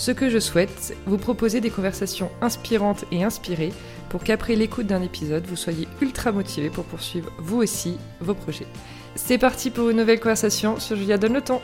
Ce 0.00 0.12
que 0.12 0.30
je 0.30 0.38
souhaite, 0.38 0.96
vous 1.04 1.18
proposer 1.18 1.60
des 1.60 1.68
conversations 1.68 2.30
inspirantes 2.40 3.04
et 3.12 3.22
inspirées 3.22 3.70
pour 4.08 4.24
qu'après 4.24 4.56
l'écoute 4.56 4.86
d'un 4.86 5.02
épisode, 5.02 5.44
vous 5.46 5.56
soyez 5.56 5.86
ultra 6.00 6.32
motivé 6.32 6.70
pour 6.70 6.86
poursuivre 6.86 7.30
vous 7.36 7.58
aussi 7.58 7.98
vos 8.18 8.32
projets. 8.32 8.66
C'est 9.14 9.36
parti 9.36 9.68
pour 9.68 9.90
une 9.90 9.98
nouvelle 9.98 10.18
conversation 10.18 10.80
sur 10.80 10.96
Julia 10.96 11.18
Donne 11.18 11.34
le 11.34 11.42
temps. 11.42 11.60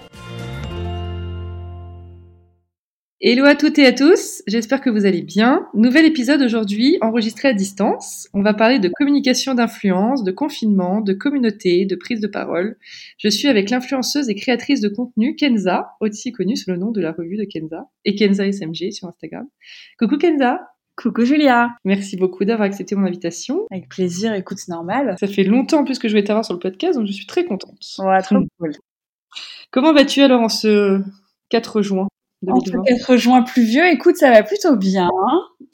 Hello 3.28 3.44
à 3.44 3.56
toutes 3.56 3.80
et 3.80 3.86
à 3.86 3.92
tous, 3.92 4.44
j'espère 4.46 4.80
que 4.80 4.88
vous 4.88 5.04
allez 5.04 5.22
bien. 5.22 5.66
Nouvel 5.74 6.04
épisode 6.04 6.40
aujourd'hui 6.42 6.96
enregistré 7.00 7.48
à 7.48 7.54
distance. 7.54 8.28
On 8.34 8.40
va 8.40 8.54
parler 8.54 8.78
de 8.78 8.88
communication 8.88 9.54
d'influence, 9.54 10.22
de 10.22 10.30
confinement, 10.30 11.00
de 11.00 11.12
communauté, 11.12 11.86
de 11.86 11.96
prise 11.96 12.20
de 12.20 12.28
parole. 12.28 12.76
Je 13.18 13.28
suis 13.28 13.48
avec 13.48 13.70
l'influenceuse 13.70 14.28
et 14.28 14.36
créatrice 14.36 14.80
de 14.80 14.88
contenu 14.88 15.34
Kenza, 15.34 15.96
aussi 15.98 16.30
connue 16.30 16.56
sous 16.56 16.70
le 16.70 16.76
nom 16.76 16.92
de 16.92 17.00
la 17.00 17.10
revue 17.10 17.36
de 17.36 17.42
Kenza, 17.42 17.88
et 18.04 18.14
Kenza 18.14 18.46
SMG 18.46 18.92
sur 18.92 19.08
Instagram. 19.08 19.48
Coucou 19.98 20.18
Kenza 20.18 20.60
Coucou 20.94 21.24
Julia 21.24 21.70
Merci 21.84 22.16
beaucoup 22.16 22.44
d'avoir 22.44 22.66
accepté 22.68 22.94
mon 22.94 23.06
invitation. 23.06 23.66
Avec 23.72 23.88
plaisir, 23.88 24.34
écoute, 24.34 24.58
c'est 24.58 24.70
normal. 24.70 25.16
Ça 25.18 25.26
fait 25.26 25.42
longtemps 25.42 25.80
en 25.80 25.84
plus 25.84 25.98
que 25.98 26.06
je 26.06 26.14
vais 26.14 26.22
t'avoir 26.22 26.44
sur 26.44 26.54
le 26.54 26.60
podcast, 26.60 26.96
donc 26.96 27.08
je 27.08 27.12
suis 27.12 27.26
très 27.26 27.44
contente. 27.44 27.96
Ouais, 27.98 28.22
trop 28.22 28.36
cool. 28.60 28.70
Comment 29.72 29.92
vas-tu 29.92 30.20
alors 30.20 30.42
en 30.42 30.48
ce 30.48 31.02
4 31.48 31.82
juin? 31.82 32.06
En 32.46 32.60
tout 32.60 32.82
cas, 32.82 32.94
rejoint 33.06 33.42
plus 33.42 33.62
vieux, 33.62 33.86
écoute, 33.86 34.16
ça 34.16 34.30
va 34.30 34.42
plutôt 34.42 34.76
bien. 34.76 35.08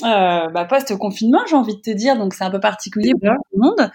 Euh, 0.04 0.48
bah, 0.48 0.64
post-confinement, 0.64 1.40
j'ai 1.48 1.56
envie 1.56 1.76
de 1.76 1.80
te 1.80 1.90
dire, 1.90 2.16
donc 2.16 2.34
c'est 2.34 2.44
un 2.44 2.50
peu 2.50 2.60
particulier 2.60 3.12
pour 3.12 3.30
tout 3.30 3.58
le 3.58 3.60
monde. 3.60 3.90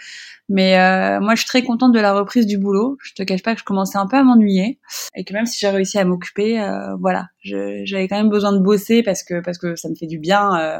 Mais 0.50 0.80
euh, 0.80 1.20
moi, 1.20 1.36
je 1.36 1.42
suis 1.42 1.48
très 1.48 1.64
contente 1.64 1.92
de 1.92 2.00
la 2.00 2.14
reprise 2.14 2.46
du 2.46 2.58
boulot. 2.58 2.98
Je 3.04 3.14
te 3.14 3.24
cache 3.24 3.44
pas 3.44 3.54
que 3.54 3.60
je 3.60 3.66
commençais 3.66 3.98
un 3.98 4.08
peu 4.08 4.16
à 4.16 4.24
m'ennuyer 4.24 4.80
et 5.16 5.26
que 5.26 5.34
même 5.34 5.46
si 5.46 5.60
j'ai 5.60 5.68
réussi 5.68 5.98
à 5.98 6.06
m'occuper, 6.06 6.62
euh, 6.62 6.96
voilà, 7.02 7.28
j'avais 7.44 8.08
quand 8.08 8.16
même 8.16 8.30
besoin 8.30 8.54
de 8.54 8.60
bosser 8.60 9.04
parce 9.04 9.24
que 9.24 9.42
parce 9.42 9.58
que 9.58 9.76
ça 9.76 9.90
me 9.90 9.96
fait 9.96 10.08
du 10.08 10.20
bien 10.20 10.58
euh, 10.58 10.80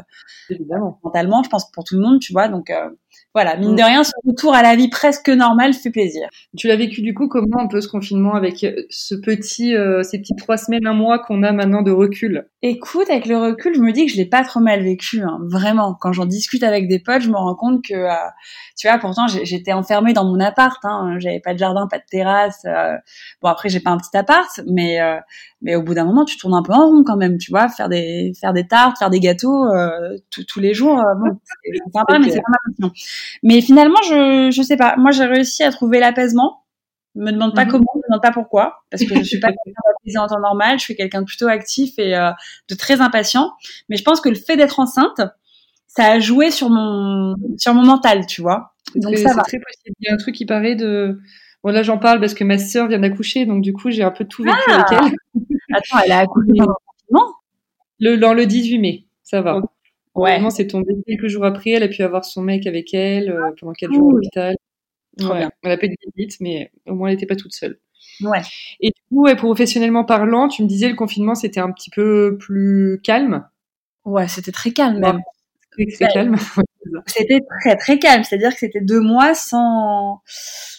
mentalement, 1.04 1.42
je 1.42 1.50
pense 1.50 1.70
pour 1.70 1.84
tout 1.84 1.96
le 1.96 2.00
monde, 2.02 2.20
tu 2.20 2.32
vois. 2.32 2.48
Donc 2.48 2.70
euh, 2.70 2.88
voilà, 3.34 3.56
mine 3.56 3.76
de 3.76 3.82
mm. 3.82 3.84
rien, 3.84 4.04
ce 4.04 4.12
retour 4.26 4.54
à 4.54 4.62
la 4.62 4.74
vie 4.74 4.88
presque 4.88 5.28
normale 5.28 5.74
fait 5.74 5.90
plaisir. 5.90 6.28
Tu 6.56 6.66
l'as 6.66 6.76
vécu 6.76 7.02
du 7.02 7.12
coup 7.12 7.28
comment 7.28 7.60
un 7.60 7.68
peu 7.68 7.80
ce 7.80 7.88
confinement 7.88 8.34
avec 8.34 8.64
euh, 8.64 8.82
ce 8.88 9.14
petit, 9.14 9.76
euh, 9.76 10.02
ces 10.02 10.18
petites 10.18 10.38
trois 10.38 10.56
semaines, 10.56 10.86
un 10.86 10.94
mois 10.94 11.18
qu'on 11.18 11.42
a 11.42 11.52
maintenant 11.52 11.82
de 11.82 11.90
recul? 11.90 12.48
Écoute, 12.62 13.10
avec 13.10 13.26
le 13.26 13.36
recul, 13.36 13.74
je 13.74 13.80
me 13.80 13.92
dis 13.92 14.06
que 14.06 14.12
je 14.12 14.16
l'ai 14.16 14.26
pas 14.26 14.44
trop 14.44 14.60
mal 14.60 14.82
vécu, 14.82 15.22
hein, 15.22 15.38
vraiment. 15.42 15.94
Quand 16.00 16.12
j'en 16.12 16.24
discute 16.24 16.62
avec 16.62 16.88
des 16.88 16.98
potes, 16.98 17.20
je 17.20 17.28
me 17.28 17.36
rends 17.36 17.54
compte 17.54 17.84
que, 17.84 17.94
euh, 17.94 18.14
tu 18.78 18.88
vois, 18.88 18.98
pourtant 18.98 19.26
j'étais 19.28 19.72
enfermée 19.72 20.14
dans 20.14 20.24
mon 20.24 20.40
appart, 20.40 20.82
hein, 20.84 21.16
j'avais 21.18 21.40
pas 21.40 21.52
de 21.52 21.58
jardin, 21.58 21.86
pas 21.86 21.98
de 21.98 22.04
terrasse. 22.10 22.64
bon 23.42 23.48
après 23.48 23.68
j'ai 23.68 23.80
pas 23.80 23.90
un 23.90 23.98
petit 23.98 24.16
appart, 24.16 24.60
mais 24.66 24.98
mais 25.60 25.74
au 25.74 25.82
bout 25.82 25.94
d'un 25.94 26.04
moment 26.04 26.24
tu 26.24 26.36
tournes 26.36 26.54
un 26.54 26.62
peu 26.62 26.72
en 26.72 26.86
rond 26.86 27.02
quand 27.04 27.16
même, 27.16 27.38
tu 27.38 27.50
vois, 27.50 27.68
faire 27.68 27.88
des 27.88 28.32
faire 28.40 28.52
des 28.52 28.66
tartes, 28.66 28.98
faire 28.98 29.10
des 29.10 29.20
gâteaux 29.20 29.66
tous 30.30 30.60
les 30.60 30.74
jours. 30.74 31.02
bon, 31.20 31.38
c'est 31.64 31.92
sympa, 31.92 32.18
mais 32.18 32.30
c'est 32.30 32.40
pas 32.40 32.52
ma 32.78 32.88
mais 33.42 33.60
finalement, 33.60 34.00
je 34.08 34.50
je 34.50 34.62
sais 34.62 34.76
pas. 34.76 34.96
Moi, 34.96 35.10
j'ai 35.10 35.24
réussi 35.24 35.62
à 35.62 35.70
trouver 35.70 36.00
l'apaisement. 36.00 36.64
Me 37.14 37.32
demande 37.32 37.54
pas 37.54 37.64
mhm. 37.64 37.70
comment, 37.70 37.86
me 37.96 38.02
demande 38.08 38.22
pas 38.22 38.30
pourquoi, 38.30 38.84
parce 38.90 39.04
que 39.04 39.16
je 39.16 39.22
suis 39.22 39.40
pas 39.40 39.48
quelqu'un 39.64 39.80
d'apaisé 39.86 40.18
en 40.18 40.26
temps 40.26 40.40
normal. 40.40 40.78
Je 40.78 40.84
suis 40.84 40.96
quelqu'un 40.96 41.22
de 41.22 41.26
plutôt 41.26 41.48
actif 41.48 41.98
et 41.98 42.14
euh, 42.14 42.30
de 42.68 42.74
très 42.74 43.00
impatient. 43.00 43.52
Mais 43.88 43.96
je 43.96 44.04
pense 44.04 44.20
que 44.20 44.28
le 44.28 44.36
fait 44.36 44.56
d'être 44.56 44.78
enceinte, 44.78 45.20
ça 45.86 46.12
a 46.12 46.18
joué 46.20 46.50
sur 46.50 46.70
mon 46.70 47.34
sur 47.56 47.74
mon 47.74 47.84
mental, 47.84 48.26
tu 48.26 48.40
vois. 48.40 48.74
Donc 48.94 49.16
ça 49.18 49.34
va. 49.34 49.42
Très 49.42 49.58
possible. 49.58 49.96
Il 50.00 50.08
y 50.08 50.10
a 50.10 50.14
un 50.14 50.18
truc 50.18 50.34
qui 50.34 50.46
paraît 50.46 50.76
de 50.76 51.18
Bon 51.64 51.72
là 51.72 51.82
j'en 51.82 51.98
parle 51.98 52.20
parce 52.20 52.34
que 52.34 52.44
ma 52.44 52.58
sœur 52.58 52.86
vient 52.86 53.00
d'accoucher, 53.00 53.44
donc 53.46 53.62
du 53.62 53.72
coup 53.72 53.90
j'ai 53.90 54.04
un 54.04 54.12
peu 54.12 54.24
tout 54.24 54.44
vécu 54.44 54.56
ah 54.68 54.74
avec 54.74 54.86
elle. 54.92 55.16
Attends, 55.74 55.98
elle 56.04 56.12
a 56.12 56.18
accouché 56.20 56.52
pendant 56.56 56.76
le, 58.00 58.16
dans 58.16 58.32
le 58.32 58.46
18 58.46 58.78
mai, 58.78 59.06
ça 59.24 59.40
va. 59.40 59.60
Ouais. 60.18 60.50
c'est 60.50 60.66
tombé 60.66 60.94
quelques 61.06 61.28
jours 61.28 61.44
après. 61.44 61.70
Elle 61.70 61.82
a 61.82 61.88
pu 61.88 62.02
avoir 62.02 62.24
son 62.24 62.42
mec 62.42 62.66
avec 62.66 62.92
elle 62.94 63.30
euh, 63.30 63.50
pendant 63.58 63.72
quatre 63.72 63.92
jours 63.92 64.10
à 64.10 64.14
l'hôpital. 64.14 64.56
Ouais. 65.20 65.48
Elle 65.62 65.72
a 65.72 65.76
pas 65.76 65.86
de 65.86 65.94
visite, 66.16 66.40
mais 66.40 66.70
au 66.86 66.94
moins 66.94 67.08
elle 67.08 67.14
n'était 67.14 67.26
pas 67.26 67.36
toute 67.36 67.52
seule. 67.52 67.78
Ouais. 68.20 68.40
Et 68.80 68.88
du 68.88 69.00
coup, 69.10 69.26
professionnellement 69.36 70.04
parlant, 70.04 70.48
tu 70.48 70.62
me 70.62 70.68
disais 70.68 70.88
le 70.88 70.94
confinement 70.96 71.34
c'était 71.34 71.60
un 71.60 71.72
petit 71.72 71.90
peu 71.90 72.36
plus 72.38 73.00
calme. 73.02 73.48
Ouais, 74.04 74.28
c'était 74.28 74.52
très 74.52 74.72
calme 74.72 74.98
même. 74.98 75.20
C'était 75.76 76.08
calme. 76.08 76.36
C'était 77.06 77.40
très 77.60 77.76
très 77.76 77.98
calme, 77.98 78.24
c'est-à-dire 78.24 78.50
que 78.52 78.58
c'était 78.58 78.80
deux 78.80 79.00
mois 79.00 79.34
sans 79.34 80.20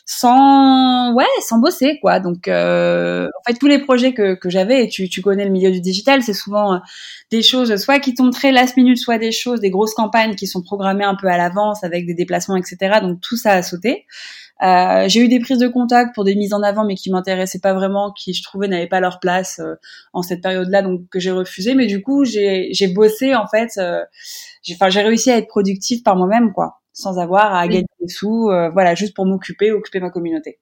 sans 0.06 1.14
ouais 1.14 1.25
sans 1.47 1.59
bosser 1.59 2.00
quoi. 2.02 2.20
Donc 2.20 2.47
euh, 2.47 3.28
en 3.28 3.44
fait 3.52 3.58
tous 3.59 3.68
les 3.68 3.80
projets 3.80 4.14
que 4.14 4.36
que 4.36 4.50
j'avais, 4.50 4.84
et 4.86 4.90
tu 4.90 5.08
tu 5.09 5.22
connais 5.22 5.46
le 5.46 5.52
milieu 5.52 5.72
du 5.72 5.81
digital, 5.81 6.24
c'est 6.24 6.34
souvent 6.34 6.75
euh, 6.75 6.78
des 7.31 7.42
choses 7.44 7.75
soit 7.78 8.00
qui 8.00 8.14
tombent 8.16 8.31
très 8.34 8.52
last 8.52 8.75
minute, 8.78 8.98
soit 8.98 9.18
des 9.18 9.31
choses, 9.31 9.59
des 9.62 9.69
grosses 9.69 9.94
campagnes 9.94 10.36
qui 10.36 10.48
sont 10.48 10.62
programmées 10.64 11.06
un 11.06 11.16
peu 11.16 11.28
à 11.28 11.38
l'avance 11.38 11.84
avec 11.84 12.06
des 12.06 12.14
déplacements 12.16 12.56
etc. 12.58 13.00
Donc 13.02 13.22
tout 13.22 13.38
ça 13.38 13.53
a 13.53 13.64
sauté. 13.64 14.06
Euh, 14.62 15.08
j'ai 15.08 15.22
eu 15.22 15.28
des 15.30 15.40
prises 15.40 15.58
de 15.58 15.68
contact 15.68 16.14
pour 16.14 16.25
des 16.25 16.36
mises 16.36 16.53
en 16.53 16.62
avant, 16.64 16.84
mais 16.86 16.96
qui 16.96 17.12
m'intéressaient 17.12 17.59
pas 17.59 17.74
vraiment, 17.74 18.12
qui 18.12 18.34
je 18.34 18.44
trouvais 18.44 18.68
n'avaient 18.68 18.88
pas 18.88 19.00
leur 19.00 19.20
place 19.20 19.59
euh, 19.59 19.75
en 20.14 20.22
cette 20.22 20.42
période-là, 20.42 20.81
donc 20.81 21.08
que 21.09 21.20
j'ai 21.20 21.31
refusé. 21.31 21.75
Mais 21.75 21.86
du 21.88 22.02
coup, 22.02 22.25
j'ai 22.25 22.88
bossé 22.94 23.36
en 23.36 23.48
fait. 23.48 23.72
Euh, 23.78 24.03
j'ai 24.62 24.75
enfin 24.75 24.90
j'ai 24.90 25.02
réussi 25.02 25.31
à 25.31 25.38
être 25.38 25.48
productive 25.48 26.03
par 26.03 26.16
moi-même, 26.16 26.52
quoi, 26.52 26.81
sans 26.94 27.19
avoir 27.19 27.53
à 27.56 27.68
gagner 27.68 27.86
des 28.02 28.09
sous, 28.09 28.50
euh, 28.50 28.69
voilà, 28.69 28.96
juste 28.96 29.16
pour 29.16 29.25
m'occuper, 29.25 29.72
occuper 29.72 30.00
ma 30.00 30.09
communauté. 30.09 30.59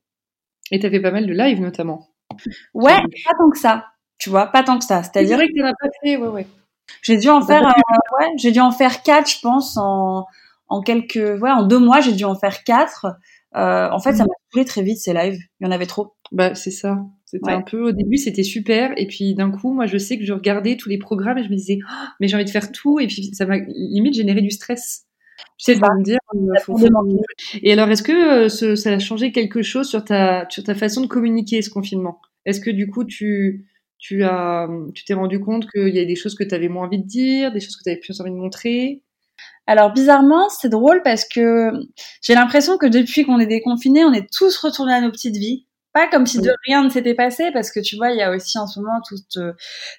Et 0.71 0.79
t'as 0.79 0.89
fait 0.89 0.99
pas 1.01 1.11
mal 1.11 1.25
de 1.25 1.33
live 1.33 1.61
notamment. 1.61 2.09
Ouais, 2.73 2.97
pas 3.25 3.33
tant 3.37 3.49
que 3.49 3.57
ça. 3.57 3.85
Tu 4.19 4.29
vois, 4.29 4.47
pas 4.47 4.63
tant 4.63 4.77
que 4.77 4.85
ça. 4.85 5.01
C'est-à-dire 5.03 5.37
que 5.39 5.59
t'en 5.59 5.65
as 5.67 5.73
pas 5.73 5.89
fait, 6.03 6.17
ouais, 6.17 6.27
ouais. 6.27 6.47
J'ai 7.01 7.17
dû 7.17 7.29
en 7.29 7.41
faire, 7.41 7.63
ouais, 8.19 8.27
j'ai 8.37 8.51
dû 8.51 8.59
en 8.59 8.71
faire 8.71 9.01
quatre, 9.03 9.29
je 9.29 9.39
pense, 9.41 9.77
en 9.77 10.25
en 10.69 10.81
quelques, 10.81 11.15
ouais, 11.15 11.51
en 11.51 11.63
deux 11.63 11.79
mois, 11.79 12.01
j'ai 12.01 12.13
dû 12.13 12.25
en 12.25 12.35
faire 12.35 12.63
quatre. 12.63 13.07
Euh, 13.55 13.89
en 13.89 13.99
fait, 13.99 14.13
ça 14.13 14.23
mm. 14.23 14.27
m'a 14.27 14.33
saoulé 14.51 14.65
très 14.65 14.83
vite 14.83 14.97
ces 14.97 15.13
lives. 15.13 15.39
Il 15.59 15.65
y 15.65 15.67
en 15.67 15.71
avait 15.71 15.85
trop. 15.85 16.15
Bah, 16.31 16.55
c'est 16.55 16.71
ça. 16.71 16.99
C'était 17.25 17.51
un 17.51 17.61
peu 17.61 17.89
au 17.89 17.91
début, 17.91 18.17
c'était 18.17 18.43
super, 18.43 18.93
et 18.95 19.05
puis 19.05 19.35
d'un 19.35 19.51
coup, 19.51 19.73
moi, 19.73 19.85
je 19.85 19.97
sais 19.97 20.17
que 20.17 20.23
je 20.23 20.31
regardais 20.31 20.77
tous 20.77 20.87
les 20.87 20.97
programmes 20.97 21.37
et 21.37 21.43
je 21.43 21.49
me 21.49 21.55
disais, 21.55 21.77
oh, 21.81 22.05
mais 22.21 22.29
j'ai 22.29 22.35
envie 22.35 22.45
de 22.45 22.49
faire 22.49 22.71
tout, 22.71 23.01
et 23.01 23.07
puis 23.07 23.33
ça 23.33 23.45
m'a 23.45 23.57
limite 23.57 24.13
généré 24.13 24.41
du 24.41 24.49
stress. 24.49 25.07
Tu 25.57 25.65
sais, 25.65 25.75
de 25.75 25.79
me 25.79 26.03
dire, 26.03 26.19
euh, 26.35 27.59
Et 27.61 27.73
alors, 27.73 27.89
est-ce 27.89 28.01
que 28.01 28.45
euh, 28.45 28.75
ça 28.75 28.93
a 28.93 28.99
changé 28.99 29.33
quelque 29.33 29.61
chose 29.61 29.89
sur 29.89 30.03
ta 30.03 30.47
sur 30.49 30.63
ta 30.63 30.73
façon 30.73 31.01
de 31.01 31.07
communiquer 31.07 31.61
ce 31.61 31.69
confinement? 31.69 32.21
Est-ce 32.45 32.61
que 32.61 32.71
du 32.71 32.87
coup, 32.87 33.03
tu 33.03 33.67
tu 33.97 34.23
as 34.23 34.69
tu 34.95 35.03
t'es 35.03 35.13
rendu 35.13 35.39
compte 35.39 35.69
qu'il 35.69 35.93
y 35.93 35.99
a 35.99 36.05
des 36.05 36.15
choses 36.15 36.33
que 36.35 36.43
tu 36.43 36.55
avais 36.55 36.69
moins 36.69 36.85
envie 36.85 37.01
de 37.01 37.07
dire, 37.07 37.51
des 37.51 37.59
choses 37.59 37.75
que 37.75 37.83
tu 37.83 37.89
avais 37.89 37.99
plus 37.99 38.19
envie 38.21 38.31
de 38.31 38.35
montrer? 38.35 39.03
Alors 39.67 39.91
bizarrement, 39.91 40.47
c'est 40.49 40.69
drôle 40.69 41.01
parce 41.03 41.25
que 41.25 41.71
j'ai 42.21 42.33
l'impression 42.33 42.77
que 42.77 42.85
depuis 42.85 43.25
qu'on 43.25 43.37
est 43.39 43.47
déconfinés, 43.47 44.05
on 44.05 44.13
est 44.13 44.27
tous 44.31 44.57
retournés 44.57 44.93
à 44.93 45.01
nos 45.01 45.11
petites 45.11 45.35
vies. 45.35 45.65
Pas 45.93 46.07
comme 46.07 46.27
si 46.27 46.39
de 46.39 46.51
rien 46.65 46.83
ne 46.83 46.89
s'était 46.89 47.15
passé, 47.15 47.49
parce 47.51 47.71
que 47.71 47.79
tu 47.79 47.95
vois, 47.95 48.11
il 48.11 48.17
y 48.17 48.21
a 48.21 48.29
aussi 48.29 48.59
en 48.59 48.67
ce 48.67 48.79
moment 48.79 49.01
toute 49.07 49.37
euh, 49.37 49.53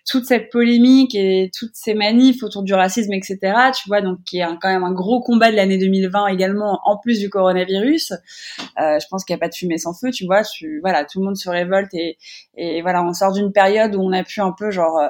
toute 0.07 0.27
cette 0.27 0.49
polémique 0.49 1.15
et 1.15 1.51
toutes 1.59 1.75
ces 1.75 1.95
manifs 1.95 2.43
autour 2.45 2.63
du 2.63 2.73
racisme, 2.73 3.13
etc. 3.15 3.39
Tu 3.75 3.89
vois, 3.89 4.01
donc 4.01 4.23
qui 4.25 4.39
est 4.39 4.45
quand 4.61 4.69
même 4.69 4.85
un 4.85 4.93
gros 4.93 5.21
combat 5.21 5.51
de 5.51 5.57
l'année 5.57 5.77
2020 5.77 6.29
également, 6.29 6.79
en 6.85 6.99
plus 6.99 7.19
du 7.19 7.29
coronavirus. 7.31 8.13
Euh, 8.13 8.99
je 9.01 9.07
pense 9.11 9.25
qu'il 9.25 9.35
n'y 9.35 9.39
a 9.39 9.41
pas 9.41 9.49
de 9.49 9.55
fumée 9.55 9.79
sans 9.79 9.93
feu, 9.93 10.11
tu 10.13 10.25
vois. 10.25 10.45
Tu, 10.45 10.79
voilà, 10.83 11.05
tout 11.05 11.19
le 11.19 11.25
monde 11.25 11.37
se 11.37 11.51
révolte 11.51 11.93
et, 11.95 12.17
et 12.55 12.81
voilà, 12.83 13.03
on 13.03 13.13
sort 13.13 13.33
d'une 13.33 13.53
période 13.53 13.97
où 13.97 14.01
on 14.01 14.13
a 14.13 14.23
pu 14.23 14.41
un 14.41 14.53
peu 14.57 14.71
genre 14.71 14.99
euh, 14.99 15.09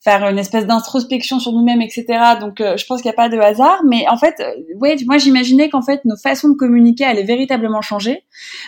faire 0.00 0.22
une 0.28 0.38
espèce 0.38 0.66
d'introspection 0.66 1.40
sur 1.40 1.52
nous-mêmes, 1.52 1.82
etc. 1.82 2.04
Donc, 2.40 2.60
euh, 2.60 2.76
je 2.76 2.86
pense 2.86 3.02
qu'il 3.02 3.08
n'y 3.08 3.14
a 3.14 3.16
pas 3.16 3.28
de 3.28 3.38
hasard. 3.38 3.82
Mais 3.84 4.06
en 4.08 4.16
fait, 4.16 4.34
euh, 4.40 4.52
ouais, 4.80 4.96
moi, 5.06 5.18
j'imaginais 5.18 5.68
qu'en 5.68 5.82
fait, 5.82 6.04
nos 6.04 6.16
façons 6.16 6.48
de 6.50 6.54
communiquer 6.54 7.04
allaient 7.04 7.24
véritablement 7.24 7.80
changer, 7.80 8.22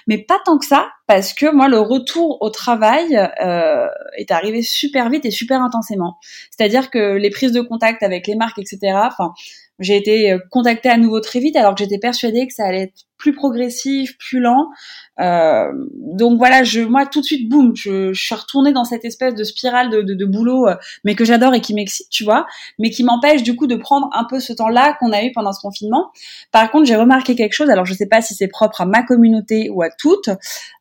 mais 0.06 0.18
pas 0.18 0.40
tant 0.44 0.58
que 0.58 0.66
ça, 0.66 0.88
parce 1.06 1.32
que 1.32 1.50
moi, 1.52 1.68
le 1.68 1.78
retour 1.78 2.38
au 2.40 2.50
travail 2.50 3.16
euh, 3.42 3.86
est 4.16 4.30
arrivé 4.30 4.62
super 4.62 5.08
vite 5.08 5.24
et 5.24 5.30
super 5.30 5.62
intensément. 5.62 6.16
C'est-à-dire 6.50 6.90
que 6.90 7.16
les 7.16 7.30
prises 7.30 7.52
de 7.52 7.60
contact 7.60 8.02
avec 8.02 8.26
les 8.26 8.34
marques, 8.34 8.58
etc. 8.58 8.78
Enfin, 9.06 9.32
j'ai 9.78 9.96
été 9.96 10.36
contactée 10.50 10.90
à 10.90 10.98
nouveau 10.98 11.20
très 11.20 11.38
vite, 11.38 11.56
alors 11.56 11.74
que 11.74 11.82
j'étais 11.82 11.98
persuadée 11.98 12.46
que 12.46 12.52
ça 12.52 12.66
allait 12.66 12.82
être 12.82 13.04
plus 13.20 13.32
progressif, 13.32 14.18
plus 14.18 14.40
lent. 14.40 14.70
Euh, 15.20 15.70
donc 16.16 16.38
voilà, 16.38 16.64
je, 16.64 16.80
moi 16.80 17.04
tout 17.06 17.20
de 17.20 17.26
suite, 17.26 17.48
boum, 17.48 17.76
je, 17.76 18.12
je 18.12 18.20
suis 18.20 18.34
retournée 18.34 18.72
dans 18.72 18.84
cette 18.84 19.04
espèce 19.04 19.34
de 19.34 19.44
spirale 19.44 19.90
de, 19.90 20.00
de, 20.00 20.14
de 20.14 20.24
boulot, 20.24 20.66
euh, 20.66 20.74
mais 21.04 21.14
que 21.14 21.24
j'adore 21.24 21.54
et 21.54 21.60
qui 21.60 21.74
m'excite, 21.74 22.08
tu 22.10 22.24
vois, 22.24 22.46
mais 22.78 22.90
qui 22.90 23.04
m'empêche 23.04 23.42
du 23.42 23.54
coup 23.54 23.66
de 23.66 23.76
prendre 23.76 24.08
un 24.14 24.24
peu 24.24 24.40
ce 24.40 24.52
temps-là 24.54 24.96
qu'on 24.98 25.12
a 25.12 25.22
eu 25.22 25.32
pendant 25.32 25.52
ce 25.52 25.60
confinement. 25.60 26.10
Par 26.50 26.70
contre, 26.70 26.86
j'ai 26.86 26.96
remarqué 26.96 27.36
quelque 27.36 27.52
chose. 27.52 27.68
Alors 27.68 27.84
je 27.84 27.92
sais 27.94 28.06
pas 28.06 28.22
si 28.22 28.34
c'est 28.34 28.48
propre 28.48 28.80
à 28.80 28.86
ma 28.86 29.02
communauté 29.02 29.68
ou 29.70 29.82
à 29.82 29.90
toutes. 29.90 30.30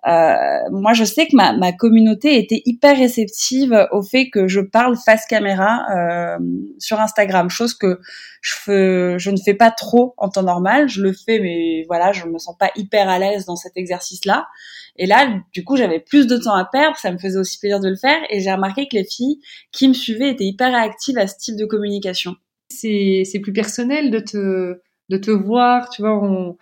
Euh, 0.08 0.34
moi, 0.72 0.94
je 0.94 1.04
sais 1.04 1.28
que 1.28 1.36
ma, 1.36 1.52
ma 1.54 1.74
communauté 1.74 2.40
était 2.40 2.62
hyper 2.66 2.98
réceptive 2.98 3.88
au 3.92 4.02
fait 4.02 4.30
que 4.30 4.48
je 4.48 4.62
parle 4.62 4.96
face 4.96 5.26
caméra 5.26 5.86
euh, 5.94 6.38
sur 6.78 7.00
Instagram, 7.02 7.50
chose 7.50 7.74
que 7.74 8.00
je, 8.42 8.54
fais, 8.54 9.20
je 9.20 9.32
ne 9.32 9.38
fais 9.38 9.54
pas 9.54 9.72
trop 9.72 10.14
en 10.18 10.30
temps 10.30 10.44
normal. 10.44 10.88
Je 10.88 11.02
le 11.02 11.12
fais, 11.12 11.40
mais 11.40 11.84
voilà, 11.88 12.14
je 12.14 12.26
me 12.30 12.38
sens 12.40 12.56
pas 12.58 12.72
hyper 12.76 13.10
à 13.10 13.20
l'aise 13.20 13.46
dans 13.46 13.56
cet 13.56 13.78
exercice-là. 13.78 14.48
Et 14.96 15.06
là, 15.06 15.42
du 15.54 15.64
coup, 15.64 15.78
j'avais 15.78 16.00
plus 16.00 16.28
de 16.28 16.38
temps 16.38 16.56
à 16.56 16.66
perdre. 16.66 16.98
Ça 16.98 17.12
me 17.12 17.18
faisait 17.18 17.38
aussi 17.40 17.60
plaisir 17.60 17.80
de 17.80 17.90
le 17.90 17.96
faire. 17.96 18.20
Et 18.30 18.40
j'ai 18.42 18.52
remarqué 18.52 18.88
que 18.88 18.96
les 18.98 19.06
filles 19.06 19.40
qui 19.72 19.88
me 19.88 19.94
suivaient 19.94 20.30
étaient 20.32 20.46
hyper 20.46 20.72
réactives 20.72 21.18
à 21.18 21.28
ce 21.28 21.36
type 21.38 21.56
de 21.56 21.66
communication. 21.66 22.36
C'est, 22.70 23.24
c'est 23.26 23.40
plus 23.40 23.54
personnel 23.54 24.12
de 24.12 24.20
te, 24.20 24.80
de 25.10 25.18
te 25.18 25.32
voir, 25.32 25.90
tu 25.90 26.02
vois. 26.02 26.22
On... 26.24 26.58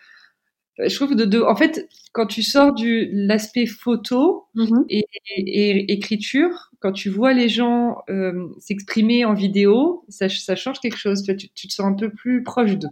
Je 0.79 0.93
trouve 0.95 1.15
de, 1.15 1.25
de, 1.25 1.41
en 1.41 1.55
fait, 1.55 1.89
quand 2.13 2.27
tu 2.27 2.43
sors 2.43 2.73
du 2.73 3.09
l'aspect 3.11 3.65
photo 3.65 4.47
Mhm. 4.55 4.85
et, 4.89 5.05
et- 5.35 5.79
et 5.79 5.91
écriture, 5.93 6.69
quand 6.79 6.91
tu 6.91 7.09
vois 7.09 7.33
les 7.33 7.49
gens 7.49 7.97
euh, 8.09 8.47
s'exprimer 8.59 9.25
en 9.25 9.33
vidéo, 9.33 10.05
ça, 10.09 10.29
ça 10.29 10.55
change 10.55 10.79
quelque 10.79 10.97
chose. 10.97 11.23
Tu 11.23 11.35
te 11.67 11.73
sens 11.73 11.85
un 11.87 11.93
peu 11.95 12.11
plus 12.11 12.43
proche 12.43 12.77
d'eux. 12.77 12.89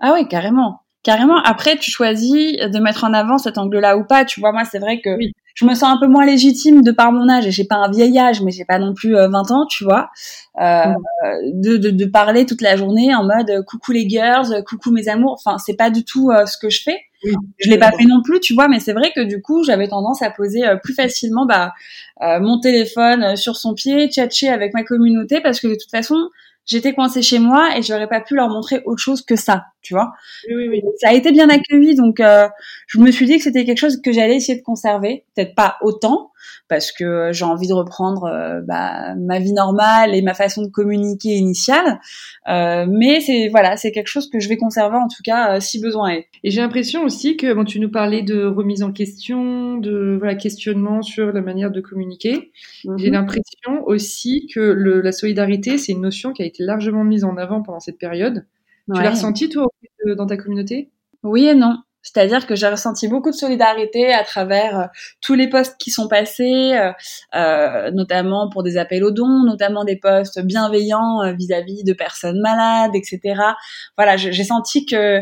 Ah 0.00 0.14
oui, 0.14 0.28
carrément. 0.28 0.81
Carrément. 1.02 1.36
Après, 1.42 1.76
tu 1.76 1.90
choisis 1.90 2.56
de 2.56 2.78
mettre 2.78 3.04
en 3.04 3.12
avant 3.12 3.38
cet 3.38 3.58
angle-là 3.58 3.96
ou 3.96 4.04
pas. 4.04 4.24
Tu 4.24 4.38
vois, 4.40 4.52
moi, 4.52 4.64
c'est 4.64 4.78
vrai 4.78 5.00
que 5.00 5.16
Oui. 5.16 5.32
je 5.54 5.64
me 5.64 5.74
sens 5.74 5.90
un 5.94 5.98
peu 5.98 6.06
moins 6.06 6.24
légitime 6.24 6.82
de 6.82 6.92
par 6.92 7.10
mon 7.10 7.28
âge. 7.28 7.46
Et 7.46 7.50
j'ai 7.50 7.64
pas 7.64 7.74
un 7.76 7.90
vieil 7.90 8.16
âge, 8.18 8.40
mais 8.42 8.52
j'ai 8.52 8.64
pas 8.64 8.78
non 8.78 8.94
plus 8.94 9.16
euh, 9.16 9.28
20 9.28 9.50
ans, 9.50 9.66
tu 9.66 9.82
vois. 9.84 10.10
Euh, 10.60 10.84
Mm. 10.86 11.60
de, 11.60 11.76
de, 11.76 11.90
de 11.90 12.04
parler 12.04 12.46
toute 12.46 12.60
la 12.60 12.76
journée 12.76 13.14
en 13.14 13.24
mode 13.24 13.50
euh, 13.50 13.62
coucou 13.62 13.90
les 13.92 14.08
girls, 14.08 14.52
euh, 14.52 14.62
coucou 14.62 14.90
mes 14.92 15.08
amours. 15.08 15.40
Enfin, 15.44 15.58
c'est 15.58 15.74
pas 15.76 15.90
du 15.90 16.04
tout 16.04 16.30
euh, 16.30 16.46
ce 16.46 16.56
que 16.56 16.70
je 16.70 16.82
fais. 16.82 16.98
Oui. 17.24 17.32
Je 17.58 17.70
l'ai 17.70 17.78
pas 17.78 17.90
fait 17.92 18.04
non 18.04 18.20
plus, 18.22 18.38
tu 18.40 18.54
vois, 18.54 18.68
mais 18.68 18.78
c'est 18.80 18.92
vrai 18.92 19.12
que 19.14 19.20
du 19.22 19.40
coup, 19.42 19.62
j'avais 19.64 19.88
tendance 19.88 20.22
à 20.22 20.30
poser 20.30 20.66
euh, 20.66 20.76
plus 20.76 20.94
facilement 20.94 21.46
bah, 21.46 21.72
euh, 22.22 22.38
mon 22.40 22.60
téléphone 22.60 23.22
euh, 23.24 23.36
sur 23.36 23.56
son 23.56 23.74
pied, 23.74 24.08
tchatcher 24.08 24.48
avec 24.48 24.74
ma 24.74 24.82
communauté, 24.84 25.40
parce 25.40 25.58
que 25.60 25.68
de 25.68 25.74
toute 25.74 25.90
façon, 25.90 26.16
j'étais 26.66 26.94
coincée 26.94 27.22
chez 27.22 27.38
moi 27.38 27.76
et 27.76 27.82
j'aurais 27.82 28.08
pas 28.08 28.20
pu 28.20 28.34
leur 28.34 28.48
montrer 28.48 28.82
autre 28.86 29.00
chose 29.02 29.22
que 29.22 29.36
ça, 29.36 29.64
tu 29.82 29.94
vois. 29.94 30.12
Oui, 30.48 30.54
oui, 30.56 30.68
oui. 30.68 30.82
Ça 31.00 31.08
a 31.10 31.12
été 31.12 31.32
bien 31.32 31.48
accueilli, 31.48 31.94
donc 31.94 32.20
euh, 32.20 32.48
je 32.86 32.98
me 33.00 33.10
suis 33.10 33.26
dit 33.26 33.36
que 33.38 33.42
c'était 33.42 33.64
quelque 33.64 33.78
chose 33.78 34.00
que 34.00 34.12
j'allais 34.12 34.36
essayer 34.36 34.58
de 34.58 34.64
conserver, 34.64 35.24
peut-être 35.34 35.54
pas 35.54 35.76
autant, 35.82 36.30
parce 36.68 36.92
que 36.92 37.30
j'ai 37.32 37.44
envie 37.44 37.68
de 37.68 37.74
reprendre 37.74 38.24
euh, 38.24 38.60
bah, 38.62 39.14
ma 39.16 39.38
vie 39.38 39.52
normale 39.52 40.14
et 40.14 40.22
ma 40.22 40.34
façon 40.34 40.62
de 40.62 40.68
communiquer 40.68 41.30
initiale, 41.30 42.00
euh, 42.48 42.86
mais 42.88 43.20
c'est 43.20 43.48
voilà, 43.48 43.76
c'est 43.76 43.92
quelque 43.92 44.08
chose 44.08 44.28
que 44.30 44.40
je 44.40 44.48
vais 44.48 44.56
conserver 44.56 44.96
en 44.96 45.08
tout 45.08 45.22
cas 45.24 45.56
euh, 45.56 45.60
si 45.60 45.80
besoin 45.80 46.10
est. 46.10 46.26
Et 46.44 46.50
j'ai 46.50 46.60
l'impression 46.60 47.04
aussi 47.04 47.36
que 47.36 47.52
bon, 47.52 47.64
tu 47.64 47.78
nous 47.80 47.90
parlais 47.90 48.22
de 48.22 48.44
remise 48.44 48.82
en 48.82 48.92
question, 48.92 49.76
de 49.78 50.16
voilà, 50.18 50.34
questionnement 50.34 51.02
sur 51.02 51.32
la 51.32 51.40
manière 51.40 51.70
de 51.70 51.80
communiquer. 51.80 52.52
J'ai 52.96 53.10
Mhm. 53.10 53.12
l'impression 53.14 53.84
aussi 53.86 54.46
que 54.52 54.60
le, 54.60 55.00
la 55.00 55.12
solidarité, 55.12 55.78
c'est 55.78 55.92
une 55.92 56.00
notion 56.02 56.32
qui 56.32 56.42
a 56.42 56.46
été 56.46 56.62
largement 56.64 57.04
mise 57.04 57.24
en 57.24 57.36
avant 57.36 57.62
pendant 57.62 57.80
cette 57.80 57.98
période. 57.98 58.44
Tu 58.86 59.00
l'as 59.00 59.10
ressenti, 59.10 59.48
toi, 59.48 59.66
dans 60.16 60.26
ta 60.26 60.36
communauté? 60.36 60.90
Oui 61.22 61.46
et 61.46 61.54
non. 61.54 61.78
C'est-à-dire 62.02 62.46
que 62.46 62.56
j'ai 62.56 62.66
ressenti 62.66 63.06
beaucoup 63.06 63.30
de 63.30 63.36
solidarité 63.36 64.12
à 64.12 64.24
travers 64.24 64.78
euh, 64.78 64.86
tous 65.20 65.34
les 65.34 65.48
posts 65.48 65.76
qui 65.78 65.90
sont 65.90 66.08
passés, 66.08 66.74
euh, 66.74 66.92
euh, 67.34 67.90
notamment 67.92 68.50
pour 68.50 68.64
des 68.64 68.76
appels 68.76 69.04
aux 69.04 69.12
dons, 69.12 69.44
notamment 69.44 69.84
des 69.84 69.96
posts 69.96 70.40
bienveillants 70.40 71.32
vis-à-vis 71.38 71.84
de 71.84 71.92
personnes 71.92 72.40
malades, 72.40 72.94
etc. 72.94 73.40
Voilà, 73.96 74.16
j'ai 74.16 74.44
senti 74.44 74.84
que 74.84 75.20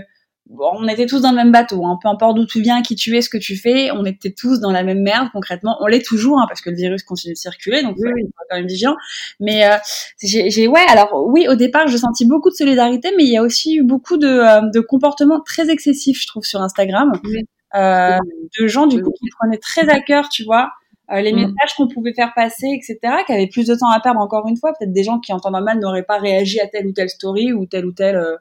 bon, 0.50 0.70
on 0.74 0.88
était 0.88 1.06
tous 1.06 1.20
dans 1.20 1.30
le 1.30 1.36
même 1.36 1.52
bateau, 1.52 1.84
hein, 1.86 1.98
peu 2.02 2.08
importe 2.08 2.36
d'où 2.36 2.44
tu 2.44 2.60
viens, 2.60 2.82
qui 2.82 2.94
tu 2.96 3.16
es, 3.16 3.22
ce 3.22 3.30
que 3.30 3.38
tu 3.38 3.56
fais, 3.56 3.90
on 3.92 4.04
était 4.04 4.32
tous 4.32 4.60
dans 4.60 4.70
la 4.72 4.82
même 4.82 5.00
merde 5.00 5.28
concrètement. 5.32 5.76
On 5.80 5.86
l'est 5.86 6.04
toujours 6.04 6.38
hein, 6.40 6.46
parce 6.48 6.60
que 6.60 6.70
le 6.70 6.76
virus 6.76 7.02
continue 7.02 7.34
de 7.34 7.38
circuler, 7.38 7.82
donc 7.82 7.96
Oui, 7.98 8.10
faut 8.24 8.44
quand 8.50 8.56
même 8.56 8.66
vigilant. 8.66 8.96
Mais 9.38 9.64
euh, 9.66 9.76
j'ai, 10.22 10.68
ouais, 10.68 10.84
alors 10.88 11.24
oui, 11.26 11.46
au 11.48 11.54
départ, 11.54 11.88
je 11.88 11.96
sentis 11.96 12.26
beaucoup 12.26 12.50
de 12.50 12.54
solidarité, 12.56 13.10
mais 13.16 13.24
il 13.24 13.30
y 13.32 13.36
a 13.38 13.42
aussi 13.42 13.76
eu 13.76 13.82
beaucoup 13.84 14.16
de, 14.18 14.26
euh, 14.26 14.60
de 14.72 14.80
comportements 14.80 15.40
très 15.40 15.70
excessifs, 15.70 16.20
je 16.20 16.26
trouve, 16.26 16.44
sur 16.44 16.60
Instagram, 16.60 17.12
Oui. 17.24 17.44
euh, 17.76 18.18
de 18.60 18.66
gens 18.66 18.86
du 18.86 19.00
coup 19.02 19.12
qui 19.12 19.28
prenaient 19.38 19.58
très 19.58 19.88
à 19.88 20.00
cœur, 20.00 20.28
tu 20.28 20.44
vois. 20.44 20.70
Euh, 21.12 21.20
les 21.20 21.32
Mm. 21.32 21.36
messages 21.36 21.74
qu'on 21.76 21.88
pouvait 21.88 22.14
faire 22.14 22.32
passer, 22.34 22.66
etc., 22.68 22.98
qui 23.26 23.32
avaient 23.32 23.46
plus 23.48 23.66
de 23.66 23.74
temps 23.74 23.90
à 23.90 24.00
perdre 24.00 24.20
encore 24.20 24.46
une 24.48 24.56
fois. 24.56 24.72
Peut-être 24.78 24.92
des 24.92 25.02
gens 25.04 25.18
qui 25.20 25.32
en 25.32 25.40
temps 25.40 25.50
normal 25.50 25.78
n'auraient 25.80 26.02
pas 26.04 26.18
réagi 26.18 26.60
à 26.60 26.66
telle 26.68 26.86
ou 26.86 26.92
telle 26.92 27.08
story 27.10 27.52
ou 27.52 27.66
tel 27.66 27.84
ou 27.86 27.92
tel 27.92 28.16
euh, 28.16 28.36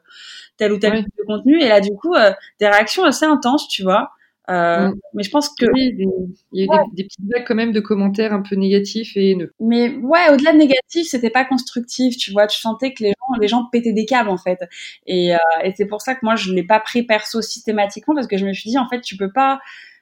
tel 0.56 0.72
ou 0.72 0.78
tel 0.78 0.92
Ouais. 0.92 0.98
type 1.04 1.14
de 1.18 1.24
contenu. 1.24 1.60
Et 1.62 1.68
là, 1.68 1.80
du 1.80 1.92
coup, 1.94 2.14
euh, 2.14 2.32
des 2.60 2.66
réactions 2.68 3.04
assez 3.04 3.24
intenses, 3.26 3.68
tu 3.68 3.82
vois. 3.82 4.10
Euh, 4.50 4.88
Mm. 4.88 4.94
Mais 5.14 5.22
je 5.22 5.30
pense 5.30 5.48
que 5.50 5.66
Oui, 5.72 5.94
des- 5.94 6.08
il 6.52 6.60
y 6.60 6.62
a 6.62 6.64
eu 6.64 6.68
des, 6.90 7.02
des 7.02 7.04
petites 7.04 7.24
vagues 7.32 7.44
quand 7.46 7.54
même 7.54 7.70
de 7.72 7.78
commentaires 7.80 8.32
un 8.32 8.42
peu 8.42 8.56
négatifs 8.56 9.16
et 9.16 9.30
haineux. 9.30 9.52
Mais 9.60 9.90
ouais, 9.96 10.30
au-delà 10.32 10.52
de 10.52 10.58
négatif, 10.58 11.06
c'était 11.08 11.30
pas 11.30 11.44
constructif, 11.44 12.16
tu 12.16 12.32
vois. 12.32 12.46
Tu 12.48 12.58
sentais 12.58 12.92
que 12.92 13.04
les 13.04 13.10
gens, 13.10 13.38
les 13.40 13.46
gens 13.48 13.64
pétaient 13.70 13.92
des 13.92 14.06
câbles 14.06 14.28
en 14.30 14.38
fait. 14.38 14.58
Et, 15.06 15.34
euh, 15.34 15.38
et 15.62 15.72
c'est 15.76 15.86
pour 15.86 16.00
ça 16.02 16.14
que 16.14 16.20
moi, 16.24 16.34
je 16.36 16.52
l'ai 16.52 16.64
pas 16.64 16.80
pris 16.80 17.04
perso 17.04 17.40
systématiquement 17.42 18.14
parce 18.14 18.26
que 18.26 18.38
je 18.38 18.44
me 18.46 18.52
suis 18.52 18.70
dit 18.70 18.78
en 18.78 18.88
fait, 18.88 19.00
tu 19.02 19.16
peux 19.16 19.30
pas. 19.32 19.60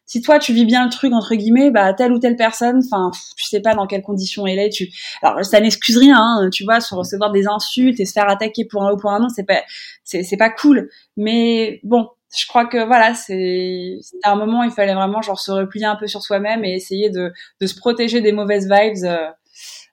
Si 0.09 0.21
toi 0.23 0.41
tu 0.41 0.53
vis 0.53 0.65
bien 0.65 0.85
le 0.85 0.91
truc 0.91 1.13
entre 1.13 1.35
guillemets, 1.37 1.71
bah 1.71 1.95
telle 1.95 2.13
ou 2.13 2.19
telle 2.19 2.35
personne, 2.35 2.81
enfin 2.85 3.13
tu 3.37 3.45
sais 3.45 3.61
pas 3.61 3.75
dans 3.75 3.87
quelles 3.87 4.03
conditions 4.03 4.47
elle 4.47 4.59
est. 4.59 4.71
Tu, 4.71 4.89
alors 5.23 5.45
ça 5.45 5.61
n'excuse 5.61 5.99
rien, 5.99 6.17
hein, 6.19 6.51
tu 6.51 6.65
vois, 6.65 6.81
sur 6.81 6.97
recevoir 6.97 7.31
des 7.31 7.47
insultes 7.47 8.01
et 8.01 8.07
se 8.07 8.13
faire 8.13 8.29
attaquer 8.29 8.65
pour 8.65 8.83
un 8.85 8.93
ou 8.93 8.97
pour 8.97 9.13
un 9.13 9.21
non, 9.21 9.29
c'est 9.29 9.45
pas, 9.45 9.63
c'est 10.05 10.25
c'est 10.25 10.37
pas 10.37 10.51
cool. 10.51 10.91
Mais 11.17 11.81
bon, 11.85 12.09
je 12.37 12.47
crois 12.49 12.67
que 12.67 12.85
voilà, 12.87 13.15
c'est 13.15 13.99
c'était 14.03 14.27
un 14.29 14.37
moment 14.37 14.63
où 14.63 14.65
il 14.65 14.71
fallait 14.73 14.95
vraiment 14.95 15.23
genre 15.23 15.39
se 15.39 15.53
replier 15.53 15.87
un 15.87 15.97
peu 15.97 16.09
sur 16.09 16.23
soi-même 16.23 16.65
et 16.65 16.75
essayer 16.75 17.11
de 17.11 17.33
de 17.61 17.67
se 17.67 17.77
protéger 17.77 18.21
des 18.21 18.33
mauvaises 18.33 18.69
vibes. 18.69 19.05
euh, 19.05 19.29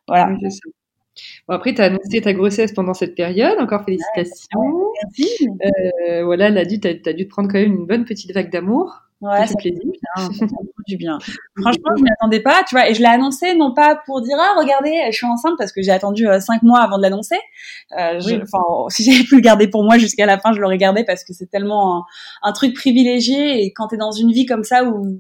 voilà. 0.08 0.30
Oui. 0.42 0.50
Bon, 1.48 1.54
après, 1.56 1.74
tu 1.74 1.82
as 1.82 1.86
annoncé 1.86 2.22
ta 2.22 2.34
grossesse 2.34 2.74
pendant 2.74 2.94
cette 2.94 3.16
période. 3.16 3.58
Encore 3.60 3.86
félicitations. 3.86 4.92
Merci. 5.04 5.48
Euh, 6.10 6.24
voilà, 6.26 6.50
là, 6.50 6.66
tu 6.66 6.88
as, 6.88 7.14
dû 7.14 7.26
te 7.26 7.30
prendre 7.30 7.50
quand 7.50 7.60
même 7.60 7.74
une 7.74 7.86
bonne 7.86 8.06
petite 8.06 8.34
vague 8.34 8.52
d'amour. 8.52 9.05
Ouais, 9.26 9.48
Ça 9.48 9.54
fait 9.62 9.72
plaisir. 9.72 9.92
bien, 10.18 10.30
du 10.88 10.98
bien. 10.98 11.18
Franchement, 11.62 11.90
je 11.98 12.04
m'y 12.04 12.10
attendais 12.12 12.42
pas, 12.42 12.64
tu 12.68 12.76
vois, 12.76 12.90
et 12.90 12.94
je 12.94 13.00
l'ai 13.00 13.08
annoncé 13.08 13.56
non 13.56 13.74
pas 13.74 13.96
pour 14.06 14.22
dire 14.22 14.38
ah 14.40 14.54
regardez, 14.60 14.94
je 15.12 15.16
suis 15.18 15.26
enceinte 15.26 15.56
parce 15.58 15.72
que 15.72 15.82
j'ai 15.82 15.92
attendu 15.92 16.28
euh, 16.28 16.40
cinq 16.40 16.62
mois 16.64 16.80
avant 16.82 16.98
de 16.98 17.02
l'annoncer. 17.04 17.38
Euh, 18.00 18.20
je- 18.20 18.36
Oui. 18.36 18.42
Enfin, 18.44 18.64
si 18.90 19.04
j'avais 19.04 19.24
pu 19.24 19.36
le 19.36 19.42
garder 19.42 19.68
pour 19.68 19.84
moi 19.84 19.98
jusqu'à 19.98 20.26
la 20.26 20.38
fin, 20.38 20.54
je 20.54 20.60
l'aurais 20.60 20.78
gardé 20.78 21.04
parce 21.04 21.24
que 21.24 21.34
c'est 21.34 21.50
tellement 21.50 21.98
un, 21.98 22.04
un 22.44 22.52
truc 22.54 22.74
privilégié 22.76 23.64
et 23.64 23.74
quand 23.74 23.88
t'es 23.88 23.98
dans 23.98 24.12
une 24.12 24.32
vie 24.32 24.46
comme 24.46 24.64
ça 24.64 24.84
où 24.84 25.18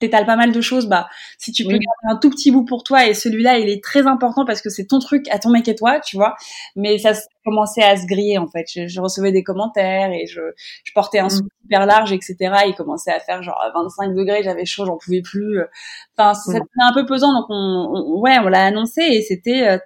t'étales 0.00 0.26
pas 0.26 0.34
mal 0.36 0.50
de 0.52 0.60
choses, 0.60 0.86
bah 0.86 1.08
si 1.38 1.52
tu 1.52 1.62
peux 1.64 1.74
Oui. 1.74 1.78
garder 1.78 2.16
un 2.16 2.18
tout 2.18 2.30
petit 2.30 2.50
bout 2.50 2.64
pour 2.64 2.82
toi 2.82 3.06
et 3.06 3.14
celui-là 3.14 3.58
il 3.58 3.68
est 3.68 3.82
très 3.84 4.06
important 4.08 4.44
parce 4.44 4.60
que 4.62 4.70
c'est 4.70 4.86
ton 4.86 4.98
truc 4.98 5.28
à 5.30 5.38
ton 5.38 5.50
mec 5.50 5.68
et 5.68 5.74
toi, 5.76 6.00
tu 6.00 6.16
vois. 6.16 6.34
Mais 6.76 6.98
ça 6.98 7.12
commençait 7.44 7.82
à 7.82 7.96
se 7.96 8.06
griller 8.06 8.38
en 8.38 8.48
fait. 8.48 8.64
Je, 8.74 8.88
je 8.88 9.00
recevais 9.00 9.30
des 9.32 9.42
commentaires 9.44 10.10
et 10.12 10.26
je, 10.26 10.40
je 10.84 10.92
portais 10.94 11.18
un 11.20 11.26
Mm. 11.26 11.30
sou 11.30 11.42
hyper 11.64 11.86
large, 11.86 12.12
etc. 12.12 12.36
Il 12.66 12.74
commençait 12.76 13.12
à 13.12 13.20
faire 13.20 13.42
genre 13.42 13.62
25 13.74 14.14
degrés, 14.14 14.42
j'avais 14.42 14.64
chaud, 14.64 14.86
j'en 14.86 14.96
pouvais 14.98 15.22
plus. 15.22 15.60
Enfin, 16.16 16.34
ça 16.34 16.52
devenait 16.52 16.64
un 16.82 16.92
peu 16.94 17.06
pesant, 17.06 17.32
donc 17.32 17.46
on, 17.48 17.54
on- 17.54 18.20
ouais, 18.20 18.38
on 18.38 18.48
l'a 18.48 18.64
annoncé 18.66 19.02
et 19.02 19.22
c'était 19.22 19.68
euh, 19.68 19.78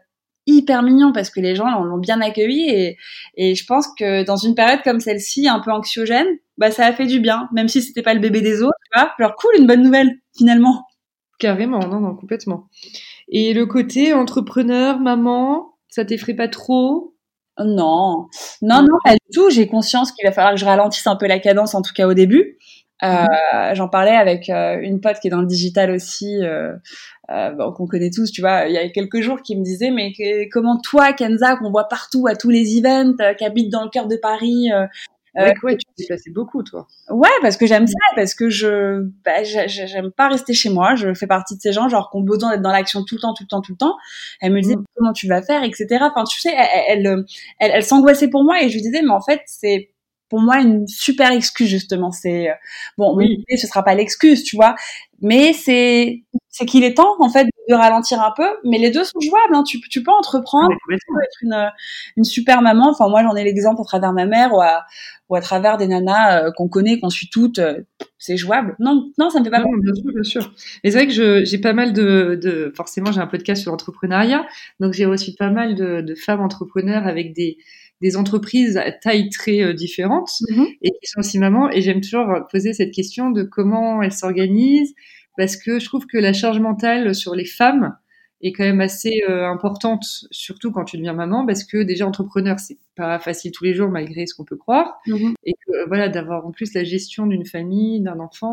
hyper 0.47 0.83
mignon 0.83 1.13
parce 1.13 1.31
que 1.31 1.41
les 1.41 1.55
gens 1.55 1.69
l'ont 1.83 1.99
bien 1.99 2.21
accueilli 2.21 2.69
et, 2.71 2.97
et 3.37 3.55
je 3.55 3.65
pense 3.67 3.89
que 3.99 4.25
dans 4.25 4.37
une 4.37 4.55
période 4.55 4.81
comme 4.83 5.01
celle-ci, 5.01 5.49
un 5.49 5.61
peu 5.61 5.71
anxiogène, 5.73 6.27
bah 6.59 6.71
ça 6.71 6.87
a 6.87 6.93
fait 6.93 7.07
du 7.07 7.21
bien, 7.21 7.49
même 7.53 7.69
si 7.69 7.83
c'était 7.83 8.03
pas 8.03 8.15
le 8.15 8.21
bébé 8.21 8.41
des 8.41 8.63
autres, 8.63 8.79
tu 8.93 8.99
vois. 8.99 9.13
Genre 9.19 9.35
cool, 9.37 9.53
une 9.59 9.67
bonne 9.67 9.83
nouvelle 9.83 10.19
finalement. 10.37 10.87
Carrément, 11.39 11.81
non, 11.81 12.01
non, 12.01 12.15
complètement. 12.15 12.69
Et 13.29 13.55
le 13.55 13.67
côté 13.67 14.13
entrepreneur, 14.13 15.01
maman, 15.01 15.75
ça 15.89 16.05
t'effraie 16.05 16.35
pas 16.35 16.49
trop? 16.49 17.15
Non, 17.59 18.27
non, 18.63 18.83
non, 18.83 18.99
pas 19.05 19.13
du 19.13 19.19
tout. 19.33 19.49
J'ai 19.51 19.69
conscience 19.69 20.11
qu'il 20.13 20.27
va 20.27 20.33
falloir 20.33 20.55
que 20.55 20.61
je 20.61 20.65
ralentisse 20.65 21.07
un 21.07 21.17
peu 21.17 21.27
la 21.27 21.39
cadence, 21.39 21.75
en 21.75 21.83
tout 21.83 21.93
cas 21.95 22.07
au 22.09 22.15
début. 22.15 22.59
Euh, 23.03 23.25
J'en 23.75 23.89
parlais 23.89 24.15
avec 24.17 24.49
euh, 24.49 24.79
une 24.81 25.01
pote 25.01 25.19
qui 25.21 25.27
est 25.29 25.31
dans 25.31 25.41
le 25.41 25.47
digital 25.47 25.91
aussi, 25.91 26.39
euh, 26.43 26.73
euh, 27.31 27.51
bon, 27.51 27.73
qu'on 27.73 27.87
connaît 27.87 28.11
tous, 28.11 28.31
tu 28.31 28.41
vois. 28.41 28.67
Il 28.67 28.73
y 28.73 28.79
a 28.79 28.89
quelques 28.89 29.21
jours, 29.21 29.43
qui 29.43 29.57
me 29.57 29.65
disait, 29.65 29.91
mais 29.91 30.13
que- 30.13 30.49
comment 30.51 30.79
toi, 30.79 31.13
Kenza, 31.13 31.57
qu'on 31.57 31.71
voit 31.71 31.89
partout 31.89 32.27
à 32.27 32.37
tous 32.37 32.51
les 32.51 32.79
events, 32.79 33.17
euh, 33.21 33.35
qui 33.35 33.45
habite 33.45 33.71
dans 33.71 33.83
le 33.85 33.91
cœur 33.91 34.07
de 34.07 34.17
Paris, 34.17 34.71
euh, 34.73 34.87
Ouais, 35.37 35.53
ouais, 35.65 35.77
tu 35.77 36.31
beaucoup, 36.31 36.63
toi. 36.63 36.87
Ouais, 37.11 37.29
parce 37.43 37.57
que 37.57 37.67
j'aime 37.67 37.89
ça, 37.89 37.99
parce 38.15 38.35
que 38.35 38.51
je, 38.51 39.01
bah, 39.25 39.43
j'ai- 39.43 39.67
j'ai- 39.67 39.89
j'aime 39.89 40.13
pas 40.13 40.29
rester 40.29 40.55
chez 40.55 40.71
moi. 40.71 40.95
Je 40.95 41.13
fais 41.13 41.27
partie 41.27 41.57
de 41.57 41.61
ces 41.61 41.73
gens, 41.73 41.89
genre, 41.89 42.09
qui 42.11 42.19
ont 42.19 42.21
besoin 42.21 42.53
d'être 42.53 42.63
dans 42.63 42.71
l'action 42.71 43.03
tout 43.03 43.17
le 43.17 43.21
temps, 43.21 43.35
tout 43.35 43.43
le 43.43 43.49
temps, 43.49 43.61
tout 43.61 43.73
le 43.73 43.77
temps. 43.79 43.97
Elle 44.41 44.53
me 44.53 44.61
disait 44.61 44.77
Mm. 44.77 44.85
comment 44.95 45.13
tu 45.13 45.27
vas 45.27 45.43
faire, 45.43 45.65
etc. 45.65 45.87
Enfin, 46.03 46.23
tu 46.23 46.39
sais, 46.41 46.55
elle, 46.57 47.05
elle, 47.05 47.25
elle, 47.59 47.71
elle 47.75 47.83
s'angoissait 47.83 48.29
pour 48.29 48.45
moi 48.45 48.63
et 48.63 48.69
je 48.69 48.75
lui 48.75 48.83
disais, 48.83 49.03
mais 49.03 49.11
en 49.11 49.21
fait, 49.21 49.41
c'est 49.47 49.91
pour 50.35 50.43
moi 50.43 50.61
une 50.61 50.89
super 50.89 51.31
excuse 51.31 51.69
justement. 51.69 52.11
C'est 52.11 52.49
bon, 52.99 53.15
oui, 53.15 53.45
ce 53.57 53.69
sera 53.69 53.85
pas 53.85 53.95
l'excuse, 53.95 54.43
tu 54.43 54.57
vois, 54.57 54.75
mais 55.23 55.53
c'est 55.53 56.25
c'est 56.49 56.67
qu'il 56.67 56.83
est 56.83 56.95
temps 56.95 57.15
en 57.21 57.29
fait 57.29 57.47
de 57.69 57.75
ralentir 57.75 58.21
un 58.21 58.33
peu. 58.37 58.49
Mais 58.65 58.79
les 58.79 58.91
deux 58.91 59.05
sont 59.05 59.21
jouables. 59.21 59.55
Hein. 59.55 59.63
Tu 59.63 59.81
tu 59.89 60.03
peux 60.03 60.11
entreprendre, 60.11 60.71
tu 60.73 60.87
peux 60.89 61.23
être 61.23 61.39
une 61.43 61.71
une 62.17 62.25
super 62.25 62.63
maman. 62.63 62.91
Enfin 62.91 63.09
moi 63.09 63.23
j'en 63.23 63.37
ai 63.37 63.45
l'exemple 63.45 63.81
à 63.81 63.85
travers 63.85 64.13
ma 64.13 64.27
mère 64.27 64.53
ou 64.53 64.61
à 64.61 64.83
ou 65.29 65.37
à 65.37 65.41
travers 65.41 65.77
des 65.77 65.87
nanas 65.87 66.51
qu'on 66.57 66.69
connaît, 66.69 66.99
qu'on 66.99 67.11
suit 67.11 67.31
toutes. 67.31 67.61
c'est 68.19 68.37
jouable. 68.37 68.75
Non 68.81 69.13
non 69.17 69.31
ça 69.31 69.39
me 69.39 69.45
fait 69.45 69.51
pas. 69.51 69.61
Non, 69.61 69.67
bien 69.81 69.95
sûr 69.95 70.13
bien 70.13 70.23
sûr. 70.25 70.55
Mais 70.83 70.91
c'est 70.91 70.99
vrai 70.99 71.07
que 71.07 71.45
j'ai 71.45 71.59
pas 71.59 71.75
mal 71.75 71.93
de, 71.93 72.37
de 72.43 72.73
forcément 72.77 73.13
j'ai 73.13 73.21
un 73.21 73.29
podcast 73.29 73.63
sur 73.63 73.71
l'entrepreneuriat, 73.71 74.45
donc 74.81 74.95
j'ai 74.95 75.07
reçu 75.07 75.31
pas 75.39 75.51
mal 75.51 75.77
de, 75.77 76.01
de 76.01 76.15
femmes 76.17 76.41
entrepreneurs 76.41 77.07
avec 77.07 77.33
des 77.35 77.57
des 78.01 78.17
entreprises 78.17 78.77
à 78.77 78.93
taille 78.93 79.29
très 79.31 79.63
euh, 79.63 79.73
différente 79.73 80.31
mhm. 80.51 80.67
et 80.83 80.91
qui 80.91 81.07
sont 81.07 81.21
aussi 81.21 81.39
mamans. 81.39 81.71
Et 81.71 81.81
j'aime 81.81 82.01
toujours 82.01 82.27
poser 82.51 82.73
cette 82.73 82.93
question 82.93 83.31
de 83.31 83.43
comment 83.43 84.03
elles 84.03 84.13
s'organisent 84.13 84.95
parce 85.37 85.57
que 85.57 85.79
je 85.79 85.85
trouve 85.87 86.07
que 86.07 86.19
la 86.19 86.33
charge 86.33 86.61
mentale 86.61 87.15
sur 87.15 87.35
les 87.35 87.45
femmes 87.45 87.97
est 88.41 88.53
quand 88.53 88.65
même 88.65 88.83
assez 88.83 89.23
euh, 89.29 89.47
importante, 89.47 90.05
surtout 90.31 90.71
quand 90.71 90.85
tu 90.85 90.99
deviens 90.99 91.15
maman, 91.15 91.47
parce 91.47 91.65
que 91.65 91.83
déjà 91.83 92.07
entrepreneur, 92.07 92.59
c'est 92.59 92.77
pas 92.95 93.19
facile 93.19 93.53
tous 93.53 93.65
les 93.65 93.75
jours 93.75 93.89
malgré 93.89 94.27
ce 94.27 94.35
qu'on 94.35 94.45
peut 94.45 94.57
croire, 94.57 95.01
mhm. 95.07 95.35
et 95.45 95.55
que 95.55 95.73
euh, 95.73 95.87
voilà 95.87 96.11
d'avoir 96.11 96.47
en 96.47 96.51
plus 96.51 96.75
la 96.75 96.85
gestion 96.85 97.27
d'une 97.27 97.47
famille, 97.47 98.03
d'un 98.03 98.21
enfant. 98.21 98.53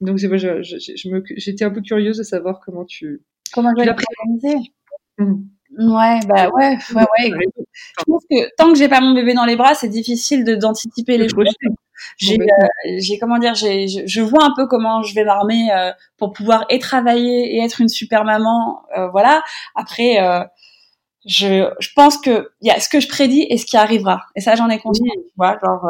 donc 0.00 0.16
je, 0.16 0.62
je, 0.62 1.34
j'étais 1.36 1.64
un 1.64 1.70
peu 1.70 1.82
curieuse 1.82 2.16
de 2.16 2.22
savoir 2.22 2.60
comment 2.64 2.86
tu 2.86 3.20
comment 3.52 3.74
tu 3.74 3.84
l'as 3.84 3.94
organisé. 3.94 4.72
Ouais, 5.78 6.20
bah 6.28 6.50
ouais, 6.50 6.76
ouais, 6.94 7.04
ouais. 7.12 7.30
Je 7.98 8.04
pense 8.06 8.22
que 8.30 8.54
tant 8.56 8.72
que 8.72 8.78
j'ai 8.78 8.88
pas 8.88 9.00
mon 9.00 9.14
bébé 9.14 9.32
dans 9.32 9.46
les 9.46 9.56
bras, 9.56 9.74
c'est 9.74 9.88
difficile 9.88 10.44
d'anticiper 10.58 11.16
les 11.16 11.28
choses. 11.28 11.48
J'ai, 12.18 12.34
euh, 12.34 12.96
j'ai 12.98 13.18
comment 13.18 13.38
dire, 13.38 13.54
j'ai, 13.54 13.86
je, 13.88 14.20
vois 14.20 14.44
un 14.44 14.52
peu 14.56 14.66
comment 14.66 15.02
je 15.02 15.14
vais 15.14 15.24
m'armer 15.24 15.72
euh, 15.72 15.92
pour 16.18 16.32
pouvoir 16.32 16.66
et 16.68 16.78
travailler 16.78 17.54
et 17.54 17.64
être 17.64 17.80
une 17.80 17.88
super 17.88 18.24
maman, 18.24 18.82
euh, 18.98 19.08
voilà. 19.08 19.42
Après, 19.74 20.18
je, 21.26 21.70
je 21.78 21.88
pense 21.94 22.18
que 22.18 22.50
il 22.60 22.68
y 22.68 22.70
a 22.70 22.80
ce 22.80 22.88
que 22.88 23.00
je 23.00 23.08
prédis 23.08 23.46
et 23.48 23.56
ce 23.56 23.66
qui 23.66 23.76
arrivera. 23.76 24.22
Et 24.36 24.40
ça, 24.40 24.54
j'en 24.54 24.68
ai 24.68 24.78
conscience. 24.78 25.08
Tu 25.14 25.32
vois, 25.36 25.58
genre, 25.62 25.86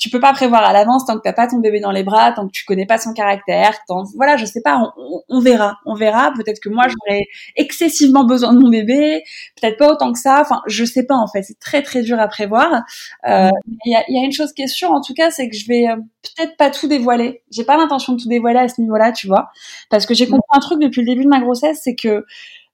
tu 0.00 0.08
peux 0.08 0.18
pas 0.18 0.32
prévoir 0.32 0.64
à 0.64 0.72
l'avance 0.72 1.04
tant 1.04 1.16
que 1.16 1.22
t'as 1.22 1.34
pas 1.34 1.46
ton 1.46 1.58
bébé 1.58 1.78
dans 1.78 1.90
les 1.90 2.02
bras, 2.02 2.32
tant 2.32 2.46
que 2.46 2.52
tu 2.52 2.64
connais 2.64 2.86
pas 2.86 2.96
son 2.96 3.12
caractère. 3.12 3.78
Tant, 3.86 4.04
voilà, 4.16 4.38
je 4.38 4.46
sais 4.46 4.62
pas, 4.62 4.82
on, 5.28 5.40
verra, 5.40 5.76
on 5.84 5.94
verra. 5.94 6.32
Peut-être 6.34 6.58
que 6.58 6.70
moi 6.70 6.86
j'aurais 6.88 7.24
excessivement 7.56 8.24
besoin 8.24 8.54
de 8.54 8.60
mon 8.60 8.70
bébé, 8.70 9.22
peut-être 9.60 9.76
pas 9.76 9.92
autant 9.92 10.12
que 10.12 10.18
ça. 10.18 10.40
Enfin, 10.40 10.62
je 10.66 10.86
sais 10.86 11.04
pas 11.04 11.16
en 11.16 11.26
fait, 11.26 11.42
c'est 11.42 11.58
très 11.58 11.82
très 11.82 12.02
dur 12.02 12.18
à 12.18 12.28
prévoir. 12.28 12.82
Euh, 13.28 13.50
il 13.84 13.92
y, 13.92 13.94
a, 13.94 14.02
y, 14.08 14.18
a, 14.18 14.24
une 14.24 14.32
chose 14.32 14.54
qui 14.54 14.62
est 14.62 14.68
sûre, 14.68 14.90
en 14.90 15.02
tout 15.02 15.12
cas, 15.12 15.30
c'est 15.30 15.50
que 15.50 15.56
je 15.56 15.66
vais 15.66 15.86
euh, 15.88 15.96
peut-être 16.22 16.56
pas 16.56 16.70
tout 16.70 16.88
dévoiler. 16.88 17.42
J'ai 17.50 17.64
pas 17.64 17.76
l'intention 17.76 18.14
de 18.14 18.22
tout 18.22 18.28
dévoiler 18.28 18.60
à 18.60 18.68
ce 18.68 18.80
niveau-là, 18.80 19.12
tu 19.12 19.26
vois, 19.26 19.50
parce 19.90 20.06
que 20.06 20.14
j'ai 20.14 20.26
compris 20.26 20.48
un 20.50 20.60
truc 20.60 20.80
depuis 20.80 21.02
le 21.02 21.08
début 21.08 21.24
de 21.24 21.28
ma 21.28 21.40
grossesse, 21.40 21.80
c'est 21.84 21.94
que 21.94 22.24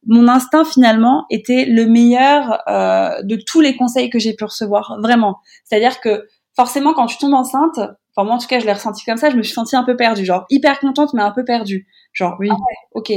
mon 0.07 0.29
instinct 0.29 0.65
finalement 0.65 1.27
était 1.31 1.65
le 1.67 1.87
meilleur 1.87 2.61
euh, 2.69 3.23
de 3.23 3.37
tous 3.37 3.61
les 3.61 3.77
conseils 3.77 4.11
que 4.11 4.19
j'ai 4.19 4.35
pu 4.35 4.45
recevoir, 4.45 4.99
vraiment. 5.01 5.39
C'est-à-dire 5.65 6.01
que 6.01 6.27
forcément, 6.55 6.95
quand 6.95 7.07
tu 7.07 7.19
tombes 7.19 7.35
enceinte, 7.35 7.79
enfin 7.79 8.27
moi 8.27 8.35
en 8.35 8.39
tout 8.39 8.47
cas, 8.47 8.61
je 8.61 8.67
l'ai 8.67 8.73
ressenti 8.73 9.05
comme 9.05 9.17
ça, 9.17 9.31
je 9.31 9.37
me 9.37 9.43
suis 9.43 9.53
sentie 9.53 9.77
un 9.77 9.85
peu 9.85 9.97
perdue, 9.97 10.25
genre 10.25 10.47
hyper 10.51 10.81
contente 10.81 11.13
mais 11.15 11.23
un 11.23 11.33
peu 11.33 11.45
perdue. 11.45 11.87
Genre 12.13 12.37
oui, 12.41 12.49
ah 12.51 12.57
ok. 12.95 13.13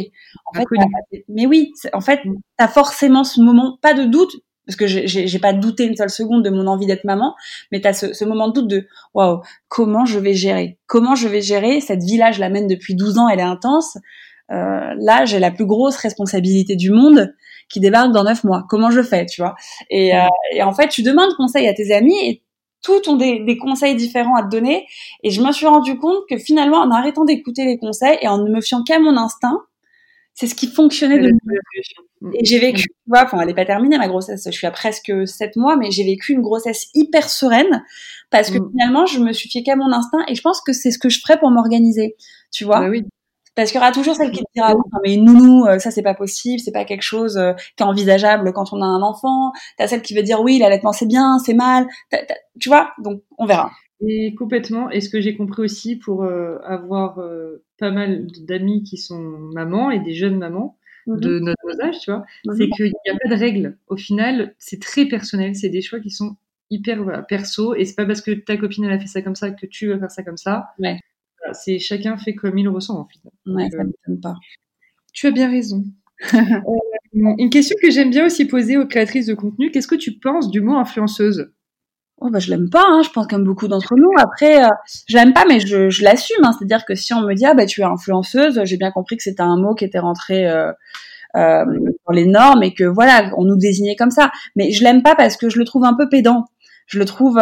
En 0.46 0.54
fait, 0.54 0.66
mais 1.30 1.46
oui, 1.46 1.72
en 1.94 2.02
fait, 2.02 2.26
mm. 2.26 2.36
t'as 2.58 2.68
forcément 2.68 3.24
ce 3.24 3.40
moment, 3.40 3.78
pas 3.82 3.94
de 3.94 4.04
doute, 4.04 4.36
parce 4.66 4.76
que 4.76 4.86
j'ai 4.86 5.40
pas 5.40 5.54
douté 5.54 5.86
une 5.86 5.96
seule 5.96 6.12
seconde 6.12 6.44
de 6.44 6.52
mon 6.52 6.68
envie 6.68 6.86
d'être 6.86 7.04
maman, 7.04 7.34
mais 7.72 7.82
t'as 7.82 7.94
ce, 7.94 8.14
ce 8.14 8.24
moment 8.24 8.50
de 8.50 8.54
doute 8.54 8.68
de 8.68 8.88
waouh, 9.16 9.42
comment 9.68 10.06
je 10.06 10.20
vais 10.20 10.36
gérer? 10.36 10.78
Comment 10.86 11.16
je 11.16 11.28
vais 11.28 11.42
gérer? 11.42 11.82
Cette 11.82 12.04
vie 12.04 12.18
là 12.18 12.32
Je 12.32 12.40
la 12.40 12.50
mène 12.50 12.68
depuis 12.68 12.94
12 12.94 13.18
ans, 13.18 13.30
elle 13.30 13.40
est 13.40 13.44
intense. 13.44 13.98
Euh, 14.52 14.96
là, 14.98 15.26
j'ai 15.26 15.40
la 15.40 15.52
plus 15.52 15.66
grosse 15.66 15.98
responsabilité 15.98 16.76
du 16.76 16.92
monde 16.92 17.34
qui 17.70 17.80
débarque 17.80 18.12
dans 18.12 18.24
9 18.24 18.44
mois. 18.44 18.66
Comment 18.70 18.90
je 18.90 19.02
fais, 19.02 19.26
tu 19.26 19.42
vois? 19.42 19.56
Et, 19.90 20.14
mm. 20.14 20.18
euh, 20.18 20.28
et, 20.56 20.64
en 20.64 20.74
fait, 20.74 20.88
tu 20.90 21.04
demandes 21.04 21.34
conseil 21.36 21.68
à 21.68 21.74
tes 21.74 21.94
amis 21.94 22.18
et 22.24 22.44
tout 22.82 23.10
ont 23.10 23.18
des, 23.18 23.40
des, 23.40 23.58
conseils 23.58 23.96
différents 23.96 24.36
à 24.36 24.44
te 24.44 24.50
donner. 24.50 24.88
Et 25.24 25.30
je 25.32 25.42
me 25.42 25.52
suis 25.52 25.66
rendu 25.66 25.98
compte 25.98 26.24
que 26.30 26.38
finalement, 26.38 26.78
en 26.78 26.92
arrêtant 26.92 27.26
d'écouter 27.26 27.66
les 27.66 27.78
conseils 27.78 28.18
et 28.22 28.28
en 28.28 28.38
ne 28.38 28.50
me 28.50 28.62
fiant 28.62 28.84
qu'à 28.84 29.00
mon 29.00 29.18
instinct, 29.18 29.60
c'est 30.40 30.48
ce 30.48 30.56
qui 30.56 30.68
fonctionnait 30.68 31.20
de 31.20 31.28
mieux. 31.28 31.60
Et 32.34 32.46
j'ai 32.46 32.60
vécu, 32.60 32.84
tu 32.84 32.96
vois, 33.08 33.26
enfin, 33.26 33.42
elle 33.42 33.48
n'est 33.48 33.54
pas 33.54 33.66
terminée 33.66 33.98
ma 33.98 34.08
grossesse. 34.08 34.44
Je 34.46 34.52
suis 34.52 34.68
à 34.68 34.72
presque 34.72 35.12
sept 35.28 35.58
mois, 35.58 35.76
mais 35.76 35.92
j'ai 35.92 36.06
vécu 36.06 36.32
une 36.32 36.42
grossesse 36.42 36.88
hyper 36.94 37.30
sereine 37.30 37.84
parce 38.30 38.50
que 38.50 38.58
mm. 38.58 38.72
finalement, 38.72 39.06
je 39.06 39.20
me 39.20 39.34
suis 39.34 39.50
fiée 39.50 39.64
qu'à 39.64 39.76
mon 39.76 39.92
instinct 39.92 40.24
et 40.30 40.36
je 40.36 40.42
pense 40.42 40.62
que 40.62 40.72
c'est 40.72 40.92
ce 40.92 40.98
que 40.98 41.10
je 41.10 41.20
ferais 41.20 41.38
pour 41.38 41.52
m'organiser. 41.52 42.16
Tu 42.52 42.64
vois? 42.64 42.80
Bah 42.80 42.88
oui. 42.90 43.04
Parce 43.60 43.72
qu'il 43.72 43.82
y 43.82 43.84
aura 43.84 43.92
toujours 43.92 44.16
celle 44.16 44.32
qui 44.32 44.40
te 44.40 44.50
dira 44.56 44.74
oui, 44.74 44.82
mais 45.04 45.18
nounou, 45.18 45.66
euh, 45.66 45.80
ça 45.80 45.92
c'est 45.92 46.02
pas 46.02 46.14
possible, 46.14 46.62
c'est 46.62 46.72
pas 46.72 46.86
quelque 46.86 47.02
chose 47.02 47.36
euh, 47.36 47.52
qui 47.76 47.84
est 47.84 47.86
envisageable 47.86 48.54
quand 48.54 48.72
on 48.72 48.82
a 48.82 48.86
un 48.86 49.02
enfant. 49.02 49.52
T'as 49.78 49.88
celle 49.88 50.02
qui 50.02 50.16
veut 50.16 50.24
dire 50.24 50.40
oui, 50.40 50.60
l'allaitement 50.60 50.94
c'est 50.94 51.06
bien, 51.06 51.40
c'est 51.40 51.54
mal. 51.54 51.86
tu 52.58 52.70
vois, 52.70 52.94
donc 53.04 53.22
on 53.38 53.46
verra. 53.46 53.70
Et 54.08 54.34
complètement. 54.34 54.90
Et 54.90 55.02
ce 55.02 55.10
que 55.10 55.20
j'ai 55.20 55.36
compris 55.36 55.62
aussi 55.62 55.98
pour 55.98 56.24
euh, 56.24 56.58
avoir 56.64 57.20
pas 57.78 57.92
mal 57.92 58.28
d'amis 58.48 58.84
qui 58.84 58.96
sont 58.96 59.20
mamans 59.20 59.92
et 59.92 60.00
des 60.00 60.14
jeunes 60.14 60.38
mamans 60.38 60.78
mhm. 61.06 61.20
de 61.20 61.40
notre 61.40 61.84
âge, 61.84 62.00
tu 62.00 62.12
vois, 62.12 62.24
mhm. 62.46 62.56
c'est 62.56 62.70
qu'il 62.70 62.86
n'y 62.86 63.12
a 63.12 63.18
pas 63.22 63.36
de 63.36 63.38
règles. 63.38 63.78
Au 63.88 63.98
final, 63.98 64.56
c'est 64.58 64.82
très 64.82 65.06
personnel. 65.06 65.54
C'est 65.58 65.68
des 65.68 65.82
choix 65.82 66.00
qui 66.00 66.12
sont 66.12 66.38
hyper 66.70 67.26
perso 67.28 67.76
et 67.76 67.84
c'est 67.84 67.96
pas 67.96 68.06
parce 68.06 68.22
que 68.22 68.32
ta 68.32 68.56
copine 68.56 68.86
elle 68.86 68.94
a 68.94 69.00
fait 69.00 69.08
ça 69.08 69.22
comme 69.22 69.36
ça 69.36 69.52
que 69.52 69.66
tu 69.66 69.90
vas 69.90 70.00
faire 70.00 70.12
ça 70.12 70.24
comme 70.24 70.38
ça. 70.38 70.68
Ouais 70.80 70.98
c'est 71.54 71.80
chacun 71.80 72.18
fait 72.18 72.34
comme 72.34 72.58
il 72.58 72.64
le 72.64 72.70
ressent 72.70 73.00
en 73.00 73.08
fait. 73.08 73.20
Ouais, 73.46 73.70
ça 73.70 73.78
euh, 73.80 74.16
pas. 74.22 74.36
Tu 75.14 75.28
as 75.28 75.32
bien 75.32 75.50
raison. 75.50 75.84
Euh, 76.34 76.38
une 77.14 77.50
question 77.50 77.76
que 77.82 77.90
j'aime 77.90 78.10
bien 78.10 78.26
aussi 78.26 78.46
poser 78.46 78.78
aux 78.78 78.86
créatrices 78.86 79.26
de 79.26 79.34
contenu, 79.34 79.72
qu'est-ce 79.72 79.88
que 79.88 79.96
tu 79.96 80.20
penses 80.20 80.52
du 80.52 80.62
mot 80.62 80.76
influenceuse? 80.76 81.52
Oh 82.22 82.30
bah 82.30 82.40
je 82.40 82.50
l'aime 82.50 82.70
pas, 82.70 82.84
hein, 82.86 83.02
je 83.02 83.10
pense 83.12 83.28
comme 83.28 83.46
beaucoup 83.46 83.70
d'entre 83.70 83.96
nous. 83.96 84.12
Après, 84.18 84.64
euh, 84.64 84.68
je 85.08 85.16
l'aime 85.16 85.34
pas, 85.34 85.46
mais 85.48 85.62
je, 85.62 85.90
je 85.90 86.04
l'assume. 86.04 86.44
Hein. 86.44 86.52
C'est-à-dire 86.58 86.86
que 86.86 86.94
si 86.94 87.14
on 87.14 87.22
me 87.22 87.34
dit 87.34 87.46
ah 87.46 87.54
bah 87.54 87.66
tu 87.66 87.82
es 87.82 87.86
influenceuse, 87.86 88.62
j'ai 88.66 88.78
bien 88.78 88.92
compris 88.92 89.16
que 89.16 89.24
c'était 89.24 89.42
un 89.42 89.56
mot 89.56 89.74
qui 89.74 89.86
était 89.86 90.00
rentré 90.00 90.48
euh, 90.50 90.72
euh, 91.38 91.64
dans 92.06 92.14
les 92.14 92.26
normes 92.26 92.64
et 92.64 92.74
que 92.74 92.84
voilà, 92.84 93.32
on 93.38 93.46
nous 93.46 93.56
désignait 93.56 93.96
comme 93.96 94.12
ça. 94.12 94.32
Mais 94.58 94.72
je 94.72 94.84
l'aime 94.84 95.02
pas 95.02 95.16
parce 95.16 95.38
que 95.38 95.50
je 95.50 95.60
le 95.60 95.66
trouve 95.66 95.86
un 95.86 95.94
peu 95.94 96.10
pédant. 96.10 96.46
Je 96.88 97.00
le 97.00 97.06
trouve 97.06 97.40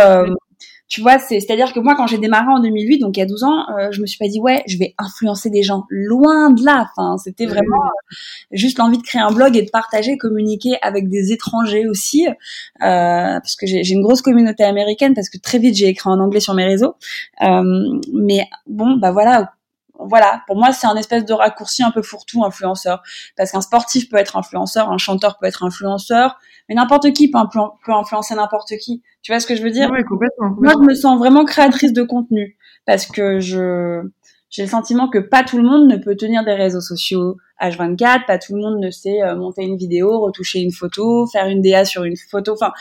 tu 0.87 1.01
vois, 1.01 1.19
c'est, 1.19 1.39
c'est-à-dire 1.41 1.73
que 1.73 1.79
moi, 1.79 1.95
quand 1.95 2.07
j'ai 2.07 2.17
démarré 2.17 2.47
en 2.47 2.61
2008, 2.61 2.99
donc 2.99 3.17
il 3.17 3.19
y 3.19 3.23
a 3.23 3.25
12 3.25 3.43
ans, 3.43 3.65
euh, 3.77 3.91
je 3.91 4.01
me 4.01 4.05
suis 4.05 4.17
pas 4.17 4.27
dit, 4.27 4.39
ouais, 4.39 4.63
je 4.67 4.77
vais 4.77 4.95
influencer 4.97 5.49
des 5.49 5.61
gens. 5.61 5.85
Loin 5.89 6.49
de 6.51 6.63
là. 6.63 6.89
Enfin, 6.95 7.17
c'était 7.17 7.45
vraiment 7.45 7.83
euh, 7.85 8.15
juste 8.51 8.77
l'envie 8.77 8.97
de 8.97 9.03
créer 9.03 9.21
un 9.21 9.31
blog 9.31 9.57
et 9.57 9.63
de 9.63 9.69
partager, 9.69 10.17
communiquer 10.17 10.77
avec 10.81 11.09
des 11.09 11.33
étrangers 11.33 11.87
aussi. 11.87 12.27
Euh, 12.27 12.33
parce 12.79 13.55
que 13.57 13.67
j'ai, 13.67 13.83
j'ai 13.83 13.93
une 13.95 14.01
grosse 14.01 14.21
communauté 14.21 14.63
américaine, 14.63 15.13
parce 15.13 15.29
que 15.29 15.37
très 15.37 15.59
vite, 15.59 15.75
j'ai 15.75 15.87
écrit 15.87 16.09
en 16.09 16.19
anglais 16.19 16.39
sur 16.39 16.53
mes 16.53 16.65
réseaux. 16.65 16.95
Euh, 17.41 17.99
mais 18.13 18.47
bon, 18.65 18.95
bah 18.95 19.11
voilà, 19.11 19.51
voilà, 19.99 20.41
pour 20.47 20.55
moi, 20.55 20.71
c'est 20.71 20.87
un 20.87 20.95
espèce 20.95 21.25
de 21.25 21.33
raccourci 21.33 21.83
un 21.83 21.91
peu 21.91 22.01
fourre-tout 22.01 22.43
influenceur. 22.43 23.01
Parce 23.35 23.51
qu'un 23.51 23.61
sportif 23.61 24.09
peut 24.09 24.17
être 24.17 24.35
influenceur, 24.35 24.91
un 24.91 24.97
chanteur 24.97 25.37
peut 25.39 25.45
être 25.45 25.63
influenceur, 25.63 26.37
mais 26.69 26.75
n'importe 26.75 27.11
qui 27.13 27.31
peut, 27.31 27.39
peut, 27.51 27.93
influencer 27.93 28.35
n'importe 28.35 28.77
qui. 28.77 29.01
Tu 29.21 29.31
vois 29.31 29.39
ce 29.39 29.47
que 29.47 29.55
je 29.55 29.63
veux 29.63 29.71
dire? 29.71 29.89
Oui, 29.91 30.03
complètement, 30.03 30.55
Moi, 30.59 30.73
je 30.73 30.87
me 30.87 30.93
sens 30.93 31.17
vraiment 31.17 31.45
créatrice 31.45 31.93
de 31.93 32.03
contenu 32.03 32.57
parce 32.85 33.05
que 33.05 33.39
je 33.39 34.01
j'ai 34.49 34.61
le 34.61 34.69
sentiment 34.69 35.09
que 35.09 35.19
pas 35.19 35.43
tout 35.43 35.57
le 35.57 35.63
monde 35.63 35.89
ne 35.89 35.97
peut 35.97 36.15
tenir 36.15 36.45
des 36.45 36.53
réseaux 36.53 36.79
sociaux 36.79 37.35
H24, 37.59 38.25
pas 38.25 38.37
tout 38.37 38.55
le 38.55 38.61
monde 38.61 38.79
ne 38.79 38.89
sait 38.89 39.21
euh, 39.21 39.35
monter 39.35 39.63
une 39.63 39.75
vidéo, 39.75 40.21
retoucher 40.21 40.59
une 40.59 40.71
photo, 40.71 41.27
faire 41.27 41.47
une 41.47 41.61
DA 41.61 41.83
sur 41.83 42.05
une 42.05 42.15
photo. 42.15 42.53
Enfin, 42.53 42.71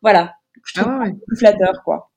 voilà. 0.00 0.34
Je 0.64 0.80
trouve 0.80 0.92
ah 0.92 1.06
plus 1.26 1.36
flatteur, 1.36 1.82
quoi. 1.84 2.10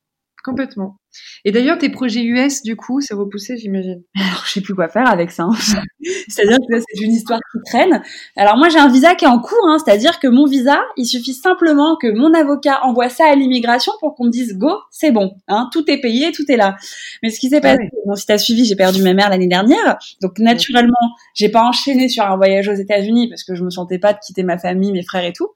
Complètement. 0.43 0.97
Et 1.43 1.51
d'ailleurs, 1.51 1.77
tes 1.77 1.89
projets 1.89 2.23
US, 2.23 2.63
du 2.63 2.75
coup, 2.75 3.01
c'est 3.01 3.13
repoussé, 3.13 3.57
j'imagine. 3.57 4.01
Alors, 4.15 4.43
je 4.45 4.51
sais 4.51 4.61
plus 4.61 4.73
quoi 4.73 4.87
faire 4.87 5.07
avec 5.09 5.31
ça. 5.31 5.43
Hein. 5.43 5.55
c'est-à-dire 6.27 6.57
que 6.57 6.79
c'est 6.79 7.03
une 7.03 7.11
histoire 7.11 7.39
qui 7.51 7.59
traîne. 7.69 8.01
Alors 8.35 8.57
moi, 8.57 8.69
j'ai 8.69 8.79
un 8.79 8.87
visa 8.87 9.15
qui 9.15 9.25
est 9.25 9.27
en 9.27 9.39
cours, 9.39 9.67
hein. 9.67 9.77
c'est-à-dire 9.83 10.19
que 10.19 10.27
mon 10.27 10.45
visa, 10.45 10.79
il 10.97 11.05
suffit 11.05 11.33
simplement 11.33 11.97
que 11.97 12.07
mon 12.07 12.33
avocat 12.33 12.79
envoie 12.83 13.09
ça 13.09 13.25
à 13.29 13.35
l'immigration 13.35 13.91
pour 13.99 14.15
qu'on 14.15 14.25
me 14.25 14.31
dise 14.31 14.57
go, 14.57 14.71
c'est 14.89 15.11
bon, 15.11 15.33
hein, 15.47 15.69
tout 15.71 15.89
est 15.91 15.99
payé, 15.99 16.31
tout 16.31 16.49
est 16.49 16.57
là. 16.57 16.77
Mais 17.23 17.29
ce 17.29 17.39
qui 17.39 17.49
s'est 17.49 17.57
ah 17.57 17.61
passé, 17.61 17.89
bon, 18.05 18.15
si 18.15 18.25
t'as 18.25 18.37
suivi, 18.37 18.65
j'ai 18.65 18.75
perdu 18.75 19.01
ma 19.03 19.13
mère 19.13 19.29
l'année 19.29 19.47
dernière, 19.47 19.97
donc 20.21 20.39
naturellement, 20.39 20.95
j'ai 21.33 21.49
pas 21.49 21.63
enchaîné 21.63 22.07
sur 22.07 22.23
un 22.23 22.37
voyage 22.37 22.67
aux 22.67 22.73
États-Unis 22.73 23.29
parce 23.29 23.43
que 23.43 23.55
je 23.55 23.63
me 23.63 23.69
sentais 23.69 23.99
pas 23.99 24.13
de 24.13 24.19
quitter 24.19 24.43
ma 24.43 24.57
famille, 24.57 24.91
mes 24.91 25.03
frères 25.03 25.25
et 25.25 25.33
tout. 25.33 25.49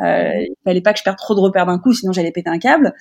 Euh, 0.00 0.30
il 0.40 0.54
fallait 0.64 0.80
pas 0.80 0.92
que 0.92 0.98
je 0.98 1.04
perde 1.04 1.16
trop 1.16 1.34
de 1.34 1.40
repères 1.40 1.66
d'un 1.66 1.78
coup, 1.78 1.92
sinon 1.92 2.12
j'allais 2.12 2.32
péter 2.32 2.50
un 2.50 2.58
câble. 2.58 2.94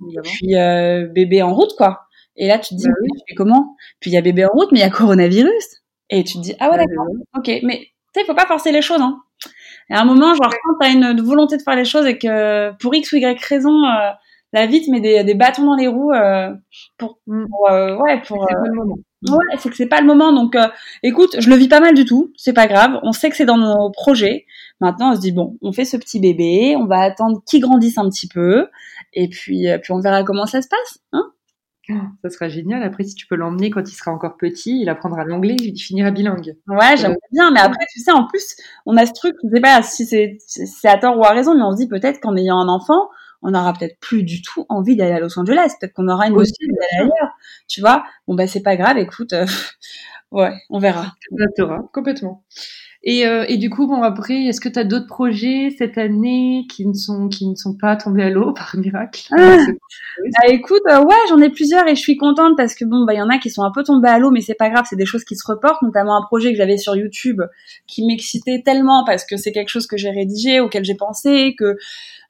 Et 0.00 0.20
puis 0.22 0.56
euh, 0.56 1.06
bébé 1.06 1.42
en 1.42 1.54
route, 1.54 1.74
quoi. 1.76 2.02
Et 2.36 2.48
là, 2.48 2.58
tu 2.58 2.74
te 2.74 2.80
dis, 2.80 2.86
bah 2.86 2.94
oui. 3.00 3.34
comment? 3.36 3.76
Puis 4.00 4.10
il 4.10 4.14
y 4.14 4.16
a 4.16 4.20
bébé 4.20 4.44
en 4.44 4.48
route, 4.48 4.72
mais 4.72 4.80
il 4.80 4.82
y 4.82 4.86
a 4.86 4.90
coronavirus. 4.90 5.82
Et 6.10 6.24
tu 6.24 6.34
te 6.34 6.42
dis, 6.42 6.54
ah 6.60 6.70
ouais, 6.70 6.76
d'accord. 6.76 7.06
Ok, 7.36 7.50
mais 7.62 7.78
tu 7.78 7.86
sais, 8.14 8.22
il 8.22 8.26
faut 8.26 8.34
pas 8.34 8.46
forcer 8.46 8.72
les 8.72 8.82
choses. 8.82 9.00
Hein. 9.00 9.20
Et 9.90 9.94
à 9.94 10.00
un 10.00 10.04
moment, 10.04 10.34
genre, 10.34 10.50
quand 10.50 10.74
tu 10.80 10.86
as 10.86 10.90
une 10.90 11.20
volonté 11.20 11.56
de 11.56 11.62
faire 11.62 11.76
les 11.76 11.84
choses 11.84 12.06
et 12.06 12.18
que 12.18 12.72
pour 12.78 12.94
X 12.94 13.12
ou 13.12 13.16
Y 13.16 13.40
raison, 13.44 13.84
euh, 13.84 14.10
la 14.52 14.66
vie 14.66 14.84
te 14.84 14.90
met 14.90 15.00
des, 15.00 15.24
des 15.24 15.34
bâtons 15.34 15.64
dans 15.64 15.76
les 15.76 15.88
roues 15.88 16.12
pour, 16.98 17.18
mm. 17.26 17.46
pour 17.48 17.70
ouais 18.02 18.22
pour 18.26 18.46
Ouais, 19.30 19.56
c'est 19.58 19.70
que 19.70 19.76
c'est 19.76 19.86
pas 19.86 20.00
le 20.00 20.06
moment. 20.06 20.32
Donc, 20.32 20.54
écoute, 21.02 21.36
je 21.38 21.48
le 21.48 21.56
vis 21.56 21.68
pas 21.68 21.80
mal 21.80 21.94
du 21.94 22.04
tout. 22.04 22.32
C'est 22.36 22.52
pas 22.52 22.66
grave. 22.66 22.98
On 23.02 23.12
sait 23.12 23.30
que 23.30 23.36
c'est 23.36 23.46
dans 23.46 23.56
nos 23.56 23.90
projets. 23.90 24.44
Maintenant, 24.80 25.12
on 25.12 25.16
se 25.16 25.20
dit 25.20 25.32
bon, 25.32 25.56
on 25.62 25.72
fait 25.72 25.84
ce 25.84 25.96
petit 25.96 26.20
bébé. 26.20 26.76
On 26.76 26.86
va 26.86 27.00
attendre 27.00 27.40
qu'il 27.46 27.60
grandisse 27.60 27.96
un 27.96 28.08
petit 28.08 28.28
peu, 28.28 28.68
et 29.14 29.28
puis, 29.28 29.66
puis 29.82 29.92
on 29.92 30.00
verra 30.00 30.24
comment 30.24 30.46
ça 30.46 30.62
se 30.62 30.68
passe. 30.68 30.98
Hein 31.12 31.32
ça 32.22 32.30
sera 32.30 32.48
génial. 32.48 32.82
Après, 32.82 33.04
si 33.04 33.14
tu 33.14 33.26
peux 33.26 33.36
l'emmener 33.36 33.70
quand 33.70 33.88
il 33.88 33.94
sera 33.94 34.10
encore 34.10 34.36
petit, 34.36 34.80
il 34.80 34.88
apprendra 34.88 35.24
l'anglais, 35.24 35.56
il 35.58 35.78
finira 35.78 36.10
bilingue. 36.10 36.56
Ouais, 36.66 36.96
j'aimerais 36.96 37.18
bien. 37.32 37.50
Mais 37.50 37.60
après, 37.60 37.84
tu 37.92 38.00
sais, 38.00 38.12
en 38.12 38.26
plus, 38.26 38.56
on 38.86 38.96
a 38.96 39.06
ce 39.06 39.12
truc, 39.12 39.34
je 39.44 39.54
sais 39.54 39.60
pas 39.60 39.82
si 39.82 40.06
c'est, 40.06 40.88
à 40.88 40.98
tort 40.98 41.18
ou 41.18 41.24
à 41.24 41.30
raison, 41.30 41.54
mais 41.54 41.62
on 41.62 41.72
se 41.72 41.76
dit 41.76 41.88
peut-être 41.88 42.20
qu'en 42.20 42.36
ayant 42.36 42.58
un 42.58 42.68
enfant, 42.68 43.08
on 43.42 43.50
n'aura 43.50 43.74
peut-être 43.74 43.98
plus 44.00 44.22
du 44.22 44.40
tout 44.40 44.64
envie 44.68 44.96
d'aller 44.96 45.12
à 45.12 45.20
Los 45.20 45.38
Angeles. 45.38 45.72
Peut-être 45.78 45.92
qu'on 45.92 46.08
aura 46.08 46.28
une 46.28 46.36
aussi 46.36 46.54
d'aller 46.60 47.10
ailleurs. 47.10 47.32
Tu 47.68 47.80
vois? 47.80 48.04
Bon, 48.26 48.34
bah, 48.34 48.46
c'est 48.46 48.62
pas 48.62 48.76
grave. 48.76 48.96
Écoute, 48.96 49.34
euh, 49.34 49.46
ouais, 50.30 50.54
on 50.70 50.78
verra. 50.78 51.12
On 51.30 51.82
complètement. 51.92 52.44
Et, 53.06 53.26
euh, 53.26 53.44
et 53.48 53.58
du 53.58 53.68
coup, 53.68 53.86
bon, 53.86 54.02
après, 54.02 54.46
est-ce 54.46 54.62
que 54.62 54.68
tu 54.70 54.78
as 54.78 54.84
d'autres 54.84 55.06
projets 55.06 55.68
cette 55.76 55.98
année 55.98 56.66
qui 56.70 56.86
ne 56.86 56.94
sont, 56.94 57.28
qui 57.28 57.46
ne 57.46 57.54
sont 57.54 57.74
pas 57.74 57.96
tombés 57.96 58.22
à 58.22 58.30
l'eau 58.30 58.52
par 58.56 58.74
miracle? 58.76 59.28
Ah, 59.36 59.58
bah, 59.58 60.48
Écoute, 60.48 60.80
euh, 60.88 61.04
ouais, 61.04 61.14
j'en 61.28 61.38
ai 61.38 61.50
plusieurs 61.50 61.86
et 61.86 61.94
je 61.94 62.00
suis 62.00 62.16
contente 62.16 62.56
parce 62.56 62.74
que 62.74 62.86
bon, 62.86 63.04
bah, 63.04 63.12
il 63.12 63.18
y 63.18 63.22
en 63.22 63.28
a 63.28 63.36
qui 63.36 63.50
sont 63.50 63.62
un 63.62 63.70
peu 63.70 63.84
tombés 63.84 64.08
à 64.08 64.18
l'eau, 64.18 64.30
mais 64.30 64.40
c'est 64.40 64.54
pas 64.54 64.70
grave, 64.70 64.86
c'est 64.88 64.96
des 64.96 65.04
choses 65.04 65.24
qui 65.24 65.36
se 65.36 65.46
reportent, 65.46 65.82
notamment 65.82 66.16
un 66.16 66.22
projet 66.22 66.50
que 66.52 66.56
j'avais 66.56 66.78
sur 66.78 66.96
YouTube 66.96 67.42
qui 67.86 68.06
m'excitait 68.06 68.62
tellement 68.64 69.04
parce 69.04 69.26
que 69.26 69.36
c'est 69.36 69.52
quelque 69.52 69.68
chose 69.68 69.86
que 69.86 69.98
j'ai 69.98 70.10
rédigé, 70.10 70.60
auquel 70.60 70.82
j'ai 70.82 70.94
pensé, 70.94 71.54
que 71.58 71.76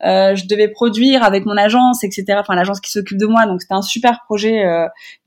euh, 0.05 0.35
je 0.35 0.47
devais 0.49 0.67
produire 0.67 1.23
avec 1.23 1.47
mon 1.47 1.57
agence, 1.57 2.03
etc. 2.03 2.25
Enfin, 2.41 2.57
l'agence 2.57 2.81
qui 2.81 2.91
s'occupe 2.91 3.19
de 3.19 3.27
moi. 3.27 3.47
Donc, 3.47 3.63
c'était 3.63 3.75
un 3.75 3.83
super 3.83 4.23
projet 4.25 4.65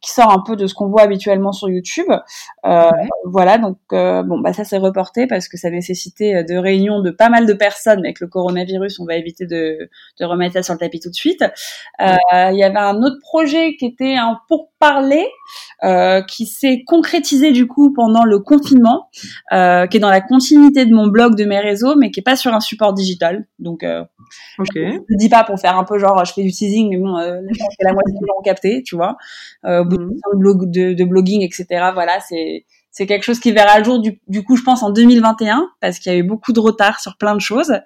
qui 0.02 0.12
sort 0.12 0.30
un 0.30 0.44
peu 0.46 0.58
de 0.58 0.68
ce 0.68 0.74
qu'on 0.74 0.88
voit 0.88 1.04
habituellement 1.04 1.54
sur 1.54 1.70
YouTube. 1.70 2.12
Voilà. 2.64 3.58
Donc, 3.58 3.78
bon, 3.90 4.40
bah 4.40 4.52
ça 4.52 4.66
s'est 4.66 4.78
reporté 4.78 5.26
parce 5.26 5.37
que 5.48 5.58
ça 5.58 5.70
nécessitait 5.70 6.44
de 6.44 6.56
réunions 6.56 7.02
de 7.02 7.12
pas 7.12 7.30
mal 7.30 7.46
de 7.46 7.54
personnes. 7.54 8.00
Avec 8.00 8.20
le 8.20 8.28
coronavirus, 8.28 9.00
on 9.00 9.06
va 9.06 9.16
éviter 9.16 9.46
de, 9.46 9.90
de 10.20 10.26
remettre 10.26 10.54
ça 10.54 10.64
sur 10.64 10.74
le 10.74 10.80
tapis 10.80 11.00
tout 11.00 11.10
de 11.10 11.16
suite. 11.16 11.44
Il 12.00 12.56
y 12.58 12.64
avait 12.64 12.80
un 12.80 13.02
autre 13.04 13.20
projet 13.22 13.76
qui 13.76 13.86
était 13.86 14.16
un 14.16 14.40
pourparler 14.48 15.28
euh, 15.84 16.22
qui 16.22 16.46
s'est 16.46 16.84
concrétisé 16.86 17.52
du 17.52 17.68
coup 17.68 17.94
pendant 17.94 18.24
le 18.24 18.40
confinement, 18.40 19.10
euh, 19.52 19.86
qui 19.88 19.98
est 19.98 20.00
dans 20.00 20.10
la 20.10 20.22
continuité 20.22 20.86
de 20.86 20.94
mon 20.94 21.08
blog, 21.08 21.36
de 21.36 21.46
mes 21.46 21.60
réseaux, 21.60 21.96
mais 21.96 22.12
qui 22.12 22.20
est 22.20 22.24
pas 22.24 22.36
sur 22.36 22.54
un 22.54 22.60
support 22.60 22.94
digital. 22.94 23.46
Donc, 23.60 23.84
euh, 23.84 24.04
je 24.60 24.80
ne 24.80 25.18
dis 25.18 25.30
pas 25.30 25.44
pour 25.44 25.60
faire 25.60 25.78
un 25.78 25.84
peu 25.84 26.00
genre 26.00 26.24
je 26.26 26.34
fais 26.34 26.44
du 26.44 26.52
teasing, 26.52 26.90
mais 26.90 26.98
bon, 26.98 27.18
euh, 27.18 27.42
je 27.50 27.60
pense 27.60 27.76
que 27.80 27.86
la 27.86 27.94
moitié 27.94 28.14
des 28.14 28.20
gens 28.20 28.34
ont 28.40 28.44
capté, 28.44 28.84
tu 28.84 28.96
vois. 28.96 29.18
Euh, 29.66 29.82
au 29.82 29.86
bout 29.86 30.00
mhm. 30.00 30.10
de, 30.10 30.38
blog, 30.38 30.72
de, 30.72 30.94
de, 30.94 31.04
blogging, 31.04 31.42
etc. 31.44 31.66
Voilà, 31.94 32.20
c'est 32.20 32.66
c'est 32.98 33.06
quelque 33.06 33.22
chose 33.22 33.40
qui 33.40 33.52
verra 33.52 33.78
le 33.78 33.86
jour 33.86 34.00
du, 34.00 34.20
du 34.28 34.44
coup, 34.44 34.56
je 34.56 34.64
pense 34.64 34.82
en 34.82 34.90
2021, 34.90 35.70
parce 35.82 36.00
qu'il 36.00 36.12
y 36.12 36.16
a 36.16 36.18
eu 36.18 36.24
beaucoup 36.24 36.52
de 36.52 36.60
retard 36.60 37.00
sur 37.00 37.16
plein 37.16 37.36
de 37.36 37.40
choses. 37.40 37.80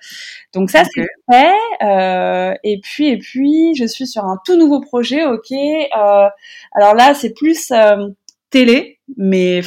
Donc 0.53 0.72
ça, 0.72 0.84
c'est 0.86 1.06
fait. 1.30 1.51
Euh, 1.84 2.53
et 2.63 2.80
puis, 2.82 3.10
et 3.10 3.18
puis, 3.18 3.75
je 3.75 3.84
suis 3.84 4.08
sur 4.08 4.24
un 4.24 4.38
tout 4.46 4.56
nouveau 4.56 4.80
projet. 4.80 5.25
Ok. 5.25 5.51
Euh, 5.51 6.30
alors 6.72 6.96
là, 6.96 7.13
c'est 7.13 7.34
plus 7.34 7.72
euh, 7.72 8.08
télé, 8.51 9.00
mais 9.18 9.60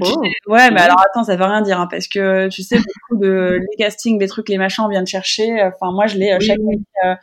Oh. 0.00 0.22
ouais, 0.46 0.70
mais 0.70 0.80
alors 0.80 0.98
attends, 1.00 1.24
ça 1.24 1.36
veut 1.36 1.44
rien 1.44 1.60
dire, 1.60 1.78
hein, 1.78 1.88
parce 1.90 2.08
que 2.08 2.48
tu 2.48 2.62
sais, 2.62 2.76
beaucoup 2.76 3.20
de 3.20 3.58
les 3.60 3.76
castings, 3.76 4.18
des 4.18 4.26
trucs, 4.26 4.48
les 4.48 4.56
machins, 4.56 4.82
on 4.84 4.88
vient 4.88 5.02
de 5.02 5.08
chercher. 5.08 5.62
Enfin, 5.62 5.92
moi, 5.92 6.06
je 6.06 6.16
l'ai 6.16 6.32
euh, 6.32 6.40
chaque 6.40 6.58
année. 6.58 6.80
Euh, 7.04 7.14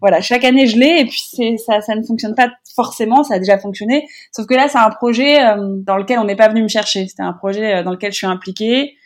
voilà, 0.00 0.22
chaque 0.22 0.44
année, 0.44 0.66
je 0.66 0.78
l'ai, 0.78 1.00
et 1.00 1.04
puis 1.04 1.22
c'est 1.30 1.56
ça, 1.58 1.80
ça 1.82 1.94
ne 1.94 2.02
fonctionne 2.02 2.34
pas 2.34 2.50
forcément. 2.74 3.22
Ça 3.22 3.34
a 3.34 3.38
déjà 3.38 3.58
fonctionné, 3.58 4.06
sauf 4.32 4.46
que 4.46 4.54
là, 4.54 4.68
c'est 4.68 4.78
un 4.78 4.90
projet 4.90 5.44
euh, 5.44 5.76
dans 5.86 5.96
lequel 5.96 6.18
on 6.18 6.24
n'est 6.24 6.36
pas 6.36 6.48
venu 6.48 6.62
me 6.62 6.68
chercher. 6.68 7.06
C'était 7.06 7.22
un 7.22 7.34
projet 7.34 7.82
dans 7.82 7.90
lequel 7.90 8.12
je 8.12 8.16
suis 8.16 8.26
impliquée, 8.26 8.96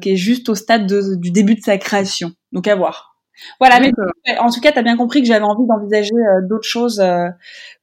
qui 0.00 0.10
est 0.10 0.16
juste 0.16 0.48
au 0.50 0.54
stade 0.54 0.86
de, 0.86 1.16
du 1.16 1.30
début 1.30 1.54
de 1.54 1.62
sa 1.62 1.78
création. 1.78 2.32
Donc 2.52 2.68
à 2.68 2.74
voir. 2.74 3.16
Voilà, 3.58 3.80
mais 3.80 3.90
en 4.38 4.50
tout 4.50 4.60
cas, 4.60 4.72
tu 4.72 4.78
as 4.78 4.82
bien 4.82 4.96
compris 4.96 5.22
que 5.22 5.26
j'avais 5.26 5.44
envie 5.44 5.66
d'envisager 5.66 6.12
d'autres 6.42 6.68
choses 6.68 7.02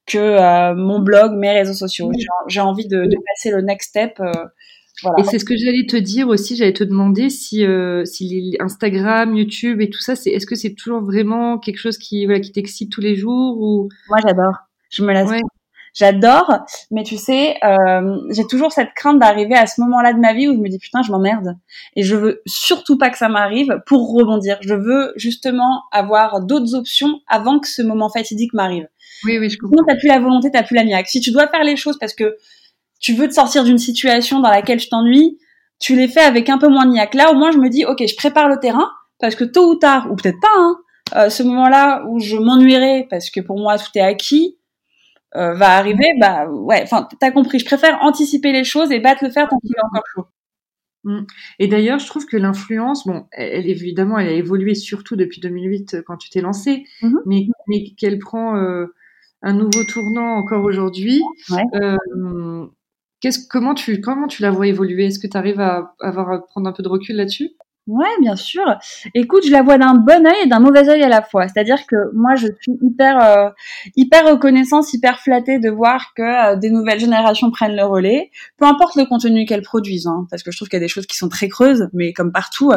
que 0.06 0.74
mon 0.76 1.00
blog, 1.00 1.34
mes 1.34 1.52
réseaux 1.52 1.74
sociaux. 1.74 2.12
J'ai 2.48 2.62
envie 2.62 2.88
de, 2.88 3.06
de, 3.06 3.18
passer 3.26 3.50
le 3.50 3.62
next 3.62 3.90
step. 3.90 4.22
Et 5.18 5.24
c'est 5.24 5.40
ce 5.40 5.46
que 5.46 5.56
j'allais 5.58 5.86
te 5.86 5.98
dire 5.98 6.28
aussi, 6.28 6.56
j'allais 6.56 6.74
te 6.74 6.84
demander 6.84 7.30
si, 7.30 7.66
euh, 7.66 8.04
si 8.06 8.56
Instagram, 8.60 9.36
YouTube 9.36 9.82
et 9.82 9.90
tout 9.90 10.02
ça, 10.02 10.16
c'est 10.16 10.32
est-ce 10.32 10.46
que 10.46 10.56
c'est 10.56 10.74
toujours 10.74 11.02
vraiment 11.02 11.58
quelque 11.58 11.78
chose 11.78 11.98
qui 11.98 12.26
voilà 12.26 12.40
qui 12.40 12.52
t'excite 12.52 12.92
tous 12.92 13.02
les 13.02 13.16
jours 13.16 13.58
ou? 13.60 13.90
Moi 14.10 14.20
j'adore, 14.22 14.56
je 14.90 15.04
me 15.04 15.14
laisse. 15.14 15.30
J'adore, 15.96 16.60
mais 16.92 17.04
tu 17.04 17.18
sais, 17.18 17.56
euh, 17.64 18.16
j'ai 18.30 18.46
toujours 18.46 18.72
cette 18.72 18.94
crainte 18.96 19.20
d'arriver 19.20 19.56
à 19.56 19.66
ce 19.66 19.82
moment-là 19.82 20.14
de 20.14 20.20
ma 20.20 20.34
vie 20.34 20.48
où 20.48 20.54
je 20.54 20.60
me 20.60 20.70
dis 20.70 20.78
putain 20.78 21.02
je 21.02 21.12
m'emmerde 21.12 21.58
et 21.96 22.04
je 22.04 22.16
veux 22.16 22.42
surtout 22.46 22.98
pas 22.98 23.10
que 23.10 23.18
ça 23.18 23.28
m'arrive 23.28 23.82
pour 23.88 24.14
rebondir. 24.14 24.60
Je 24.62 24.76
veux 24.76 25.14
justement 25.16 25.84
avoir 25.92 26.42
d'autres 26.46 26.76
options 26.76 27.22
avant 27.28 27.60
que 27.60 27.68
ce 27.68 27.82
moment 27.82 28.10
fatidique 28.10 28.54
m'arrive. 28.54 28.88
Oui 29.26 29.40
oui 29.40 29.50
je 29.50 29.58
comprends. 29.58 29.78
Sinon 29.78 29.86
t'as 29.88 29.96
plus 29.96 30.08
la 30.08 30.20
volonté, 30.20 30.52
t'as 30.52 30.64
plus 30.64 30.76
la 30.76 30.84
niaque. 30.84 31.08
Si 31.08 31.22
tu 31.22 31.32
dois 31.32 31.48
faire 31.48 31.64
les 31.64 31.76
choses 31.76 31.98
parce 32.00 32.14
que 32.14 32.36
tu 33.00 33.14
veux 33.14 33.28
te 33.28 33.34
sortir 33.34 33.64
d'une 33.64 33.78
situation 33.78 34.40
dans 34.40 34.50
laquelle 34.50 34.80
tu 34.80 34.90
t'ennuies, 34.90 35.38
tu 35.80 35.96
les 35.96 36.08
fais 36.08 36.22
avec 36.22 36.50
un 36.50 36.58
peu 36.58 36.68
moins 36.68 36.86
de 36.86 36.92
niaque. 36.92 37.14
Là, 37.14 37.32
au 37.32 37.36
moins, 37.36 37.52
je 37.52 37.58
me 37.58 37.70
dis, 37.70 37.86
ok, 37.86 38.04
je 38.06 38.16
prépare 38.16 38.50
le 38.50 38.60
terrain 38.60 38.90
parce 39.20 39.36
que 39.36 39.44
tôt 39.44 39.72
ou 39.72 39.76
tard, 39.76 40.12
ou 40.12 40.16
peut-être 40.16 40.40
pas, 40.42 40.48
hein, 40.58 40.78
euh, 41.16 41.30
ce 41.30 41.44
moment-là 41.44 42.06
où 42.08 42.20
je 42.20 42.38
m'ennuierai 42.38 43.08
parce 43.10 43.30
que 43.30 43.40
pour 43.40 43.58
moi 43.58 43.78
tout 43.78 43.90
est 43.96 44.02
acquis 44.02 44.58
euh, 45.36 45.54
va 45.54 45.78
arriver. 45.78 46.06
Bah 46.20 46.48
ouais, 46.48 46.82
enfin, 46.84 47.08
t'as 47.20 47.32
compris. 47.32 47.60
Je 47.60 47.66
préfère 47.66 48.00
anticiper 48.02 48.52
les 48.52 48.64
choses 48.64 48.92
et 48.92 49.00
battre 49.00 49.24
le 49.24 49.32
fer 49.32 49.48
tant 49.48 49.58
qu'il 49.60 49.72
est 49.72 49.86
encore 49.86 50.04
chaud. 50.16 50.26
Mm. 51.04 51.26
Et 51.60 51.68
d'ailleurs, 51.68 52.00
je 52.00 52.08
trouve 52.08 52.26
que 52.26 52.38
l'influence, 52.38 53.06
bon, 53.06 53.26
elle, 53.32 53.68
évidemment, 53.70 54.18
elle 54.18 54.28
a 54.28 54.34
évolué 54.34 54.76
surtout 54.76 55.16
depuis 55.16 55.40
2008 55.40 55.94
euh, 55.94 56.02
quand 56.06 56.18
tu 56.18 56.30
t'es 56.30 56.42
lancée, 56.42 56.84
mm-hmm. 57.02 57.22
mais, 57.26 57.48
mais 57.68 57.92
qu'elle 57.98 58.20
prend 58.20 58.56
un 59.42 59.54
nouveau 59.54 59.84
tournant 59.86 60.36
encore 60.36 60.64
aujourd'hui. 60.64 61.22
Ouais 61.50 61.64
comment 63.50 63.74
tu 63.74 64.02
comment 64.02 64.28
tu 64.28 64.42
la 64.42 64.52
vois 64.52 64.68
évoluer? 64.68 65.08
Est-ce 65.08 65.20
que 65.20 65.28
tu 65.28 65.38
arrives 65.38 65.60
à, 65.60 65.96
avoir 66.00 66.32
à 66.32 66.46
prendre 66.46 66.68
un 66.70 66.74
peu 66.74 66.84
de 66.84 66.90
recul 66.90 67.16
là-dessus? 67.16 67.52
Ouais, 67.90 68.06
bien 68.22 68.36
sûr. 68.36 68.78
Écoute, 69.16 69.44
je 69.48 69.52
la 69.52 69.64
vois 69.64 69.80
d'un 69.80 69.96
bon 69.96 70.24
œil 70.28 70.44
et 70.44 70.48
d'un 70.48 70.60
mauvais 70.60 70.88
œil 70.88 71.02
à 71.02 71.10
la 71.10 71.24
fois. 71.24 71.48
C'est-à-dire 71.48 71.88
que 71.88 71.96
moi, 72.14 72.36
je 72.36 72.46
suis 72.62 72.78
hyper, 72.84 73.20
euh, 73.20 73.50
hyper 73.96 74.30
reconnaissante, 74.30 74.94
hyper 74.94 75.20
flattée 75.20 75.58
de 75.58 75.72
voir 75.72 76.14
que 76.16 76.22
euh, 76.22 76.56
des 76.56 76.70
nouvelles 76.70 77.00
générations 77.00 77.50
prennent 77.50 77.76
le 77.76 77.84
relais, 77.84 78.30
peu 78.58 78.66
importe 78.66 78.96
le 78.96 79.06
contenu 79.06 79.46
qu'elles 79.46 79.64
produisent, 79.64 80.06
hein, 80.06 80.28
parce 80.30 80.44
que 80.44 80.52
je 80.52 80.58
trouve 80.58 80.68
qu'il 80.68 80.78
y 80.78 80.82
a 80.82 80.86
des 80.86 80.88
choses 80.88 81.08
qui 81.08 81.18
sont 81.18 81.30
très 81.30 81.48
creuses, 81.48 81.90
mais 81.94 82.14
comme 82.14 82.32
partout, 82.32 82.72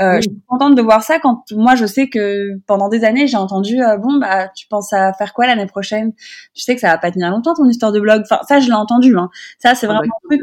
euh, 0.00 0.16
je 0.16 0.22
suis 0.22 0.42
contente 0.46 0.74
de 0.74 0.80
voir 0.80 1.02
ça. 1.02 1.18
Quand 1.18 1.42
moi, 1.52 1.74
je 1.74 1.84
sais 1.84 2.08
que 2.08 2.52
pendant 2.66 2.88
des 2.88 3.04
années, 3.04 3.26
j'ai 3.26 3.36
entendu, 3.36 3.80
bon, 3.98 4.18
bah, 4.18 4.48
tu 4.56 4.66
penses 4.68 4.90
à 4.94 5.12
faire 5.12 5.34
quoi 5.34 5.46
l'année 5.46 5.66
prochaine? 5.66 6.14
Tu 6.54 6.62
sais 6.62 6.74
que 6.74 6.80
ça 6.80 6.88
va 6.88 6.96
pas 6.96 7.10
tenir 7.10 7.30
longtemps 7.30 7.52
ton 7.52 7.66
histoire 7.66 7.92
de 7.92 8.00
blog. 8.00 8.22
Enfin, 8.24 8.40
ça, 8.48 8.58
je 8.58 8.68
l'ai 8.68 8.72
entendu. 8.72 9.18
Hein. 9.18 9.28
Ça, 9.58 9.74
c'est 9.74 9.84
ah 9.86 9.90
bah, 9.90 9.98
vraiment 9.98 10.14
un 10.24 10.28
truc. 10.28 10.42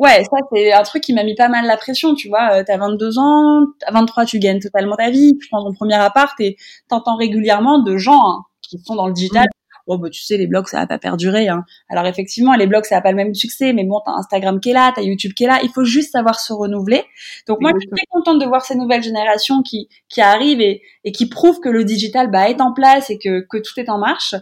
Ouais, 0.00 0.24
ça 0.24 0.38
c'est 0.50 0.72
un 0.72 0.82
truc 0.82 1.02
qui 1.02 1.12
m'a 1.12 1.24
mis 1.24 1.34
pas 1.34 1.48
mal 1.48 1.66
la 1.66 1.76
pression, 1.76 2.14
tu 2.14 2.28
vois. 2.28 2.54
Euh, 2.54 2.64
t'as 2.66 2.78
22 2.78 3.18
ans, 3.18 3.66
à 3.84 3.92
23 3.92 4.24
tu 4.24 4.38
gagnes 4.38 4.58
totalement 4.58 4.96
ta 4.96 5.10
vie, 5.10 5.36
tu 5.38 5.48
prends 5.50 5.62
ton 5.62 5.74
premier 5.74 5.96
appart 5.96 6.32
et 6.40 6.56
t'entends 6.88 7.16
régulièrement 7.16 7.82
de 7.82 7.98
gens 7.98 8.18
hein, 8.24 8.44
qui 8.62 8.78
sont 8.78 8.94
dans 8.94 9.06
le 9.06 9.12
digital. 9.12 9.46
Bon, 9.86 9.98
bah, 9.98 10.08
tu 10.08 10.22
sais, 10.22 10.38
les 10.38 10.46
blogs, 10.46 10.68
ça 10.68 10.78
va 10.78 10.86
pas 10.86 10.98
perdurer. 10.98 11.48
Hein. 11.48 11.64
Alors 11.90 12.06
effectivement, 12.06 12.54
les 12.54 12.66
blogs, 12.66 12.86
ça 12.86 12.96
a 12.96 13.00
pas 13.02 13.10
le 13.10 13.16
même 13.16 13.34
succès, 13.34 13.74
mais 13.74 13.84
bon, 13.84 14.00
t'as 14.02 14.12
Instagram 14.12 14.58
qui 14.58 14.70
est 14.70 14.72
là, 14.72 14.90
t'as 14.94 15.02
YouTube 15.02 15.32
qui 15.34 15.44
est 15.44 15.48
là. 15.48 15.58
Il 15.62 15.68
faut 15.68 15.84
juste 15.84 16.12
savoir 16.12 16.40
se 16.40 16.54
renouveler. 16.54 17.04
Donc 17.46 17.60
moi, 17.60 17.72
je 17.74 17.80
suis 17.80 17.90
très 17.90 18.06
contente 18.08 18.40
de 18.40 18.46
voir 18.46 18.64
ces 18.64 18.76
nouvelles 18.76 19.02
générations 19.02 19.60
qui 19.62 19.90
qui 20.08 20.22
arrivent 20.22 20.62
et, 20.62 20.80
et 21.04 21.12
qui 21.12 21.28
prouvent 21.28 21.60
que 21.60 21.68
le 21.68 21.84
digital 21.84 22.30
bah, 22.30 22.48
est 22.48 22.62
en 22.62 22.72
place 22.72 23.10
et 23.10 23.18
que 23.18 23.40
que 23.40 23.58
tout 23.58 23.78
est 23.78 23.90
en 23.90 23.98
marche. 23.98 24.34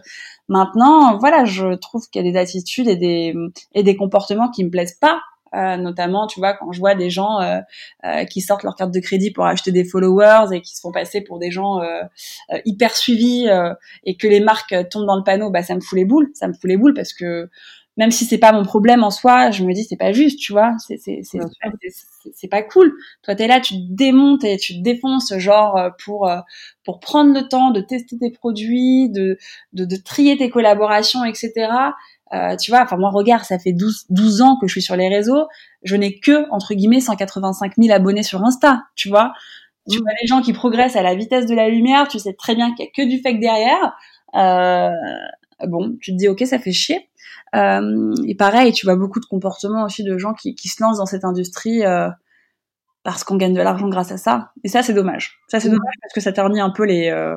Maintenant, 0.47 1.17
voilà, 1.17 1.43
je 1.43 1.75
trouve 1.75 2.07
qu'il 2.09 2.25
y 2.25 2.29
a 2.29 2.31
des 2.31 2.37
attitudes 2.37 2.87
et 2.87 2.95
des 2.95 3.35
et 3.73 3.83
des 3.83 3.97
comportements 3.97 4.49
qui 4.49 4.63
me 4.63 4.69
plaisent 4.69 4.97
pas 5.01 5.19
euh, 5.55 5.77
notamment, 5.77 6.27
tu 6.27 6.39
vois, 6.39 6.53
quand 6.53 6.71
je 6.71 6.79
vois 6.79 6.95
des 6.95 7.09
gens 7.09 7.41
euh, 7.41 7.59
euh, 8.05 8.25
qui 8.25 8.41
sortent 8.41 8.63
leur 8.63 8.75
carte 8.75 8.91
de 8.91 8.99
crédit 8.99 9.31
pour 9.31 9.45
acheter 9.45 9.71
des 9.71 9.83
followers 9.83 10.47
et 10.53 10.61
qui 10.61 10.75
se 10.75 10.81
font 10.81 10.91
passer 10.91 11.21
pour 11.21 11.39
des 11.39 11.51
gens 11.51 11.79
hyper 12.65 12.95
suivis 12.95 13.47
et 14.03 14.17
que 14.17 14.27
les 14.27 14.39
marques 14.39 14.75
tombent 14.89 15.07
dans 15.07 15.17
le 15.17 15.23
panneau, 15.23 15.49
bah 15.49 15.63
ça 15.63 15.75
me 15.75 15.81
fout 15.81 15.97
les 15.97 16.05
boules, 16.05 16.29
ça 16.33 16.47
me 16.47 16.53
fout 16.53 16.65
les 16.65 16.77
boules 16.77 16.93
parce 16.93 17.13
que 17.13 17.49
même 17.97 18.11
si 18.11 18.23
c'est 18.23 18.37
pas 18.37 18.53
mon 18.53 18.63
problème 18.63 19.03
en 19.03 19.11
soi, 19.11 19.51
je 19.51 19.63
me 19.65 19.73
dis 19.73 19.83
c'est 19.83 19.97
pas 19.97 20.13
juste, 20.13 20.39
tu 20.39 20.53
vois, 20.53 20.73
c'est 20.79 20.97
c'est 20.97 21.19
c'est 21.23 21.39
c'est 22.33 22.47
pas 22.47 22.61
cool. 22.63 22.93
Toi 23.23 23.35
t'es 23.35 23.47
là, 23.47 23.59
tu 23.59 23.73
te 23.73 23.93
démontes 23.93 24.43
et 24.43 24.57
tu 24.57 24.77
te 24.77 24.81
défonces 24.81 25.33
genre 25.37 25.77
pour 26.03 26.31
pour 26.85 26.99
prendre 26.99 27.33
le 27.33 27.47
temps 27.47 27.71
de 27.71 27.81
tester 27.81 28.17
tes 28.17 28.31
produits, 28.31 29.09
de 29.09 29.37
de, 29.73 29.85
de 29.85 29.95
trier 29.97 30.37
tes 30.37 30.49
collaborations, 30.49 31.25
etc. 31.25 31.69
Euh, 32.33 32.55
tu 32.55 32.71
vois, 32.71 32.81
enfin 32.81 32.97
moi 32.97 33.09
regarde, 33.09 33.43
ça 33.43 33.57
fait 33.57 33.73
12, 33.73 34.05
12 34.09 34.41
ans 34.41 34.57
que 34.59 34.67
je 34.67 34.73
suis 34.73 34.81
sur 34.81 34.95
les 34.95 35.09
réseaux, 35.09 35.47
je 35.83 35.95
n'ai 35.95 36.19
que 36.19 36.49
entre 36.51 36.73
guillemets 36.73 36.99
185 36.99 37.73
000 37.77 37.93
abonnés 37.93 38.23
sur 38.23 38.43
Insta, 38.43 38.83
tu 38.95 39.09
vois. 39.09 39.33
Tu 39.89 39.97
mmh. 39.97 40.01
vois 40.01 40.11
les 40.21 40.27
gens 40.27 40.41
qui 40.41 40.53
progressent 40.53 40.95
à 40.95 41.01
la 41.01 41.15
vitesse 41.15 41.45
de 41.47 41.55
la 41.55 41.69
lumière, 41.69 42.07
tu 42.07 42.19
sais 42.19 42.33
très 42.33 42.55
bien 42.55 42.73
qu'il 42.75 42.85
y 42.85 42.87
a 42.87 42.91
que 42.95 43.09
du 43.09 43.21
fake 43.21 43.39
derrière. 43.39 43.97
Euh, 44.35 44.91
bon, 45.67 45.97
tu 45.99 46.11
te 46.11 46.17
dis 46.17 46.27
ok, 46.27 46.45
ça 46.45 46.59
fait 46.59 46.71
chier. 46.71 47.09
Euh, 47.55 48.13
et 48.27 48.35
pareil, 48.35 48.71
tu 48.73 48.85
vois 48.85 48.95
beaucoup 48.95 49.19
de 49.19 49.25
comportements 49.25 49.83
aussi 49.83 50.03
de 50.03 50.17
gens 50.17 50.33
qui, 50.33 50.53
qui 50.55 50.67
se 50.67 50.83
lancent 50.83 50.99
dans 50.99 51.07
cette 51.07 51.25
industrie 51.25 51.83
euh, 51.83 52.09
parce 53.03 53.23
qu'on 53.23 53.37
gagne 53.37 53.53
de 53.53 53.61
l'argent 53.61 53.89
grâce 53.89 54.11
à 54.11 54.17
ça. 54.17 54.51
Et 54.63 54.67
ça, 54.67 54.83
c'est 54.83 54.93
dommage. 54.93 55.39
Ça, 55.47 55.59
c'est 55.59 55.69
mmh. 55.69 55.71
dommage 55.71 55.93
parce 56.01 56.13
que 56.13 56.21
ça 56.21 56.31
ternit 56.31 56.59
un 56.59 56.69
peu 56.69 56.83
les 56.85 57.09
euh, 57.09 57.35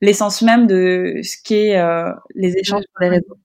l'essence 0.00 0.42
même 0.42 0.66
de 0.66 1.20
ce 1.22 1.36
qu'est 1.42 1.76
euh, 1.78 2.12
les 2.34 2.54
échanges 2.56 2.82
sur 2.82 3.00
les 3.00 3.08
réseaux. 3.08 3.38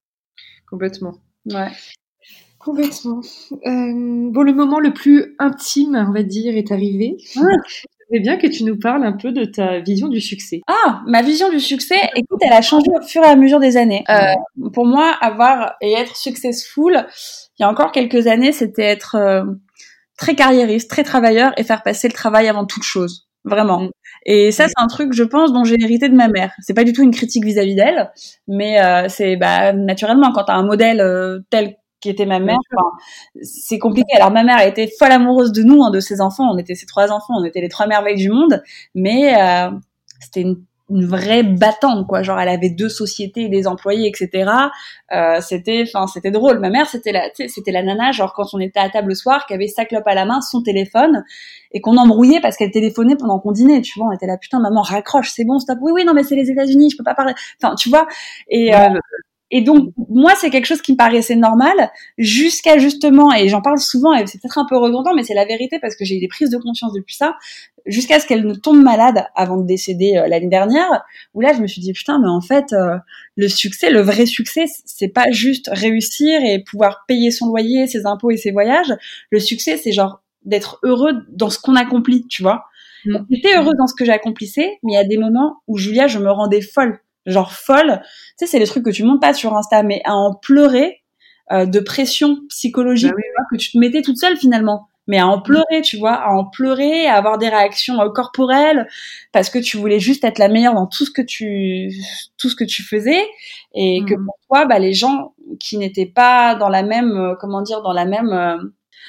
Complètement. 0.71 1.13
Ouais. 1.45 1.69
Complètement. 2.57 3.21
Euh, 3.51 4.29
bon, 4.31 4.41
le 4.41 4.53
moment 4.53 4.79
le 4.79 4.93
plus 4.93 5.36
intime, 5.39 6.05
on 6.07 6.13
va 6.13 6.23
dire, 6.23 6.55
est 6.55 6.71
arrivé. 6.71 7.17
J'aimerais 7.34 8.21
bien 8.21 8.38
que 8.38 8.47
tu 8.47 8.63
nous 8.63 8.77
parles 8.77 9.03
un 9.03 9.13
peu 9.13 9.31
de 9.31 9.45
ta 9.45 9.79
vision 9.79 10.07
du 10.07 10.21
succès. 10.21 10.62
Ah, 10.67 11.01
ma 11.07 11.23
vision 11.23 11.49
du 11.49 11.60
succès, 11.60 11.95
écoute, 12.15 12.39
elle 12.41 12.53
a 12.53 12.62
changé 12.62 12.88
au 12.95 13.05
fur 13.05 13.23
et 13.23 13.27
à 13.27 13.36
mesure 13.36 13.60
des 13.60 13.77
années. 13.77 14.03
Euh, 14.10 14.34
pour 14.73 14.86
moi, 14.86 15.12
avoir 15.21 15.75
et 15.81 15.93
être 15.93 16.15
successful, 16.15 17.05
il 17.57 17.63
y 17.63 17.65
a 17.65 17.69
encore 17.69 17.91
quelques 17.91 18.27
années, 18.27 18.51
c'était 18.51 18.84
être 18.84 19.15
euh, 19.15 19.43
très 20.17 20.36
carriériste, 20.36 20.89
très 20.89 21.03
travailleur 21.03 21.51
et 21.57 21.63
faire 21.63 21.84
passer 21.84 22.07
le 22.07 22.13
travail 22.13 22.47
avant 22.47 22.65
toute 22.65 22.84
chose. 22.84 23.27
Vraiment. 23.43 23.82
Mm. 23.82 23.89
Et 24.25 24.51
ça, 24.51 24.67
c'est 24.67 24.77
un 24.77 24.88
truc, 24.88 25.13
je 25.13 25.23
pense, 25.23 25.51
dont 25.51 25.63
j'ai 25.63 25.75
hérité 25.80 26.10
de 26.10 26.15
ma 26.15 26.27
mère. 26.27 26.54
C'est 26.60 26.73
pas 26.73 26.84
du 26.84 26.93
tout 26.93 27.04
une 27.04 27.12
critique 27.12 27.43
vis-à-vis 27.43 27.75
d'elle, 27.75 28.12
mais 28.47 28.84
euh, 28.84 29.08
c'est 29.10 29.36
bah, 29.36 29.73
naturellement 29.73 30.32
quand 30.32 30.43
t'as 30.45 30.56
un 30.56 30.63
modèle 30.63 31.01
euh, 31.01 31.39
tel 31.49 31.75
qui 32.01 32.10
était 32.10 32.25
ma 32.25 32.39
mère. 32.39 32.58
c'est 33.41 33.80
compliqué. 33.80 34.15
Alors 34.15 34.32
ma 34.32 34.43
mère 34.43 34.58
a 34.58 34.65
été 34.65 34.91
folle 34.97 35.12
amoureuse 35.12 35.51
de 35.51 35.63
nous, 35.63 35.84
hein, 35.84 35.91
de 35.91 35.99
ses 35.99 36.19
enfants. 36.19 36.51
On 36.51 36.58
était 36.58 36.75
ses 36.75 36.88
trois 36.88 37.12
enfants, 37.12 37.36
on 37.38 37.43
était 37.43 37.62
les 37.62 37.69
trois 37.69 37.88
merveilles 37.88 38.17
du 38.17 38.30
monde. 38.30 38.63
Mais 38.95 39.36
euh, 39.39 39.69
c'était 40.19 40.41
une, 40.41 40.63
une, 40.91 41.06
vraie 41.06 41.43
battante, 41.43 42.08
quoi. 42.08 42.21
Genre 42.21 42.39
elle 42.39 42.49
avait 42.49 42.69
deux 42.69 42.89
sociétés, 42.89 43.49
des 43.49 43.67
employés, 43.67 44.08
etc. 44.08 44.51
Euh, 45.12 45.41
c'était, 45.41 45.84
enfin, 45.88 46.08
c'était 46.08 46.32
drôle. 46.32 46.60
Ma 46.60 46.69
mère, 46.69 46.88
c'était 46.88 47.12
la, 47.12 47.30
c'était 47.34 47.71
la 47.71 47.84
nana, 47.84 48.12
genre 48.12 48.34
quand 48.34 48.54
on 48.54 48.60
était 48.60 48.80
à 48.80 48.89
table 48.89 49.10
le 49.10 49.15
soir, 49.15 49.45
qui 49.45 49.54
avait 49.54 49.67
sa 49.67 49.86
clope 49.86 50.08
à 50.08 50.15
la 50.15 50.25
main, 50.25 50.41
son 50.41 50.62
téléphone, 50.62 51.23
et 51.71 51.82
qu'on 51.82 51.97
embrouillait 51.97 52.41
parce 52.41 52.58
qu'elle 52.58 52.71
téléphonait 52.71 53.15
pendant 53.15 53.39
qu'on 53.39 53.51
dînait. 53.51 53.82
Tu 53.82 53.99
vois, 53.99 54.10
on 54.10 54.12
était 54.12 54.27
là, 54.27 54.38
putain, 54.38 54.60
maman, 54.60 54.82
raccroche, 54.82 55.32
c'est 55.32 55.45
bon, 55.45 55.60
stop. 55.60 55.77
Oui, 55.82 55.91
oui, 55.93 56.06
non, 56.06 56.13
mais 56.13 56.23
c'est 56.23 56.36
les 56.36 56.49
États-Unis, 56.49 56.89
je 56.91 56.97
peux 56.97 57.04
pas 57.04 57.15
parler. 57.15 57.34
Enfin, 57.62 57.75
tu 57.75 57.89
vois. 57.89 58.08
Et 58.49 58.75
euh, 58.75 58.89
et 59.51 59.61
donc, 59.61 59.93
moi, 60.09 60.33
c'est 60.39 60.49
quelque 60.49 60.65
chose 60.65 60.81
qui 60.81 60.93
me 60.93 60.97
paraissait 60.97 61.35
normal 61.35 61.91
jusqu'à 62.17 62.77
justement, 62.77 63.33
et 63.33 63.49
j'en 63.49 63.61
parle 63.61 63.79
souvent, 63.79 64.13
et 64.13 64.25
c'est 64.25 64.39
peut-être 64.41 64.57
un 64.57 64.65
peu 64.65 64.77
redondant, 64.77 65.13
mais 65.13 65.23
c'est 65.23 65.33
la 65.33 65.45
vérité 65.45 65.77
parce 65.79 65.97
que 65.97 66.05
j'ai 66.05 66.15
eu 66.15 66.19
des 66.21 66.29
prises 66.29 66.49
de 66.49 66.57
conscience 66.57 66.93
depuis 66.93 67.15
ça, 67.15 67.35
jusqu'à 67.85 68.21
ce 68.21 68.25
qu'elle 68.25 68.45
ne 68.45 68.53
tombe 68.53 68.81
malade 68.81 69.25
avant 69.35 69.57
de 69.57 69.67
décéder 69.67 70.15
euh, 70.15 70.27
l'année 70.27 70.47
dernière, 70.47 71.03
où 71.33 71.41
là, 71.41 71.51
je 71.53 71.61
me 71.61 71.67
suis 71.67 71.81
dit, 71.81 71.91
putain, 71.91 72.19
mais 72.19 72.29
en 72.29 72.39
fait, 72.39 72.71
euh, 72.71 72.95
le 73.35 73.49
succès, 73.49 73.89
le 73.89 73.99
vrai 73.99 74.25
succès, 74.25 74.65
c'est 74.85 75.09
pas 75.09 75.29
juste 75.31 75.69
réussir 75.69 76.41
et 76.43 76.63
pouvoir 76.63 77.03
payer 77.05 77.29
son 77.29 77.47
loyer, 77.47 77.87
ses 77.87 78.05
impôts 78.05 78.31
et 78.31 78.37
ses 78.37 78.51
voyages. 78.51 78.95
Le 79.31 79.39
succès, 79.39 79.75
c'est 79.75 79.91
genre 79.91 80.21
d'être 80.45 80.79
heureux 80.83 81.13
dans 81.29 81.49
ce 81.49 81.59
qu'on 81.59 81.75
accomplit, 81.75 82.25
tu 82.27 82.41
vois. 82.41 82.63
Mmh. 83.05 83.17
J'étais 83.29 83.57
heureuse 83.57 83.75
dans 83.77 83.87
ce 83.87 83.95
que 83.95 84.05
j'accomplissais, 84.05 84.79
mais 84.83 84.93
il 84.93 84.95
y 84.95 84.97
a 84.97 85.03
des 85.03 85.17
moments 85.17 85.57
où 85.67 85.77
Julia, 85.77 86.07
je 86.07 86.19
me 86.19 86.31
rendais 86.31 86.61
folle 86.61 86.99
genre 87.25 87.53
folle. 87.53 88.01
Tu 88.01 88.10
sais, 88.38 88.47
c'est 88.47 88.60
les 88.60 88.65
trucs 88.65 88.86
que 88.86 88.89
tu 88.89 89.03
montes 89.03 89.21
pas 89.21 89.34
sur 89.34 89.55
Insta, 89.55 89.84
mais 89.84 90.01
à 90.05 90.13
en 90.13 90.34
pleurer 90.34 91.01
euh, 91.51 91.65
de 91.65 91.79
pression 91.79 92.38
psychologique 92.49 93.12
bah 93.12 93.43
que 93.51 93.57
tu 93.57 93.71
te 93.71 93.77
mettais 93.77 94.01
toute 94.01 94.17
seule 94.17 94.38
finalement. 94.38 94.88
Mais 95.07 95.17
à 95.17 95.27
en 95.27 95.41
pleurer, 95.41 95.81
tu 95.84 95.97
vois, 95.97 96.13
à 96.13 96.29
en 96.29 96.45
pleurer, 96.45 97.07
à 97.07 97.15
avoir 97.15 97.38
des 97.38 97.49
réactions 97.49 97.99
euh, 97.99 98.10
corporelles, 98.10 98.88
parce 99.34 99.49
que 99.49 99.60
tu 99.60 99.75
voulais 99.77 99.99
juste 99.99 100.23
être 100.23 100.38
la 100.38 100.47
meilleure 100.47 100.75
dans 100.75 100.88
tout 100.88 101.05
ce 101.05 101.12
que 101.12 101.21
tu, 101.21 101.91
tout 102.38 102.49
ce 102.49 102.55
que 102.55 102.63
tu 102.63 102.84
faisais, 102.84 103.27
et 103.73 104.05
que 104.07 104.13
mmh. 104.13 104.25
pour 104.25 104.36
toi, 104.47 104.65
bah, 104.65 104.79
les 104.79 104.93
gens 104.93 105.34
qui 105.60 105.77
n'étaient 105.77 106.05
pas 106.05 106.55
dans 106.55 106.69
la 106.69 106.84
même, 106.84 107.12
euh, 107.12 107.36
comment 107.39 107.62
dire, 107.62 107.81
dans 107.81 107.93
la 107.93 108.05
même, 108.05 108.29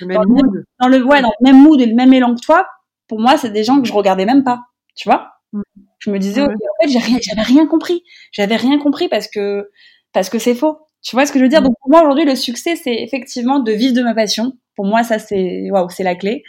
le 0.00 0.06
même 0.06 0.16
dans, 0.16 0.26
mood. 0.26 0.52
Le, 0.52 0.64
dans 0.80 0.88
le, 0.88 1.04
ouais, 1.04 1.22
dans 1.22 1.32
le 1.38 1.44
même 1.44 1.62
mood 1.62 1.80
et 1.80 1.86
le 1.86 1.94
même 1.94 2.12
élan 2.12 2.34
que 2.34 2.40
toi, 2.40 2.66
pour 3.06 3.20
moi, 3.20 3.36
c'est 3.36 3.50
des 3.50 3.62
gens 3.62 3.80
que 3.80 3.86
je 3.86 3.92
regardais 3.92 4.24
même 4.24 4.42
pas, 4.42 4.62
tu 4.96 5.08
vois. 5.08 5.34
Mmh. 5.52 5.62
Je 6.02 6.10
me 6.10 6.18
disais, 6.18 6.42
en 6.42 6.48
fait, 6.48 6.88
j'avais 6.88 7.42
rien 7.42 7.64
compris. 7.66 8.02
J'avais 8.32 8.56
rien 8.56 8.76
compris 8.78 9.08
parce 9.08 9.28
que, 9.28 9.70
parce 10.12 10.30
que 10.30 10.40
c'est 10.40 10.56
faux. 10.56 10.78
Tu 11.00 11.14
vois 11.14 11.26
ce 11.26 11.32
que 11.32 11.38
je 11.38 11.44
veux 11.44 11.48
dire? 11.48 11.60
Mm. 11.60 11.66
Donc, 11.66 11.74
pour 11.80 11.90
moi, 11.90 12.00
aujourd'hui, 12.00 12.24
le 12.24 12.34
succès, 12.34 12.74
c'est 12.74 12.94
effectivement 12.94 13.60
de 13.60 13.70
vivre 13.70 13.94
de 13.94 14.02
ma 14.02 14.12
passion. 14.12 14.52
Pour 14.74 14.84
moi, 14.84 15.04
ça, 15.04 15.20
c'est, 15.20 15.70
waouh, 15.70 15.88
c'est 15.90 16.02
la 16.02 16.16
clé. 16.16 16.42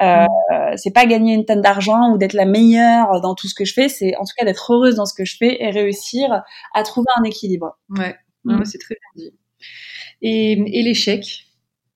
Euh, 0.00 0.24
mm. 0.24 0.76
c'est 0.76 0.92
pas 0.92 1.04
gagner 1.06 1.34
une 1.34 1.44
tonne 1.44 1.62
d'argent 1.62 2.12
ou 2.12 2.18
d'être 2.18 2.34
la 2.34 2.44
meilleure 2.44 3.20
dans 3.20 3.34
tout 3.34 3.48
ce 3.48 3.56
que 3.56 3.64
je 3.64 3.74
fais. 3.74 3.88
C'est, 3.88 4.16
en 4.16 4.20
tout 4.20 4.34
cas, 4.36 4.44
d'être 4.44 4.72
heureuse 4.72 4.94
dans 4.94 5.06
ce 5.06 5.14
que 5.14 5.24
je 5.24 5.36
fais 5.36 5.60
et 5.60 5.70
réussir 5.70 6.42
à 6.72 6.82
trouver 6.84 7.08
un 7.16 7.24
équilibre. 7.24 7.76
Ouais. 7.90 8.14
Mm. 8.44 8.64
c'est 8.64 8.78
très 8.78 8.94
bien 8.94 9.24
dit. 9.24 9.34
Et, 10.22 10.52
et 10.52 10.82
l'échec? 10.82 11.46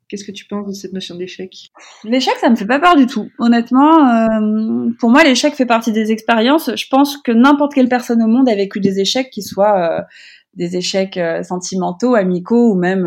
Qu'est-ce 0.09 0.25
que 0.25 0.33
tu 0.33 0.47
penses 0.47 0.69
de 0.69 0.73
cette 0.73 0.93
notion 0.93 1.17
d'échec? 1.17 1.71
L'échec, 2.05 2.35
ça 2.41 2.49
me 2.49 2.55
fait 2.55 2.67
pas 2.67 2.79
peur 2.79 2.95
du 2.95 3.07
tout. 3.07 3.29
Honnêtement, 3.39 4.09
euh, 4.09 4.91
pour 5.01 5.11
moi, 5.11 5.25
l'échec 5.25 5.55
fait 5.55 5.67
partie 5.67 5.91
des 5.91 6.13
expériences. 6.13 6.71
Je 6.77 6.87
pense 6.89 7.17
que 7.17 7.33
n'importe 7.33 7.75
quelle 7.75 7.89
personne 7.89 8.23
au 8.23 8.29
monde 8.29 8.49
a 8.49 8.55
vécu 8.55 8.79
des 8.79 9.01
échecs, 9.01 9.31
qui 9.31 9.43
soient 9.43 9.99
euh, 9.99 10.03
des 10.55 10.77
échecs 10.77 11.17
euh, 11.17 11.43
sentimentaux, 11.43 12.15
amicaux 12.15 12.71
ou 12.71 12.75
même 12.77 13.05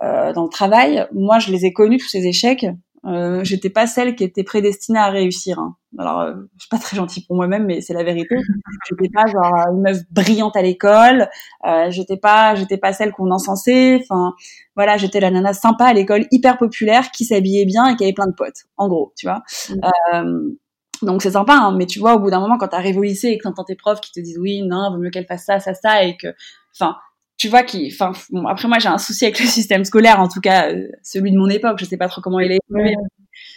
dans 0.00 0.44
le 0.44 0.50
travail. 0.50 1.06
Moi, 1.12 1.38
je 1.38 1.50
les 1.50 1.64
ai 1.64 1.72
connus 1.72 1.96
tous 1.96 2.08
ces 2.08 2.26
échecs. 2.26 2.66
Euh, 3.06 3.44
j'étais 3.44 3.70
pas 3.70 3.86
celle 3.86 4.16
qui 4.16 4.24
était 4.24 4.42
prédestinée 4.42 4.98
à 4.98 5.08
réussir. 5.08 5.58
Hein. 5.58 5.76
Alors, 5.98 6.20
euh, 6.20 6.34
je 6.56 6.62
suis 6.62 6.68
pas 6.68 6.78
très 6.78 6.96
gentille 6.96 7.24
pour 7.24 7.36
moi-même, 7.36 7.64
mais 7.64 7.80
c'est 7.80 7.94
la 7.94 8.02
vérité. 8.02 8.36
J'étais 8.90 9.08
pas 9.12 9.26
genre 9.26 9.52
une 9.72 9.82
meuf 9.82 9.98
brillante 10.10 10.56
à 10.56 10.62
l'école. 10.62 11.28
Euh, 11.66 11.90
j'étais 11.90 12.16
pas, 12.16 12.54
j'étais 12.54 12.78
pas 12.78 12.92
celle 12.92 13.12
qu'on 13.12 13.30
encensait. 13.30 14.00
Enfin, 14.02 14.34
voilà, 14.74 14.96
j'étais 14.96 15.20
la 15.20 15.30
nana 15.30 15.52
sympa 15.52 15.84
à 15.86 15.92
l'école, 15.92 16.26
hyper 16.32 16.58
populaire, 16.58 17.10
qui 17.12 17.24
s'habillait 17.24 17.64
bien 17.64 17.86
et 17.88 17.96
qui 17.96 18.04
avait 18.04 18.12
plein 18.12 18.26
de 18.26 18.34
potes. 18.34 18.64
En 18.76 18.88
gros, 18.88 19.12
tu 19.16 19.26
vois. 19.26 19.42
Mm. 19.70 19.80
Euh, 20.14 20.50
donc 21.02 21.22
c'est 21.22 21.32
sympa, 21.32 21.54
hein, 21.54 21.74
mais 21.76 21.86
tu 21.86 21.98
vois, 21.98 22.14
au 22.14 22.18
bout 22.18 22.30
d'un 22.30 22.40
moment, 22.40 22.58
quand 22.58 22.68
t'as 22.68 22.80
lycée 22.80 23.28
et 23.28 23.38
que 23.38 23.44
t'entends 23.44 23.64
tes 23.64 23.76
profs 23.76 24.00
qui 24.00 24.12
te 24.12 24.20
disent 24.20 24.38
oui, 24.38 24.62
non, 24.62 24.90
vaut 24.90 24.98
mieux 24.98 25.10
qu'elle 25.10 25.26
fasse 25.26 25.44
ça, 25.44 25.60
ça, 25.60 25.74
ça, 25.74 26.04
et 26.04 26.16
que, 26.16 26.28
enfin, 26.74 26.96
tu 27.36 27.48
vois 27.48 27.62
qui 27.62 27.90
enfin 27.92 28.12
bon, 28.30 28.46
après 28.46 28.68
moi 28.68 28.78
j'ai 28.78 28.88
un 28.88 28.98
souci 28.98 29.24
avec 29.24 29.40
le 29.40 29.46
système 29.46 29.84
scolaire 29.84 30.20
en 30.20 30.28
tout 30.28 30.40
cas 30.40 30.70
euh, 30.70 30.88
celui 31.02 31.32
de 31.32 31.36
mon 31.36 31.48
époque 31.48 31.78
je 31.78 31.84
sais 31.84 31.96
pas 31.96 32.08
trop 32.08 32.20
comment 32.20 32.40
il 32.40 32.52
est 32.52 32.60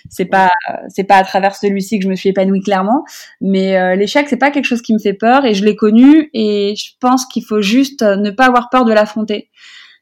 c'est 0.09 0.25
pas 0.25 0.49
c'est 0.89 1.05
pas 1.05 1.17
à 1.17 1.23
travers 1.23 1.55
celui-ci 1.55 1.99
que 1.99 2.03
je 2.03 2.09
me 2.09 2.15
suis 2.15 2.29
épanouie 2.29 2.61
clairement 2.61 3.03
mais 3.41 3.77
euh, 3.77 3.95
l'échec 3.95 4.27
c'est 4.29 4.37
pas 4.37 4.51
quelque 4.51 4.65
chose 4.65 4.81
qui 4.81 4.93
me 4.93 4.99
fait 4.99 5.13
peur 5.13 5.45
et 5.45 5.53
je 5.53 5.63
l'ai 5.63 5.75
connu 5.75 6.29
et 6.33 6.75
je 6.75 6.91
pense 6.99 7.25
qu'il 7.25 7.43
faut 7.43 7.61
juste 7.61 8.01
ne 8.01 8.31
pas 8.31 8.45
avoir 8.45 8.69
peur 8.69 8.85
de 8.85 8.93
l'affronter. 8.93 9.49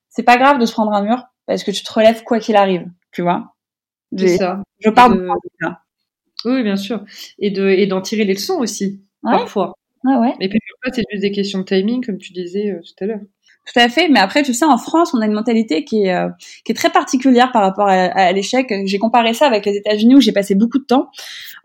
C'est 0.09 0.23
pas 0.23 0.37
grave 0.37 0.59
de 0.59 0.65
se 0.65 0.71
prendre 0.71 0.93
un 0.93 1.03
mur 1.03 1.23
parce 1.45 1.63
que 1.63 1.71
tu 1.71 1.83
te 1.83 1.93
relèves 1.93 2.23
quoi 2.23 2.39
qu'il 2.39 2.55
arrive 2.55 2.87
tu 3.11 3.21
vois. 3.21 3.55
C'est 4.17 4.37
ça. 4.37 4.61
je 4.79 4.89
parle 4.89 5.17
de... 5.17 5.27
oui 6.45 6.63
bien 6.63 6.77
sûr. 6.77 7.03
Et 7.39 7.51
de 7.51 7.67
et 7.67 7.85
d'en 7.85 8.01
tirer 8.01 8.25
les 8.25 8.33
leçons 8.33 8.57
aussi 8.57 9.01
parfois. 9.21 9.73
Ah 10.05 10.19
ouais. 10.19 10.33
Et 10.39 10.49
puis 10.49 10.59
c'est 10.93 11.03
juste 11.11 11.21
des 11.21 11.31
questions 11.31 11.59
de 11.59 11.65
timing, 11.65 12.05
comme 12.05 12.17
tu 12.17 12.31
disais 12.31 12.71
euh, 12.71 12.81
tout 12.81 13.03
à 13.03 13.07
l'heure. 13.07 13.19
Tout 13.67 13.80
à 13.80 13.89
fait, 13.89 14.08
mais 14.08 14.19
après, 14.19 14.43
tu 14.43 14.53
sais, 14.53 14.63
en 14.63 14.77
France, 14.77 15.13
on 15.13 15.19
a 15.19 15.25
une 15.25 15.34
mentalité 15.34 15.84
qui 15.84 16.03
est, 16.06 16.15
euh, 16.15 16.30
qui 16.63 16.71
est 16.71 16.75
très 16.75 16.89
particulière 16.89 17.51
par 17.51 17.62
rapport 17.62 17.89
à, 17.89 18.32
l'échec. 18.32 18.73
J'ai 18.86 18.97
comparé 18.97 19.34
ça 19.34 19.45
avec 19.45 19.65
les 19.65 19.75
États-Unis 19.75 20.15
où 20.15 20.21
j'ai 20.21 20.32
passé 20.32 20.56
beaucoup 20.56 20.80
de 20.80 20.86
temps. 20.86 21.10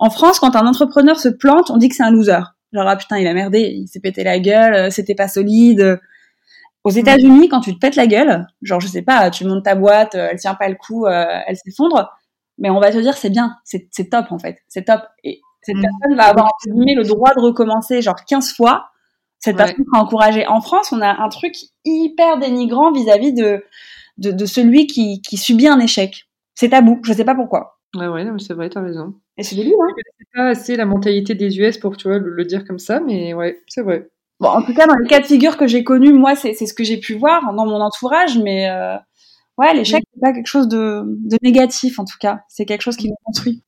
En 0.00 0.10
France, 0.10 0.40
quand 0.40 0.56
un 0.56 0.66
entrepreneur 0.66 1.18
se 1.20 1.28
plante, 1.28 1.70
on 1.70 1.76
dit 1.76 1.88
que 1.88 1.94
c'est 1.94 2.02
un 2.02 2.10
loser. 2.10 2.40
Genre, 2.72 2.88
ah 2.88 2.96
putain, 2.96 3.18
il 3.18 3.26
a 3.28 3.34
merdé, 3.34 3.60
il 3.60 3.86
s'est 3.86 4.00
pété 4.00 4.24
la 4.24 4.40
gueule, 4.40 4.74
euh, 4.74 4.90
c'était 4.90 5.14
pas 5.14 5.28
solide. 5.28 6.00
Aux 6.82 6.90
États-Unis, 6.90 7.48
quand 7.48 7.60
tu 7.60 7.72
te 7.72 7.78
pètes 7.78 7.94
la 7.94 8.08
gueule, 8.08 8.46
genre, 8.62 8.80
je 8.80 8.88
sais 8.88 9.02
pas, 9.02 9.30
tu 9.30 9.44
montes 9.44 9.64
ta 9.64 9.76
boîte, 9.76 10.16
euh, 10.16 10.28
elle 10.32 10.38
tient 10.40 10.54
pas 10.56 10.68
le 10.68 10.74
coup, 10.74 11.06
elle 11.06 11.56
s'effondre, 11.56 12.10
mais 12.58 12.70
on 12.70 12.80
va 12.80 12.90
te 12.90 12.98
dire 12.98 13.16
c'est 13.16 13.30
bien, 13.30 13.56
c'est 13.64 14.10
top 14.10 14.32
en 14.32 14.38
fait, 14.40 14.58
c'est 14.66 14.86
top. 14.86 15.02
Et 15.22 15.40
cette 15.62 15.76
mmh. 15.76 15.82
personne 15.82 16.16
va 16.16 16.24
avoir 16.24 16.48
le 16.66 17.04
droit 17.04 17.32
de 17.34 17.40
recommencer 17.40 18.02
genre 18.02 18.16
15 18.26 18.54
fois 18.54 18.91
cette 19.42 19.56
personne 19.56 19.84
sera 19.84 20.02
encouragée. 20.02 20.46
En 20.46 20.60
France, 20.60 20.92
on 20.92 21.00
a 21.00 21.20
un 21.20 21.28
truc 21.28 21.54
hyper 21.84 22.38
dénigrant 22.38 22.92
vis-à-vis 22.92 23.32
de, 23.32 23.64
de, 24.18 24.30
de, 24.30 24.46
celui 24.46 24.86
qui, 24.86 25.20
qui 25.20 25.36
subit 25.36 25.66
un 25.66 25.80
échec. 25.80 26.28
C'est 26.54 26.68
tabou, 26.68 27.00
je 27.02 27.12
sais 27.12 27.24
pas 27.24 27.34
pourquoi. 27.34 27.80
Ouais, 27.96 28.06
ouais, 28.06 28.24
c'est 28.38 28.54
vrai, 28.54 28.70
t'as 28.70 28.82
raison. 28.82 29.14
Et 29.36 29.42
c'est 29.42 29.56
débile, 29.56 29.74
hein. 29.80 29.94
C'est 30.18 30.38
pas 30.38 30.48
assez 30.48 30.76
la 30.76 30.86
mentalité 30.86 31.34
des 31.34 31.58
US 31.58 31.76
pour, 31.76 31.96
tu 31.96 32.08
vois, 32.08 32.18
le, 32.18 32.44
dire 32.44 32.64
comme 32.64 32.78
ça, 32.78 33.00
mais 33.00 33.34
ouais, 33.34 33.58
c'est 33.66 33.82
vrai. 33.82 34.08
Bon, 34.38 34.48
en 34.48 34.62
tout 34.62 34.74
cas, 34.74 34.86
dans 34.86 34.94
les 34.94 35.08
cas 35.08 35.20
de 35.20 35.26
figure 35.26 35.56
que 35.56 35.66
j'ai 35.66 35.82
connus, 35.82 36.12
moi, 36.12 36.36
c'est 36.36 36.54
ce 36.54 36.72
que 36.72 36.84
j'ai 36.84 36.98
pu 36.98 37.14
voir 37.14 37.52
dans 37.52 37.66
mon 37.66 37.80
entourage, 37.80 38.38
mais 38.38 38.70
euh, 38.70 38.96
ouais, 39.58 39.74
l'échec, 39.74 40.04
c'est 40.14 40.20
pas 40.20 40.32
quelque 40.32 40.46
chose 40.46 40.68
de, 40.68 41.02
de 41.04 41.36
négatif, 41.42 41.98
en 41.98 42.04
tout 42.04 42.16
cas. 42.20 42.40
C'est 42.48 42.64
quelque 42.64 42.82
chose 42.82 42.96
qui 42.96 43.08
nous 43.08 43.16
construit. 43.24 43.64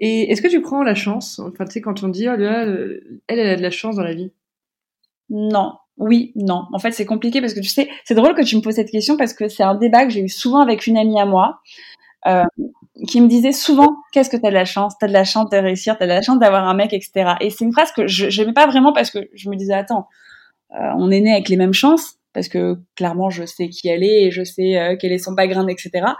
Et 0.00 0.32
est-ce 0.32 0.40
que 0.40 0.48
tu 0.48 0.62
prends 0.62 0.82
la 0.82 0.94
chance, 0.94 1.38
enfin, 1.38 1.66
tu 1.66 1.72
sais, 1.72 1.80
quand 1.82 2.02
on 2.02 2.08
dit, 2.08 2.28
oh, 2.28 2.32
elle, 2.34 3.20
elle 3.28 3.40
a 3.40 3.56
de 3.56 3.62
la 3.62 3.70
chance 3.70 3.96
dans 3.96 4.02
la 4.02 4.14
vie? 4.14 4.32
Non. 5.32 5.72
Oui, 5.98 6.32
non. 6.36 6.66
En 6.72 6.78
fait, 6.78 6.92
c'est 6.92 7.06
compliqué 7.06 7.40
parce 7.40 7.54
que 7.54 7.60
tu 7.60 7.68
sais, 7.68 7.88
c'est 8.04 8.14
drôle 8.14 8.34
que 8.34 8.42
tu 8.42 8.56
me 8.56 8.60
poses 8.60 8.74
cette 8.74 8.90
question 8.90 9.16
parce 9.16 9.32
que 9.32 9.48
c'est 9.48 9.62
un 9.62 9.74
débat 9.74 10.04
que 10.04 10.10
j'ai 10.10 10.20
eu 10.20 10.28
souvent 10.28 10.60
avec 10.60 10.86
une 10.86 10.96
amie 10.96 11.18
à 11.20 11.26
moi 11.26 11.60
euh, 12.26 12.44
qui 13.08 13.20
me 13.20 13.28
disait 13.28 13.52
souvent 13.52 13.96
qu'est-ce 14.12 14.30
que 14.30 14.36
t'as 14.36 14.50
de 14.50 14.54
la 14.54 14.64
chance, 14.64 14.94
t'as 14.98 15.08
de 15.08 15.12
la 15.12 15.24
chance 15.24 15.48
de 15.50 15.56
réussir, 15.56 15.96
t'as 15.98 16.06
de 16.06 16.10
la 16.10 16.22
chance 16.22 16.38
d'avoir 16.38 16.68
un 16.68 16.74
mec, 16.74 16.92
etc. 16.92 17.34
Et 17.40 17.50
c'est 17.50 17.64
une 17.64 17.72
phrase 17.72 17.92
que 17.92 18.06
je 18.06 18.40
n'aimais 18.40 18.52
pas 18.52 18.66
vraiment 18.66 18.92
parce 18.92 19.10
que 19.10 19.18
je 19.34 19.48
me 19.48 19.56
disais 19.56 19.74
attends, 19.74 20.06
on 20.70 21.10
est 21.10 21.20
né 21.20 21.32
avec 21.32 21.48
les 21.48 21.56
mêmes 21.56 21.74
chances 21.74 22.16
parce 22.32 22.48
que 22.48 22.78
clairement 22.96 23.28
je 23.28 23.44
sais 23.44 23.68
qui 23.68 23.88
elle 23.88 24.02
est 24.02 24.24
et 24.24 24.30
je 24.30 24.42
sais 24.42 24.96
quel 25.00 25.12
est 25.12 25.18
son 25.18 25.32
background, 25.32 25.68
etc. 25.70 26.12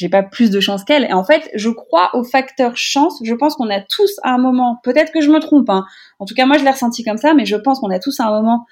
J'ai 0.00 0.08
pas 0.08 0.22
plus 0.22 0.50
de 0.50 0.60
chance 0.60 0.82
qu'elle. 0.82 1.04
Et 1.04 1.12
en 1.12 1.24
fait, 1.24 1.50
je 1.54 1.68
crois 1.68 2.08
au 2.14 2.24
facteur 2.24 2.74
chance. 2.74 3.20
Je 3.22 3.34
pense 3.34 3.54
qu'on 3.54 3.68
a 3.68 3.82
tous 3.82 4.18
à 4.22 4.30
un 4.30 4.38
moment, 4.38 4.78
peut-être 4.82 5.12
que 5.12 5.20
je 5.20 5.28
me 5.30 5.40
trompe, 5.40 5.68
hein. 5.68 5.84
en 6.20 6.24
tout 6.24 6.32
cas 6.32 6.46
moi 6.46 6.56
je 6.56 6.64
l'ai 6.64 6.70
ressenti 6.70 7.04
comme 7.04 7.18
ça, 7.18 7.34
mais 7.34 7.44
je 7.44 7.54
pense 7.54 7.80
qu'on 7.80 7.90
a 7.90 7.98
tous 7.98 8.18
à 8.18 8.24
un 8.24 8.30
moment 8.30 8.64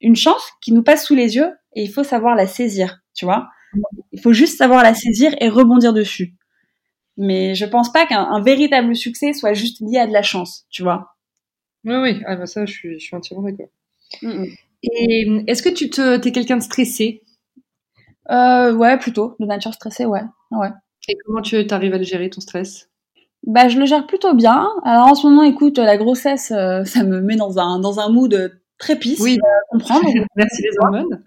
une 0.00 0.16
chance 0.16 0.42
qui 0.60 0.72
nous 0.72 0.82
passe 0.82 1.06
sous 1.06 1.14
les 1.14 1.36
yeux 1.36 1.48
et 1.76 1.84
il 1.84 1.92
faut 1.92 2.02
savoir 2.02 2.34
la 2.34 2.48
saisir, 2.48 2.98
tu 3.14 3.24
vois. 3.24 3.50
Il 4.10 4.20
faut 4.20 4.32
juste 4.32 4.58
savoir 4.58 4.82
la 4.82 4.94
saisir 4.94 5.32
et 5.40 5.48
rebondir 5.48 5.92
dessus. 5.92 6.34
Mais 7.16 7.54
je 7.54 7.66
pense 7.66 7.92
pas 7.92 8.04
qu'un 8.04 8.40
véritable 8.40 8.96
succès 8.96 9.32
soit 9.32 9.52
juste 9.52 9.80
lié 9.80 9.98
à 9.98 10.08
de 10.08 10.12
la 10.12 10.22
chance, 10.22 10.66
tu 10.70 10.82
vois. 10.82 11.14
Oui, 11.84 11.94
oui, 12.02 12.20
ah 12.26 12.34
bah 12.34 12.46
ça, 12.46 12.66
je 12.66 12.72
suis, 12.72 12.98
je 12.98 13.04
suis 13.04 13.14
entièrement 13.14 13.48
d'accord. 13.48 13.68
Et 14.82 15.28
est-ce 15.46 15.62
que 15.62 15.68
tu 15.68 15.88
te, 15.88 16.26
es 16.26 16.32
quelqu'un 16.32 16.56
de 16.56 16.62
stressé? 16.64 17.22
Euh, 18.28 18.74
Ouais, 18.74 18.98
plutôt, 18.98 19.36
de 19.38 19.46
nature 19.46 19.72
stressée, 19.72 20.04
ouais. 20.04 20.22
Ouais. 20.58 20.70
Et 21.08 21.16
comment 21.24 21.42
tu 21.42 21.56
arrives 21.70 21.94
à 21.94 21.98
le 21.98 22.04
gérer 22.04 22.30
ton 22.30 22.40
stress? 22.40 22.88
Bah, 23.46 23.68
je 23.68 23.78
le 23.78 23.84
gère 23.84 24.06
plutôt 24.06 24.34
bien. 24.34 24.68
Alors 24.84 25.08
en 25.08 25.14
ce 25.14 25.26
moment, 25.26 25.42
écoute, 25.42 25.78
la 25.78 25.96
grossesse, 25.96 26.50
euh, 26.50 26.84
ça 26.84 27.04
me 27.04 27.20
met 27.20 27.36
dans 27.36 27.58
un 27.58 27.78
dans 27.78 28.00
un 28.00 28.08
mood 28.08 28.58
très 28.78 28.96
pisse. 28.96 29.20
Oui, 29.20 29.38
comprendre. 29.70 30.08
Merci 30.36 30.62
les 30.62 30.70
hormones. 30.80 31.22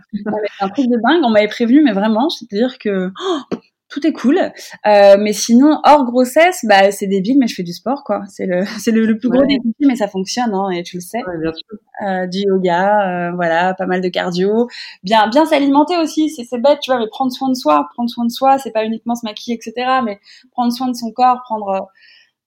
un 0.60 0.70
truc 0.70 0.88
de 0.88 0.98
dingue. 1.04 1.24
On 1.24 1.30
m'avait 1.30 1.48
prévenu, 1.48 1.82
mais 1.84 1.94
vraiment, 1.94 2.30
c'est-à-dire 2.30 2.78
que 2.78 3.12
oh, 3.20 3.56
tout 3.90 4.06
est 4.06 4.14
cool. 4.14 4.38
Euh, 4.86 5.16
mais 5.20 5.34
sinon, 5.34 5.80
hors 5.84 6.06
grossesse, 6.06 6.66
bah, 6.66 6.92
c'est 6.92 7.08
débile, 7.08 7.38
mais 7.40 7.48
je 7.48 7.56
fais 7.56 7.64
du 7.64 7.74
sport, 7.74 8.04
quoi. 8.04 8.24
C'est 8.28 8.46
le, 8.46 8.64
c'est 8.80 8.92
le, 8.92 9.18
plus 9.18 9.30
gros 9.30 9.46
des 9.46 9.58
défi, 9.58 9.88
mais 9.88 9.96
ça 9.96 10.08
fonctionne, 10.08 10.54
hein, 10.54 10.70
et 10.70 10.84
tu 10.84 10.98
le 10.98 11.02
sais. 11.02 11.20
Ouais, 11.20 11.38
bien 11.42 11.54
sûr. 11.54 11.80
Euh, 12.06 12.28
du 12.28 12.40
yoga, 12.40 13.30
euh, 13.30 13.32
voilà, 13.36 13.74
pas 13.74 13.86
mal 13.86 14.02
de 14.02 14.10
cardio. 14.10 14.68
Bien, 15.04 15.28
bien 15.28 15.46
s'alimenter 15.46 15.98
aussi, 15.98 16.30
c'est, 16.30 16.44
c'est 16.44 16.60
bête, 16.60 16.80
tu 16.82 16.92
vois, 16.92 17.00
mais 17.00 17.08
prendre 17.08 17.32
soin 17.32 17.50
de 17.50 17.56
soi, 17.56 17.88
prendre 17.94 18.10
soin 18.10 18.26
de 18.26 18.32
soi, 18.32 18.58
c'est 18.60 18.72
pas 18.72 18.86
uniquement 18.86 19.16
se 19.16 19.26
maquiller, 19.26 19.56
etc., 19.56 19.74
mais 20.04 20.20
prendre 20.52 20.72
soin 20.72 20.88
de 20.88 20.96
son 20.96 21.12
corps, 21.12 21.42
prendre 21.44 21.90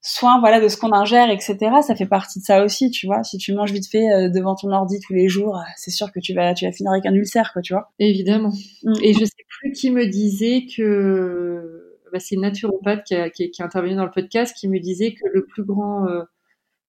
soin 0.01 0.39
voilà 0.39 0.59
de 0.59 0.67
ce 0.67 0.77
qu'on 0.77 0.91
ingère 0.91 1.29
etc 1.29 1.57
ça 1.85 1.95
fait 1.95 2.07
partie 2.07 2.39
de 2.39 2.43
ça 2.43 2.63
aussi 2.65 2.89
tu 2.89 3.05
vois. 3.05 3.23
Si 3.23 3.37
tu 3.37 3.53
manges 3.53 3.71
vite 3.71 3.87
fait 3.87 4.11
euh, 4.11 4.29
devant 4.29 4.55
ton 4.55 4.71
ordi 4.71 4.99
tous 4.99 5.13
les 5.13 5.29
jours 5.29 5.57
euh, 5.57 5.63
c'est 5.77 5.91
sûr 5.91 6.11
que 6.11 6.19
tu 6.19 6.33
vas 6.33 6.55
tu 6.55 6.65
vas 6.65 6.71
finir 6.71 6.91
avec 6.91 7.05
un 7.05 7.13
ulcère 7.13 7.51
quoi 7.53 7.61
tu 7.61 7.73
vois. 7.73 7.91
Évidemment. 7.99 8.51
Mm. 8.83 8.93
et 9.03 9.13
je 9.13 9.23
sais 9.23 9.45
plus 9.47 9.71
qui 9.73 9.91
me 9.91 10.07
disait 10.07 10.65
que 10.75 11.99
bah, 12.11 12.19
c'est 12.19 12.35
une 12.35 12.41
naturopathe 12.41 13.05
qui, 13.05 13.15
a, 13.15 13.29
qui, 13.29 13.43
est 13.43 13.61
intervenue 13.61 13.95
dans 13.95 14.03
le 14.03 14.11
podcast 14.11 14.55
qui 14.57 14.67
me 14.67 14.79
disait 14.79 15.13
que 15.13 15.27
le 15.31 15.45
plus 15.45 15.63
grand 15.63 16.07
euh, 16.07 16.23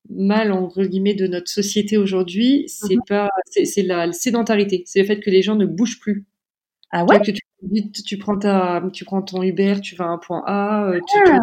mal 0.09 0.51
entre 0.51 0.83
guillemets 0.83 1.15
de 1.15 1.27
notre 1.27 1.51
société 1.51 1.99
aujourd'hui 1.99 2.65
c'est 2.67 2.95
mm-hmm. 2.95 3.09
pas 3.09 3.29
c'est 3.51 3.83
la 3.83 4.11
sédentarité. 4.13 4.85
C'est 4.87 5.01
le 5.01 5.07
fait 5.07 5.21
que 5.21 5.31
les 5.31 5.43
gens 5.43 5.55
ne 5.55 5.67
bougent 5.67 6.01
plus. 6.01 6.25
Ah 6.91 7.05
ouais? 7.05 7.21
tu, 7.21 7.35
tu, 8.05 8.19
prends 8.19 8.39
ta 8.39 8.83
tu 8.93 9.05
prends 9.05 9.23
ton 9.23 9.43
Uber 9.43 9.77
tu 9.83 9.97
vas 9.97 10.05
à 10.05 10.09
un 10.09 10.19
point 10.19 10.43
A 10.47 10.93
tu, 11.07 11.19
ah 11.27 11.39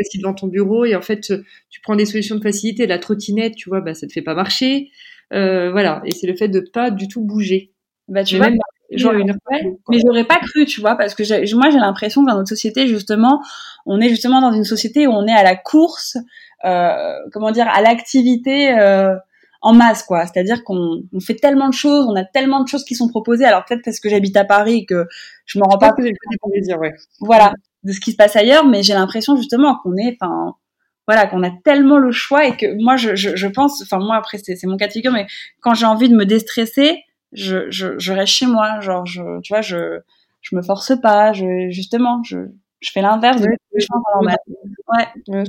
assis 0.00 0.18
devant 0.18 0.34
ton 0.34 0.46
bureau 0.46 0.84
et 0.84 0.94
en 0.94 1.02
fait 1.02 1.32
tu 1.70 1.80
prends 1.82 1.96
des 1.96 2.06
solutions 2.06 2.36
de 2.36 2.42
facilité 2.42 2.86
la 2.86 2.98
trottinette 2.98 3.54
tu 3.54 3.68
vois 3.68 3.80
bah 3.80 3.94
ça 3.94 4.06
te 4.06 4.12
fait 4.12 4.22
pas 4.22 4.34
marcher. 4.34 4.90
Euh, 5.32 5.70
voilà. 5.72 6.02
Et 6.04 6.10
c'est 6.10 6.26
le 6.26 6.36
fait 6.36 6.48
de 6.48 6.60
pas 6.60 6.90
du 6.90 7.08
tout 7.08 7.22
bouger. 7.22 7.72
Bah 8.08 8.22
tu 8.24 8.36
vois 8.36 8.48
une 8.48 8.58
mais 9.88 9.98
j'aurais 10.04 10.24
pas 10.24 10.36
cru 10.36 10.66
tu 10.66 10.80
vois 10.80 10.94
parce 10.94 11.14
que 11.14 11.22
moi 11.56 11.70
j'ai 11.70 11.78
l'impression 11.78 12.22
que 12.22 12.30
dans 12.30 12.36
notre 12.36 12.48
société 12.48 12.86
justement 12.86 13.40
on 13.86 14.00
est 14.00 14.08
justement 14.08 14.40
dans 14.40 14.52
une 14.52 14.64
société 14.64 15.06
où 15.06 15.10
on 15.10 15.26
est 15.26 15.32
à 15.32 15.42
la 15.42 15.56
course 15.56 16.16
euh, 16.64 17.14
comment 17.32 17.50
dire 17.50 17.66
à 17.68 17.80
l'activité 17.80 18.78
euh, 18.78 19.14
en 19.62 19.72
masse 19.72 20.02
quoi. 20.02 20.26
C'est-à-dire 20.26 20.62
qu'on 20.64 21.02
on 21.12 21.20
fait 21.20 21.34
tellement 21.34 21.68
de 21.68 21.74
choses 21.74 22.06
on 22.08 22.14
a 22.14 22.24
tellement 22.24 22.62
de 22.62 22.68
choses 22.68 22.84
qui 22.84 22.94
sont 22.94 23.08
proposées 23.08 23.46
alors 23.46 23.64
peut-être 23.64 23.82
parce 23.84 24.00
que 24.00 24.08
j'habite 24.08 24.36
à 24.36 24.44
Paris 24.44 24.84
que 24.86 25.06
je 25.46 25.58
me 25.58 25.64
rends 25.64 25.78
pas 25.78 25.92
compte 25.92 26.04
ouais. 26.04 26.94
Voilà 27.20 27.52
de 27.84 27.92
ce 27.92 28.00
qui 28.00 28.12
se 28.12 28.16
passe 28.16 28.36
ailleurs, 28.36 28.66
mais 28.66 28.82
j'ai 28.82 28.94
l'impression 28.94 29.36
justement 29.36 29.76
qu'on 29.82 29.96
est, 29.96 30.16
enfin, 30.20 30.54
voilà, 31.06 31.26
qu'on 31.26 31.42
a 31.42 31.50
tellement 31.50 31.98
le 31.98 32.12
choix 32.12 32.46
et 32.46 32.56
que 32.56 32.82
moi, 32.82 32.96
je, 32.96 33.14
je, 33.14 33.36
je 33.36 33.46
pense, 33.46 33.82
enfin 33.82 33.98
moi 33.98 34.16
après 34.16 34.38
c'est 34.38 34.58
mon 34.64 34.76
cas 34.76 34.86
de 34.88 34.92
figure, 34.92 35.12
mais 35.12 35.26
quand 35.60 35.74
j'ai 35.74 35.86
envie 35.86 36.08
de 36.08 36.16
me 36.16 36.24
déstresser, 36.24 37.02
je, 37.32 37.70
je, 37.70 37.98
je 37.98 38.12
reste 38.12 38.32
chez 38.32 38.46
moi, 38.46 38.80
genre, 38.80 39.04
je, 39.06 39.22
tu 39.42 39.52
vois, 39.52 39.60
je, 39.60 40.00
je 40.40 40.56
me 40.56 40.62
force 40.62 40.92
pas, 41.00 41.32
je, 41.32 41.68
justement, 41.70 42.22
je, 42.22 42.38
je 42.80 42.90
fais 42.90 43.02
l'inverse 43.02 43.40
de 43.40 43.48
Ouais. 44.88 45.06
ouais 45.28 45.44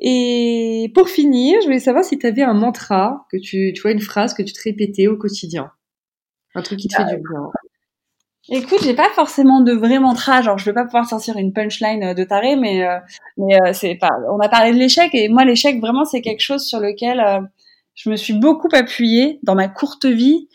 et 0.00 0.92
pour 0.94 1.08
finir, 1.08 1.60
je 1.60 1.66
voulais 1.66 1.80
savoir 1.80 2.04
si 2.04 2.18
tu 2.18 2.26
avais 2.26 2.42
un 2.42 2.54
mantra, 2.54 3.26
que 3.32 3.36
tu, 3.36 3.72
tu 3.74 3.82
vois, 3.82 3.90
une 3.90 4.00
phrase 4.00 4.32
que 4.32 4.42
tu 4.42 4.52
te 4.52 4.62
répétais 4.62 5.08
au 5.08 5.16
quotidien. 5.16 5.72
Un 6.54 6.62
truc 6.62 6.78
qui 6.78 6.88
te 6.88 6.94
fait 6.94 7.04
du 7.04 7.16
bien. 7.16 7.50
Écoute, 8.50 8.78
j'ai 8.82 8.94
pas 8.94 9.10
forcément 9.14 9.60
de 9.60 9.72
vrai 9.72 9.98
mantra, 9.98 10.40
genre 10.40 10.56
je 10.56 10.64
vais 10.64 10.72
pas 10.72 10.84
pouvoir 10.84 11.06
sortir 11.06 11.36
une 11.36 11.52
punchline 11.52 12.02
euh, 12.02 12.14
de 12.14 12.24
taré, 12.24 12.56
mais 12.56 12.86
euh, 12.86 12.98
mais 13.36 13.60
euh, 13.60 13.72
c'est 13.74 13.94
pas. 13.96 14.10
On 14.32 14.40
a 14.40 14.48
parlé 14.48 14.72
de 14.72 14.78
l'échec 14.78 15.10
et 15.14 15.28
moi 15.28 15.44
l'échec 15.44 15.78
vraiment 15.80 16.06
c'est 16.06 16.22
quelque 16.22 16.40
chose 16.40 16.64
sur 16.64 16.80
lequel 16.80 17.22
je 17.94 18.08
me 18.08 18.16
suis 18.16 18.32
beaucoup 18.32 18.68
appuyée 18.72 19.38
dans 19.42 19.54
ma 19.54 19.68
courte 19.68 20.06
vie 20.06 20.48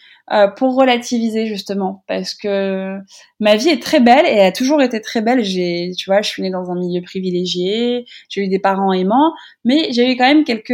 pour 0.57 0.75
relativiser 0.75 1.45
justement 1.45 2.03
parce 2.07 2.33
que 2.33 2.97
ma 3.39 3.55
vie 3.57 3.69
est 3.69 3.81
très 3.81 3.99
belle 3.99 4.25
et 4.25 4.39
a 4.39 4.51
toujours 4.51 4.81
été 4.81 5.01
très 5.01 5.21
belle. 5.21 5.43
J'ai, 5.43 5.91
tu 5.97 6.09
vois, 6.09 6.21
je 6.21 6.29
suis 6.29 6.41
née 6.41 6.49
dans 6.49 6.71
un 6.71 6.75
milieu 6.75 7.01
privilégié, 7.01 8.05
j'ai 8.29 8.41
eu 8.41 8.47
des 8.47 8.59
parents 8.59 8.93
aimants, 8.93 9.33
mais 9.65 9.89
j'ai 9.91 10.11
eu 10.11 10.17
quand 10.17 10.25
même 10.25 10.45
quelques 10.45 10.73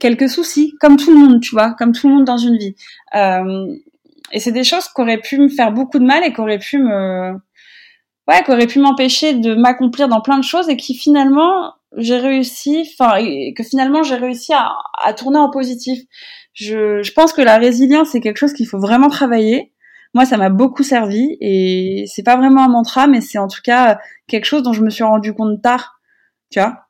quelques 0.00 0.28
soucis, 0.28 0.74
comme 0.80 0.96
tout 0.96 1.10
le 1.12 1.18
monde, 1.18 1.40
tu 1.40 1.54
vois, 1.54 1.74
comme 1.78 1.92
tout 1.92 2.08
le 2.08 2.14
monde 2.14 2.24
dans 2.24 2.36
une 2.36 2.58
vie. 2.58 2.74
Euh, 3.14 3.66
et 4.30 4.40
c'est 4.40 4.52
des 4.52 4.64
choses 4.64 4.88
qui 4.88 5.00
auraient 5.00 5.20
pu 5.20 5.38
me 5.38 5.48
faire 5.48 5.72
beaucoup 5.72 5.98
de 5.98 6.04
mal 6.04 6.24
et 6.24 6.32
qui 6.32 6.40
auraient 6.40 6.58
pu 6.58 6.78
me, 6.78 7.32
ouais, 8.28 8.42
qui 8.44 8.50
auraient 8.50 8.66
pu 8.66 8.78
m'empêcher 8.78 9.34
de 9.34 9.54
m'accomplir 9.54 10.08
dans 10.08 10.20
plein 10.20 10.38
de 10.38 10.44
choses 10.44 10.68
et 10.68 10.76
qui 10.76 10.94
finalement 10.94 11.72
j'ai 11.96 12.16
réussi, 12.16 12.88
enfin, 12.98 13.18
que 13.56 13.62
finalement 13.62 14.02
j'ai 14.02 14.14
réussi 14.14 14.52
à, 14.54 14.72
à, 15.02 15.12
tourner 15.12 15.38
en 15.38 15.50
positif. 15.50 15.98
Je, 16.54 17.02
je 17.02 17.12
pense 17.12 17.32
que 17.32 17.42
la 17.42 17.58
résilience 17.58 18.10
c'est 18.10 18.20
quelque 18.20 18.38
chose 18.38 18.52
qu'il 18.54 18.66
faut 18.66 18.78
vraiment 18.78 19.08
travailler. 19.08 19.72
Moi, 20.14 20.26
ça 20.26 20.36
m'a 20.36 20.50
beaucoup 20.50 20.82
servi 20.82 21.38
et 21.40 22.04
c'est 22.06 22.22
pas 22.22 22.36
vraiment 22.36 22.64
un 22.64 22.68
mantra, 22.68 23.06
mais 23.06 23.22
c'est 23.22 23.38
en 23.38 23.48
tout 23.48 23.62
cas 23.64 23.98
quelque 24.26 24.44
chose 24.44 24.62
dont 24.62 24.74
je 24.74 24.82
me 24.82 24.90
suis 24.90 25.04
rendu 25.04 25.32
compte 25.32 25.62
tard, 25.62 26.00
tu 26.50 26.60
vois. 26.60 26.86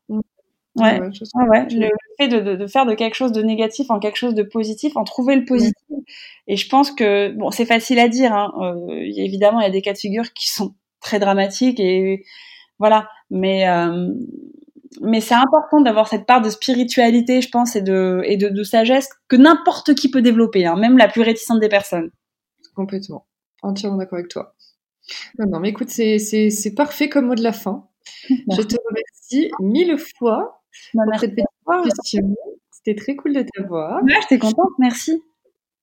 Ouais. 0.77 1.01
Le 1.01 1.91
fait 2.19 2.29
de, 2.29 2.41
de, 2.41 2.57
de, 2.57 2.67
faire 2.67 2.87
de 2.87 2.95
quelque 2.95 3.15
chose 3.15 3.33
de 3.33 3.43
négatif 3.43 3.91
en 3.91 3.99
quelque 3.99 4.17
chose 4.17 4.35
de 4.35 4.43
positif, 4.43 4.97
en 4.97 5.05
trouver 5.05 5.37
le 5.37 5.45
positif. 5.45 5.75
Et 6.47 6.57
je 6.57 6.69
pense 6.69 6.91
que 6.91 7.31
bon, 7.33 7.51
c'est 7.51 7.67
facile 7.67 7.99
à 7.99 8.09
dire. 8.09 8.33
Hein. 8.33 8.53
Euh, 8.61 8.97
évidemment, 9.17 9.61
il 9.61 9.65
y 9.65 9.67
a 9.67 9.71
des 9.71 9.83
cas 9.83 9.93
de 9.93 9.99
figure 9.99 10.33
qui 10.33 10.51
sont 10.51 10.75
très 11.01 11.19
dramatiques 11.19 11.79
et 11.79 12.25
voilà. 12.79 13.09
Mais 13.31 13.69
euh, 13.69 14.13
mais 15.01 15.21
c'est 15.21 15.35
important 15.35 15.81
d'avoir 15.81 16.09
cette 16.09 16.27
part 16.27 16.41
de 16.41 16.51
spiritualité, 16.51 17.41
je 17.43 17.51
pense, 17.51 17.77
et 17.77 17.83
de 17.83 18.23
et 18.25 18.37
de, 18.37 18.49
de 18.49 18.63
sagesse 18.63 19.09
que 19.29 19.37
n'importe 19.37 19.95
qui 19.95 20.11
peut 20.11 20.23
développer, 20.23 20.67
hein, 20.67 20.77
même 20.77 20.97
la 20.97 21.09
plus 21.09 21.23
réticente 21.23 21.61
des 21.61 21.69
personnes. 21.69 22.11
Complètement, 22.75 23.27
entièrement 23.63 23.99
d'accord 23.99 24.19
avec 24.19 24.31
toi. 24.31 24.55
Non, 25.39 25.47
non, 25.49 25.61
mais 25.61 25.71
écoute, 25.71 25.91
c'est 25.91 26.19
c'est 26.19 26.75
parfait 26.75 27.09
comme 27.11 27.27
mot 27.27 27.35
de 27.35 27.43
la 27.43 27.53
fin. 27.53 27.89
Je 28.29 28.63
te 28.63 28.77
remercie 28.89 29.51
mille 29.61 29.99
fois 30.19 30.62
bah, 30.95 31.05
C'était 32.71 32.95
très 32.95 33.17
cool 33.17 33.35
de 33.35 33.45
t'avoir. 33.55 34.03
Ouais, 34.03 34.15
j'étais 34.23 34.39
contente, 34.39 34.73
merci. 34.79 35.23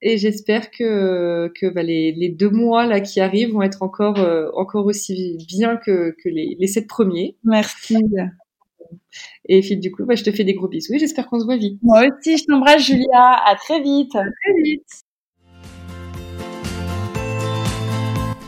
Et 0.01 0.17
j'espère 0.17 0.71
que, 0.71 1.51
que 1.59 1.67
bah, 1.67 1.83
les, 1.83 2.13
les, 2.13 2.29
deux 2.29 2.49
mois 2.49 2.85
là 2.85 3.01
qui 3.01 3.19
arrivent 3.19 3.51
vont 3.51 3.61
être 3.61 3.83
encore, 3.83 4.19
euh, 4.19 4.49
encore 4.53 4.85
aussi 4.85 5.37
bien 5.47 5.75
que, 5.75 6.15
que 6.23 6.29
les, 6.29 6.55
les 6.57 6.67
sept 6.67 6.87
premiers. 6.87 7.35
Merci. 7.43 7.97
Et 9.45 9.61
Phil, 9.61 9.79
du 9.79 9.91
coup, 9.91 10.05
bah, 10.05 10.15
je 10.15 10.23
te 10.23 10.31
fais 10.31 10.43
des 10.43 10.53
gros 10.53 10.67
bisous 10.67 10.93
et 10.93 10.99
j'espère 10.99 11.27
qu'on 11.27 11.39
se 11.39 11.45
voit 11.45 11.57
vite. 11.57 11.79
Moi 11.83 12.05
aussi, 12.05 12.37
je 12.37 12.45
t'embrasse, 12.45 12.85
Julia. 12.85 13.41
À 13.45 13.55
très 13.55 13.81
vite. 13.81 14.15
À 14.15 14.23
très 14.23 14.61
vite. 14.63 14.87